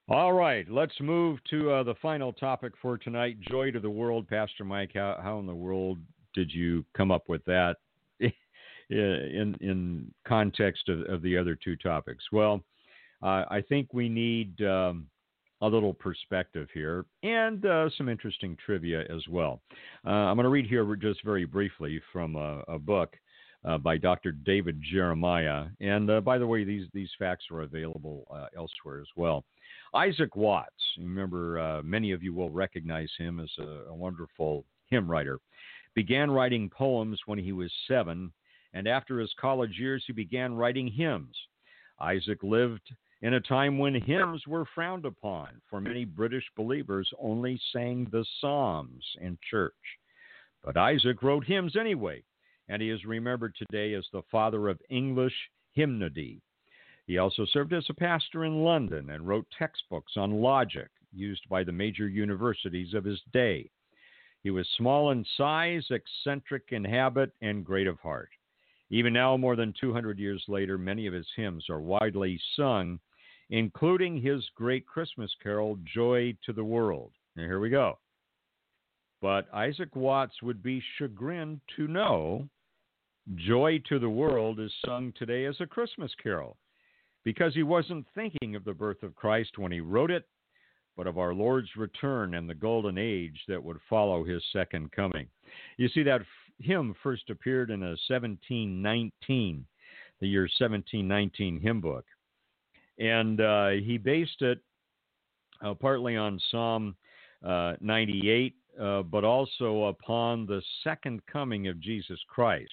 All 0.10 0.34
right, 0.34 0.70
let's 0.70 1.00
move 1.00 1.39
to 1.50 1.84
the 1.84 1.96
final 2.02 2.32
topic 2.32 2.74
for 2.80 2.98
tonight. 2.98 3.39
Joy 3.41 3.72
to 3.72 3.80
the 3.80 3.89
world, 3.89 4.28
Pastor 4.28 4.64
Mike. 4.64 4.91
How, 4.93 5.20
how 5.22 5.39
in 5.39 5.48
the 5.48 5.56
world 5.56 5.98
did 6.36 6.53
you 6.53 6.86
come 6.95 7.11
up 7.11 7.27
with 7.27 7.43
that 7.45 7.77
in 8.89 9.55
in 9.61 10.13
context 10.27 10.89
of, 10.89 11.01
of 11.09 11.21
the 11.21 11.38
other 11.38 11.55
two 11.55 11.75
topics? 11.77 12.25
Well, 12.31 12.61
uh, 13.23 13.45
I 13.49 13.63
think 13.67 13.93
we 13.93 14.09
need 14.09 14.61
um, 14.61 15.07
a 15.61 15.67
little 15.67 15.93
perspective 15.93 16.67
here 16.73 17.05
and 17.23 17.65
uh, 17.65 17.89
some 17.97 18.09
interesting 18.09 18.57
trivia 18.63 19.01
as 19.09 19.27
well. 19.29 19.61
Uh, 20.05 20.09
I'm 20.09 20.36
going 20.36 20.43
to 20.43 20.49
read 20.49 20.67
here 20.67 20.95
just 20.95 21.23
very 21.23 21.45
briefly 21.45 22.01
from 22.11 22.36
a, 22.36 22.63
a 22.67 22.79
book. 22.79 23.15
Uh, 23.63 23.79
by 23.79 23.97
Dr. 23.97 24.31
David 24.31 24.79
Jeremiah, 24.91 25.65
and 25.81 26.07
uh, 26.11 26.21
by 26.21 26.38
the 26.38 26.45
way, 26.45 26.63
these 26.63 26.86
these 26.93 27.09
facts 27.17 27.45
are 27.49 27.61
available 27.61 28.27
uh, 28.31 28.45
elsewhere 28.55 29.01
as 29.01 29.07
well. 29.15 29.43
Isaac 29.91 30.36
Watts, 30.36 30.83
remember, 30.99 31.81
many 31.83 32.11
of 32.11 32.21
you 32.21 32.31
will 32.31 32.51
recognize 32.51 33.09
him 33.17 33.39
as 33.39 33.49
a, 33.57 33.89
a 33.89 33.95
wonderful 33.95 34.65
hymn 34.91 35.09
writer. 35.09 35.39
Began 35.96 36.30
writing 36.30 36.70
poems 36.70 37.22
when 37.26 37.39
he 37.39 37.54
was 37.54 37.72
seven, 37.88 38.34
and 38.74 38.88
after 38.88 39.20
his 39.20 39.34
college 39.39 39.80
years, 39.80 40.04
he 40.06 40.14
began 40.14 40.54
writing 40.54 40.88
hymns. 40.88 41.36
Isaac 42.00 42.43
lived 42.43 42.93
in 43.22 43.36
a 43.36 43.39
time 43.39 43.78
when 43.78 43.96
hymns 43.96 44.46
were 44.46 44.66
frowned 44.76 45.06
upon, 45.06 45.62
for 45.70 45.80
many 45.80 46.04
British 46.04 46.43
believers 46.58 47.10
only 47.18 47.60
sang 47.72 48.08
the 48.12 48.26
Psalms 48.39 49.06
in 49.22 49.38
church. 49.50 49.74
But 50.64 50.76
Isaac 50.76 51.24
wrote 51.24 51.46
hymns 51.46 51.78
anyway, 51.78 52.24
and 52.68 52.82
he 52.82 52.89
is 52.89 53.06
remembered 53.06 53.56
today 53.56 53.93
as 53.93 54.06
the 54.12 54.24
father 54.30 54.68
of 54.68 54.82
English 54.89 55.34
hymnody. 55.72 56.41
He 57.08 57.20
also 57.20 57.46
served 57.46 57.72
as 57.72 57.86
a 57.89 57.93
pastor 57.93 58.43
in 58.43 58.64
London 58.64 59.12
and 59.12 59.26
wrote 59.26 59.48
textbooks 59.58 60.18
on 60.18 60.41
logic 60.41 60.89
used 61.14 61.48
by 61.48 61.64
the 61.64 61.72
major 61.72 62.10
universities 62.10 62.93
of 62.93 63.06
his 63.06 63.22
day. 63.32 63.70
He 64.46 64.52
was 64.52 64.70
small 64.78 65.10
in 65.10 65.26
size, 65.38 65.88
eccentric 65.89 66.66
in 66.70 66.84
habit, 66.84 67.32
and 67.41 67.66
great 67.66 67.88
of 67.88 68.00
heart. 68.02 68.30
Even 68.91 69.12
now, 69.12 69.36
more 69.36 69.56
than 69.56 69.74
200 69.82 70.20
years 70.20 70.43
later, 70.48 70.78
many 70.78 71.08
of 71.08 71.16
his 71.16 71.28
hymns 71.36 71.66
are 71.68 71.80
widely 71.80 72.39
sung, 72.56 73.00
including 73.50 74.22
his 74.22 74.48
great 74.54 74.86
Christmas 74.86 75.34
carol, 75.41 75.80
Joy 75.91 76.38
to 76.46 76.54
the 76.54 76.64
World. 76.64 77.12
Now, 77.36 77.46
here 77.46 77.60
we 77.60 77.72
go. 77.72 77.98
But 79.20 79.52
Isaac 79.52 79.96
Watts 79.96 80.39
would 80.43 80.62
be 80.62 80.84
chagrined 81.00 81.62
to 81.78 81.88
know 81.88 82.48
Joy 83.34 83.82
to 83.89 83.98
the 83.98 84.12
World 84.12 84.60
is 84.60 84.72
sung 84.86 85.12
today 85.18 85.46
as 85.46 85.60
a 85.60 85.66
Christmas 85.66 86.12
carol 86.22 86.58
because 87.24 87.56
he 87.56 87.64
wasn't 87.64 88.06
thinking 88.14 88.56
of 88.56 88.64
the 88.64 88.76
birth 88.76 89.02
of 89.02 89.16
Christ 89.16 89.58
when 89.58 89.72
he 89.72 89.80
wrote 89.80 90.12
it, 90.12 90.28
but 90.98 91.08
of 91.08 91.18
our 91.18 91.34
Lord's 91.34 91.70
return 91.76 92.36
and 92.36 92.50
the 92.50 92.56
golden 92.56 92.98
age 92.98 93.39
that 93.48 93.64
would 93.64 93.78
follow 93.89 94.24
his 94.24 94.43
second 94.54 94.91
coming. 94.91 95.28
You 95.78 95.89
see, 95.89 96.04
that 96.04 96.22
hymn 96.60 96.96
first 97.04 97.30
appeared 97.30 97.70
in 97.70 97.84
a 97.84 97.98
1719, 98.08 99.66
the 100.22 100.28
year 100.28 100.43
1719 100.43 101.60
hymn 101.60 101.82
book. 101.82 102.06
And 102.98 103.41
uh, 103.41 103.70
he 103.70 103.98
based 103.98 104.41
it 104.41 104.60
uh, 105.64 105.74
partly 105.74 106.16
on 106.16 106.39
Psalm 106.50 106.96
uh, 107.46 107.74
98, 107.82 108.56
uh, 108.80 109.02
but 109.04 109.24
also 109.24 109.86
upon 109.86 110.46
the 110.46 110.62
second 110.84 111.22
coming 111.32 111.68
of 111.68 111.80
Jesus 111.80 112.20
Christ. 112.28 112.72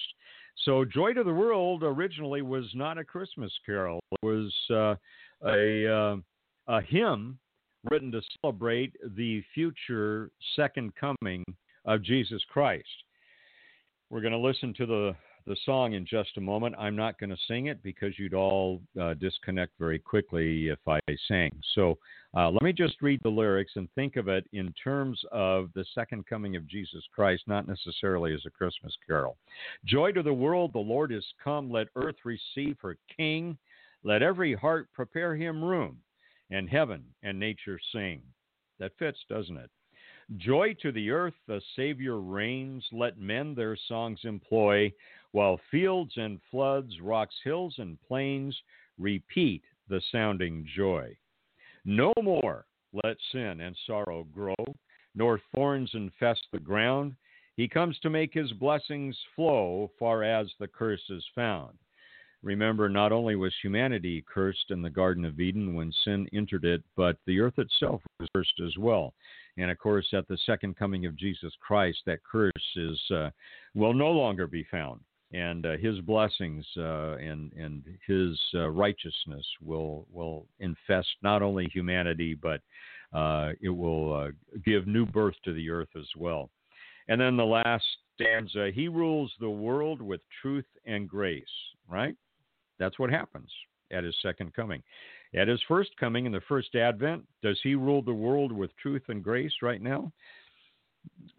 So, 0.65 0.85
Joy 0.85 1.13
to 1.13 1.23
the 1.23 1.33
World 1.33 1.83
originally 1.83 2.41
was 2.41 2.65
not 2.75 2.97
a 2.97 3.03
Christmas 3.03 3.51
carol, 3.65 3.99
it 4.11 4.25
was 4.25 4.53
uh, 4.69 4.95
a, 5.47 5.87
uh, 5.91 6.15
a 6.67 6.81
hymn 6.81 7.39
written 7.89 8.11
to 8.11 8.21
celebrate 8.41 8.93
the 9.15 9.43
future 9.53 10.31
second 10.55 10.93
coming 10.95 11.43
of 11.85 12.03
Jesus 12.03 12.41
Christ. 12.49 12.87
We're 14.09 14.21
going 14.21 14.33
to 14.33 14.37
listen 14.39 14.73
to 14.75 14.85
the, 14.85 15.15
the 15.47 15.57
song 15.65 15.93
in 15.93 16.05
just 16.05 16.37
a 16.37 16.41
moment. 16.41 16.75
I'm 16.77 16.95
not 16.95 17.19
going 17.19 17.31
to 17.31 17.37
sing 17.47 17.65
it 17.65 17.81
because 17.83 18.17
you'd 18.17 18.33
all 18.33 18.81
uh, 19.01 19.15
disconnect 19.15 19.73
very 19.79 19.99
quickly 19.99 20.69
if 20.69 20.79
I 20.87 20.99
sang. 21.27 21.51
So 21.73 21.97
uh, 22.35 22.49
let 22.49 22.61
me 22.61 22.73
just 22.73 23.01
read 23.01 23.19
the 23.23 23.29
lyrics 23.29 23.73
and 23.75 23.89
think 23.95 24.15
of 24.15 24.27
it 24.27 24.45
in 24.53 24.73
terms 24.81 25.19
of 25.31 25.69
the 25.75 25.85
second 25.93 26.25
coming 26.25 26.55
of 26.55 26.67
Jesus 26.67 27.03
Christ, 27.13 27.43
not 27.47 27.67
necessarily 27.67 28.33
as 28.33 28.45
a 28.45 28.51
Christmas 28.51 28.95
carol. 29.05 29.37
Joy 29.85 30.11
to 30.13 30.23
the 30.23 30.33
world, 30.33 30.73
the 30.73 30.79
Lord 30.79 31.11
is 31.11 31.25
come. 31.43 31.71
Let 31.71 31.87
earth 31.95 32.15
receive 32.23 32.77
her 32.81 32.97
King. 33.17 33.57
Let 34.03 34.21
every 34.21 34.53
heart 34.53 34.89
prepare 34.93 35.35
him 35.35 35.63
room, 35.63 35.97
and 36.53 36.69
heaven 36.69 37.03
and 37.23 37.39
nature 37.39 37.79
sing. 37.91 38.21
That 38.79 38.91
fits, 38.99 39.19
doesn't 39.27 39.57
it? 39.57 39.71
Joy 40.37 40.75
to 40.81 40.91
the 40.91 41.09
earth, 41.09 41.33
the 41.47 41.61
Savior 41.75 42.19
reigns. 42.19 42.85
Let 42.91 43.17
men 43.17 43.55
their 43.55 43.75
songs 43.87 44.19
employ, 44.23 44.93
while 45.31 45.59
fields 45.71 46.13
and 46.15 46.39
floods, 46.51 46.99
rocks, 47.01 47.35
hills, 47.43 47.75
and 47.79 48.01
plains 48.07 48.57
repeat 48.97 49.63
the 49.89 50.01
sounding 50.11 50.67
joy. 50.75 51.17
No 51.85 52.13
more 52.21 52.65
let 53.03 53.17
sin 53.31 53.59
and 53.59 53.75
sorrow 53.85 54.23
grow, 54.25 54.55
nor 55.15 55.41
thorns 55.53 55.91
infest 55.93 56.45
the 56.51 56.59
ground. 56.59 57.15
He 57.57 57.67
comes 57.67 57.99
to 57.99 58.09
make 58.09 58.33
his 58.33 58.51
blessings 58.53 59.17
flow 59.35 59.91
far 59.99 60.23
as 60.23 60.47
the 60.59 60.67
curse 60.67 61.09
is 61.09 61.25
found. 61.35 61.77
Remember, 62.43 62.89
not 62.89 63.13
only 63.13 63.37
was 63.37 63.53
humanity 63.61 64.23
cursed 64.31 64.69
in 64.69 64.81
the 64.81 64.89
Garden 64.89 65.23
of 65.23 65.39
Eden 65.39 65.75
when 65.75 65.93
sin 66.03 66.27
entered 66.33 66.65
it, 66.65 66.83
but 66.97 67.17
the 67.25 67.39
earth 67.39 67.57
itself 67.57 68.01
was 68.19 68.27
cursed 68.35 68.59
as 68.65 68.77
well. 68.77 69.13
And 69.57 69.71
of 69.71 69.77
course, 69.77 70.07
at 70.11 70.27
the 70.27 70.37
second 70.45 70.75
coming 70.75 71.05
of 71.05 71.15
Jesus 71.15 71.53
Christ, 71.65 71.99
that 72.05 72.19
curse 72.29 72.51
is 72.75 72.99
uh, 73.11 73.29
will 73.75 73.93
no 73.93 74.11
longer 74.11 74.45
be 74.45 74.67
found, 74.69 74.99
and 75.31 75.65
uh, 75.65 75.77
His 75.77 75.99
blessings 76.01 76.65
uh, 76.75 77.15
and 77.15 77.53
and 77.53 77.83
His 78.05 78.37
uh, 78.55 78.67
righteousness 78.69 79.45
will 79.61 80.05
will 80.11 80.45
infest 80.59 81.09
not 81.21 81.41
only 81.41 81.69
humanity, 81.73 82.33
but 82.33 82.59
uh, 83.13 83.53
it 83.61 83.69
will 83.69 84.13
uh, 84.13 84.31
give 84.65 84.85
new 84.85 85.05
birth 85.05 85.35
to 85.45 85.53
the 85.53 85.69
earth 85.69 85.95
as 85.95 86.07
well. 86.17 86.49
And 87.07 87.21
then 87.21 87.37
the 87.37 87.45
last 87.45 87.85
stanza: 88.15 88.69
He 88.73 88.89
rules 88.89 89.31
the 89.39 89.49
world 89.49 90.01
with 90.01 90.19
truth 90.41 90.67
and 90.85 91.07
grace. 91.07 91.45
Right? 91.87 92.15
That's 92.83 92.99
what 92.99 93.09
happens 93.09 93.49
at 93.91 94.03
His 94.03 94.15
second 94.21 94.53
coming. 94.53 94.83
At 95.33 95.47
his 95.47 95.61
first 95.69 95.91
coming 95.97 96.25
in 96.25 96.33
the 96.33 96.41
first 96.41 96.75
advent, 96.75 97.23
does 97.41 97.57
he 97.63 97.75
rule 97.75 98.01
the 98.01 98.13
world 98.13 98.51
with 98.51 98.75
truth 98.75 99.03
and 99.07 99.23
grace 99.23 99.53
right 99.61 99.81
now? 99.81 100.11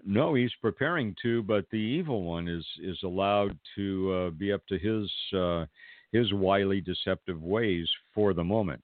No, 0.04 0.32
he's 0.32 0.54
preparing 0.62 1.14
to, 1.20 1.42
but 1.42 1.66
the 1.70 1.76
evil 1.76 2.24
one 2.24 2.48
is 2.48 2.66
is 2.82 2.98
allowed 3.02 3.58
to 3.76 4.12
uh, 4.12 4.30
be 4.30 4.52
up 4.52 4.62
to 4.68 4.78
his 4.78 5.10
uh, 5.38 5.66
his 6.12 6.32
wily, 6.32 6.80
deceptive 6.80 7.42
ways 7.42 7.88
for 8.14 8.32
the 8.32 8.44
moment. 8.44 8.82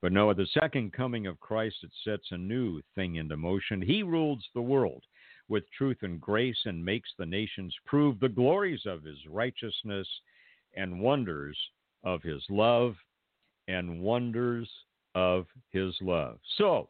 But 0.00 0.12
no, 0.12 0.30
at 0.30 0.38
the 0.38 0.46
second 0.58 0.92
coming 0.94 1.26
of 1.26 1.40
Christ, 1.40 1.76
it 1.82 1.90
sets 2.04 2.26
a 2.30 2.38
new 2.38 2.80
thing 2.94 3.16
into 3.16 3.36
motion. 3.36 3.82
He 3.82 4.02
rules 4.02 4.42
the 4.54 4.62
world 4.62 5.02
with 5.48 5.70
truth 5.76 5.98
and 6.02 6.18
grace 6.20 6.58
and 6.64 6.82
makes 6.82 7.10
the 7.18 7.26
nations 7.26 7.74
prove 7.84 8.18
the 8.18 8.28
glories 8.28 8.86
of 8.86 9.02
his 9.02 9.18
righteousness 9.28 10.08
and 10.74 11.00
wonders 11.00 11.58
of 12.04 12.22
his 12.22 12.42
love 12.48 12.94
and 13.66 14.00
wonders 14.00 14.68
of 15.14 15.46
his 15.70 15.94
love. 16.00 16.38
So, 16.56 16.88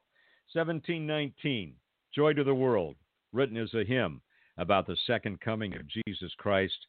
1719, 0.53 1.75
Joy 2.15 2.33
to 2.33 2.45
the 2.45 2.55
World, 2.55 2.97
written 3.33 3.57
as 3.57 3.73
a 3.75 3.85
hymn 3.85 4.21
about 4.57 4.87
the 4.87 4.97
second 5.07 5.41
coming 5.41 5.75
of 5.75 5.83
Jesus 5.89 6.33
Christ. 6.39 6.87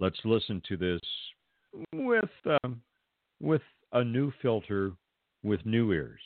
Let's 0.00 0.18
listen 0.24 0.62
to 0.68 0.76
this 0.76 1.00
with, 1.94 2.30
um, 2.62 2.82
with 3.40 3.62
a 3.92 4.04
new 4.04 4.32
filter, 4.42 4.92
with 5.42 5.64
new 5.64 5.92
ears. 5.92 6.20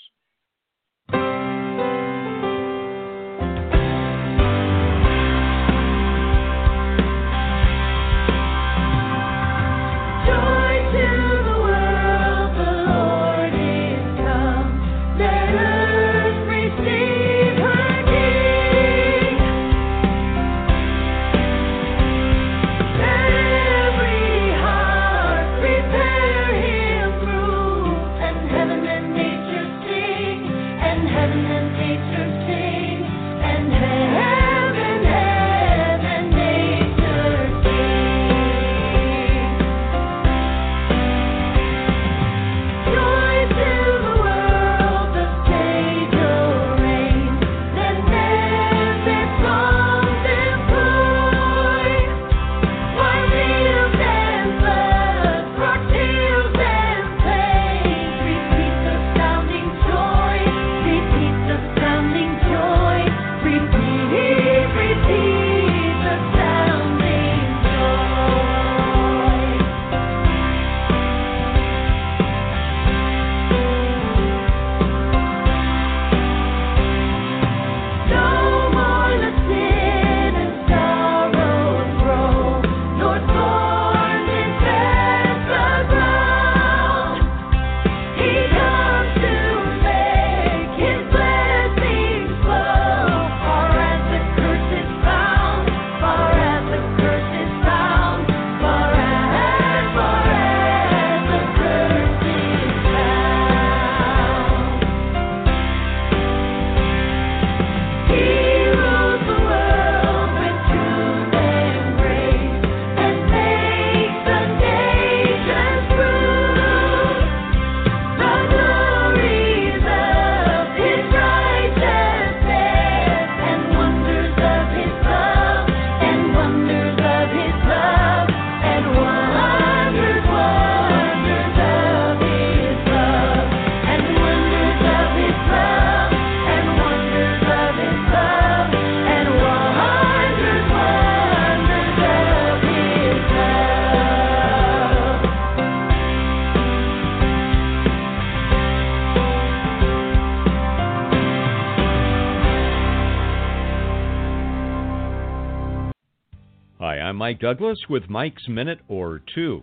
Mike 157.37 157.43
Douglas 157.43 157.79
with 157.91 158.09
Mike's 158.09 158.49
Minute 158.49 158.79
or 158.89 159.21
Two. 159.35 159.63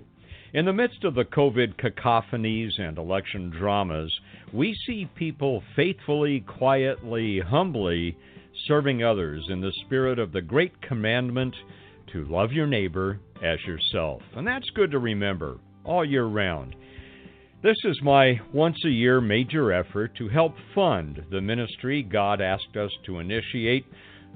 In 0.53 0.65
the 0.65 0.73
midst 0.73 1.03
of 1.03 1.15
the 1.15 1.23
COVID 1.23 1.75
cacophonies 1.77 2.77
and 2.77 2.99
election 2.99 3.49
dramas, 3.49 4.13
we 4.53 4.77
see 4.85 5.09
people 5.15 5.63
faithfully, 5.75 6.41
quietly, 6.41 7.39
humbly 7.39 8.15
serving 8.67 9.03
others 9.03 9.43
in 9.49 9.59
the 9.59 9.73
spirit 9.85 10.19
of 10.19 10.31
the 10.31 10.41
great 10.41 10.83
commandment 10.83 11.55
to 12.11 12.25
love 12.25 12.51
your 12.51 12.67
neighbor 12.67 13.19
as 13.41 13.57
yourself. 13.65 14.21
And 14.35 14.45
that's 14.45 14.69
good 14.75 14.91
to 14.91 14.99
remember 14.99 15.57
all 15.83 16.05
year 16.05 16.25
round. 16.25 16.75
This 17.63 17.77
is 17.85 17.99
my 18.03 18.39
once 18.53 18.77
a 18.85 18.89
year 18.89 19.19
major 19.19 19.73
effort 19.73 20.15
to 20.17 20.29
help 20.29 20.53
fund 20.75 21.25
the 21.31 21.41
ministry 21.41 22.03
God 22.03 22.39
asked 22.39 22.77
us 22.77 22.91
to 23.07 23.17
initiate 23.17 23.87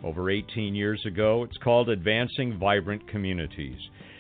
over 0.04 0.30
18 0.30 0.76
years 0.76 1.04
ago. 1.06 1.44
It's 1.44 1.58
called 1.58 1.90
Advancing 1.90 2.58
Vibrant 2.58 3.08
Communities. 3.08 3.80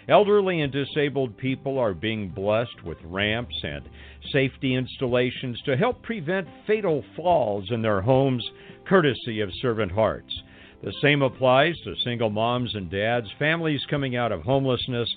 Elderly 0.09 0.61
and 0.61 0.71
disabled 0.71 1.37
people 1.37 1.77
are 1.77 1.93
being 1.93 2.29
blessed 2.29 2.83
with 2.85 2.97
ramps 3.03 3.55
and 3.63 3.89
safety 4.31 4.73
installations 4.75 5.61
to 5.65 5.75
help 5.75 6.01
prevent 6.01 6.47
fatal 6.65 7.03
falls 7.15 7.69
in 7.71 7.81
their 7.81 8.01
homes, 8.01 8.45
courtesy 8.87 9.41
of 9.41 9.49
Servant 9.61 9.91
Hearts. 9.91 10.33
The 10.81 10.93
same 11.01 11.21
applies 11.23 11.75
to 11.83 11.95
single 12.03 12.29
moms 12.29 12.73
and 12.75 12.89
dads, 12.89 13.27
families 13.37 13.81
coming 13.89 14.15
out 14.15 14.31
of 14.31 14.43
homelessness, 14.43 15.13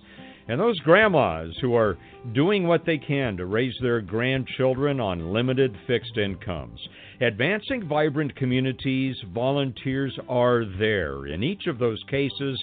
and 0.51 0.61
those 0.61 0.81
grandmas 0.81 1.57
who 1.61 1.77
are 1.77 1.97
doing 2.35 2.67
what 2.67 2.85
they 2.85 2.99
can 2.99 3.37
to 3.37 3.47
raise 3.47 3.75
their 3.81 4.01
grandchildren 4.01 4.99
on 4.99 5.33
limited 5.33 5.73
fixed 5.87 6.19
incomes. 6.19 6.81
Advancing 7.21 7.87
vibrant 7.87 8.35
communities, 8.35 9.15
volunteers 9.33 10.19
are 10.29 10.65
there 10.77 11.27
in 11.27 11.45
each 11.45 11.69
of 11.69 11.79
those 11.79 12.03
cases 12.11 12.61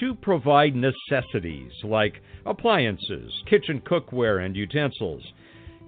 to 0.00 0.14
provide 0.14 0.74
necessities 0.74 1.72
like 1.84 2.22
appliances, 2.46 3.30
kitchen 3.50 3.82
cookware, 3.82 4.42
and 4.42 4.56
utensils, 4.56 5.22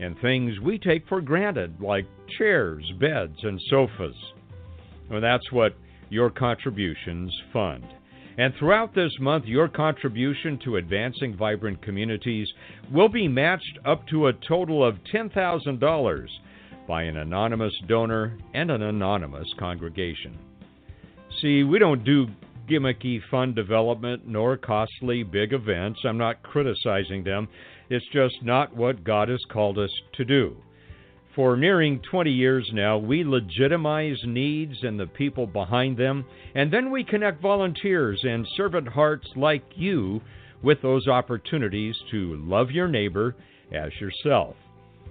and 0.00 0.20
things 0.20 0.60
we 0.60 0.78
take 0.78 1.08
for 1.08 1.22
granted 1.22 1.80
like 1.80 2.04
chairs, 2.36 2.84
beds, 3.00 3.38
and 3.42 3.58
sofas. 3.70 4.16
Well, 5.10 5.22
that's 5.22 5.50
what 5.50 5.74
your 6.10 6.28
contributions 6.28 7.34
fund. 7.54 7.86
And 8.38 8.54
throughout 8.54 8.94
this 8.94 9.12
month, 9.18 9.46
your 9.46 9.66
contribution 9.66 10.60
to 10.64 10.76
advancing 10.76 11.36
vibrant 11.36 11.82
communities 11.82 12.48
will 12.92 13.08
be 13.08 13.26
matched 13.26 13.78
up 13.84 14.06
to 14.08 14.28
a 14.28 14.32
total 14.32 14.86
of 14.86 14.96
$10,000 15.12 16.28
by 16.86 17.02
an 17.02 17.16
anonymous 17.16 17.74
donor 17.88 18.38
and 18.54 18.70
an 18.70 18.82
anonymous 18.82 19.48
congregation. 19.58 20.38
See, 21.42 21.64
we 21.64 21.80
don't 21.80 22.04
do 22.04 22.28
gimmicky 22.70 23.20
fund 23.28 23.56
development 23.56 24.22
nor 24.26 24.56
costly 24.56 25.24
big 25.24 25.52
events. 25.52 26.00
I'm 26.04 26.18
not 26.18 26.42
criticizing 26.44 27.24
them. 27.24 27.48
It's 27.90 28.06
just 28.12 28.36
not 28.42 28.74
what 28.74 29.02
God 29.02 29.28
has 29.28 29.44
called 29.50 29.78
us 29.78 29.90
to 30.14 30.24
do. 30.24 30.56
For 31.38 31.56
nearing 31.56 32.00
20 32.00 32.32
years 32.32 32.68
now, 32.72 32.98
we 32.98 33.22
legitimize 33.22 34.18
needs 34.26 34.82
and 34.82 34.98
the 34.98 35.06
people 35.06 35.46
behind 35.46 35.96
them, 35.96 36.24
and 36.56 36.68
then 36.68 36.90
we 36.90 37.04
connect 37.04 37.40
volunteers 37.40 38.18
and 38.24 38.44
servant 38.56 38.88
hearts 38.88 39.28
like 39.36 39.62
you 39.76 40.20
with 40.64 40.82
those 40.82 41.06
opportunities 41.06 41.94
to 42.10 42.34
love 42.44 42.72
your 42.72 42.88
neighbor 42.88 43.36
as 43.72 43.92
yourself. 44.00 44.56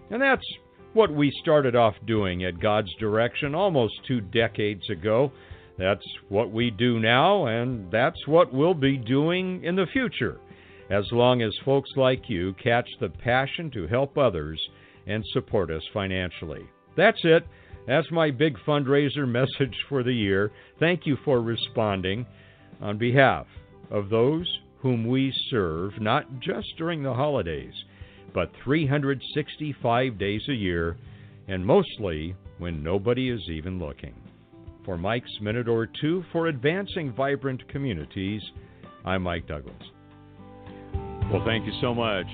And 0.09 0.21
that's 0.21 0.43
what 0.91 1.09
we 1.09 1.31
started 1.41 1.77
off 1.77 1.95
doing 2.05 2.43
at 2.43 2.59
God's 2.59 2.93
direction 2.95 3.55
almost 3.55 3.93
two 4.05 4.19
decades 4.19 4.89
ago. 4.89 5.31
That's 5.77 6.03
what 6.27 6.51
we 6.51 6.71
do 6.71 6.99
now, 6.99 7.45
and 7.45 7.89
that's 7.89 8.27
what 8.27 8.53
we'll 8.53 8.73
be 8.73 8.97
doing 8.97 9.63
in 9.63 9.77
the 9.77 9.87
future, 9.93 10.41
as 10.89 11.05
long 11.13 11.41
as 11.41 11.53
folks 11.63 11.91
like 11.95 12.29
you 12.29 12.53
catch 12.61 12.89
the 12.99 13.07
passion 13.07 13.71
to 13.71 13.87
help 13.87 14.17
others 14.17 14.59
and 15.07 15.23
support 15.31 15.71
us 15.71 15.83
financially. 15.93 16.67
That's 16.95 17.19
it. 17.23 17.47
That's 17.87 18.11
my 18.11 18.31
big 18.31 18.57
fundraiser 18.67 19.27
message 19.27 19.75
for 19.89 20.03
the 20.03 20.13
year. 20.13 20.51
Thank 20.79 21.05
you 21.05 21.17
for 21.23 21.41
responding 21.41 22.25
on 22.81 22.97
behalf 22.97 23.47
of 23.89 24.09
those 24.09 24.47
whom 24.79 25.07
we 25.07 25.33
serve, 25.49 25.99
not 25.99 26.39
just 26.39 26.67
during 26.77 27.01
the 27.01 27.13
holidays, 27.13 27.73
but 28.33 28.51
365 28.63 30.19
days 30.19 30.41
a 30.49 30.53
year, 30.53 30.97
and 31.47 31.65
mostly 31.65 32.35
when 32.59 32.83
nobody 32.83 33.29
is 33.29 33.41
even 33.49 33.79
looking. 33.79 34.13
For 34.85 34.97
Mike's 34.97 35.31
Minute 35.41 35.67
or 35.67 35.89
Two 35.99 36.23
for 36.31 36.47
Advancing 36.47 37.11
Vibrant 37.13 37.67
Communities, 37.69 38.41
I'm 39.03 39.23
Mike 39.23 39.47
Douglas. 39.47 39.75
Well, 41.31 41.43
thank 41.45 41.65
you 41.65 41.73
so 41.81 41.93
much 41.93 42.27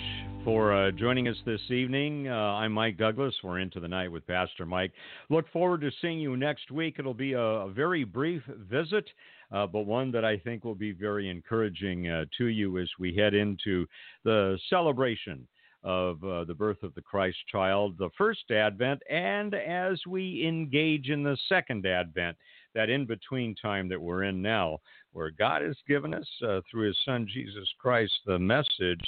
for 0.43 0.73
uh, 0.73 0.91
joining 0.91 1.27
us 1.27 1.37
this 1.45 1.61
evening. 1.69 2.27
Uh, 2.27 2.33
I'm 2.33 2.73
Mike 2.73 2.97
Douglas. 2.97 3.33
We're 3.43 3.59
into 3.59 3.79
the 3.79 3.87
night 3.87 4.11
with 4.11 4.27
Pastor 4.27 4.65
Mike. 4.65 4.91
Look 5.29 5.49
forward 5.51 5.81
to 5.81 5.91
seeing 6.01 6.19
you 6.19 6.35
next 6.35 6.69
week. 6.69 6.95
It'll 6.99 7.13
be 7.13 7.33
a, 7.33 7.39
a 7.39 7.69
very 7.69 8.03
brief 8.03 8.41
visit, 8.69 9.05
uh, 9.51 9.67
but 9.67 9.85
one 9.85 10.11
that 10.11 10.25
I 10.25 10.37
think 10.37 10.65
will 10.65 10.75
be 10.75 10.91
very 10.91 11.29
encouraging 11.29 12.09
uh, 12.09 12.25
to 12.37 12.47
you 12.47 12.77
as 12.79 12.89
we 12.99 13.15
head 13.15 13.33
into 13.33 13.85
the 14.25 14.57
celebration 14.69 15.47
of 15.83 16.23
uh, 16.23 16.43
the 16.45 16.53
birth 16.53 16.83
of 16.83 16.93
the 16.95 17.01
Christ 17.01 17.37
child, 17.49 17.97
the 17.97 18.09
first 18.17 18.51
Advent, 18.51 19.01
and 19.09 19.53
as 19.53 19.99
we 20.07 20.45
engage 20.45 21.09
in 21.09 21.23
the 21.23 21.37
second 21.47 21.85
Advent, 21.85 22.35
that 22.75 22.89
in 22.89 23.05
between 23.05 23.55
time 23.55 23.87
that 23.89 24.01
we're 24.01 24.23
in 24.23 24.41
now, 24.41 24.79
where 25.11 25.29
God 25.29 25.61
has 25.61 25.77
given 25.87 26.13
us 26.13 26.27
uh, 26.45 26.59
through 26.69 26.87
His 26.87 26.97
Son 27.05 27.27
Jesus 27.31 27.67
Christ 27.79 28.13
the 28.25 28.39
message 28.39 29.05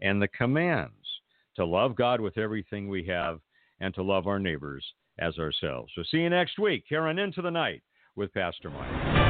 and 0.00 0.20
the 0.20 0.28
commands 0.28 0.92
to 1.56 1.64
love 1.64 1.96
God 1.96 2.20
with 2.20 2.38
everything 2.38 2.88
we 2.88 3.04
have 3.06 3.40
and 3.80 3.94
to 3.94 4.02
love 4.02 4.26
our 4.26 4.38
neighbors 4.38 4.84
as 5.18 5.38
ourselves. 5.38 5.92
So, 5.94 6.02
see 6.10 6.18
you 6.18 6.30
next 6.30 6.58
week 6.58 6.84
here 6.88 7.02
on 7.02 7.18
Into 7.18 7.42
the 7.42 7.50
Night 7.50 7.82
with 8.14 8.32
Pastor 8.32 8.70
Mike. 8.70 9.25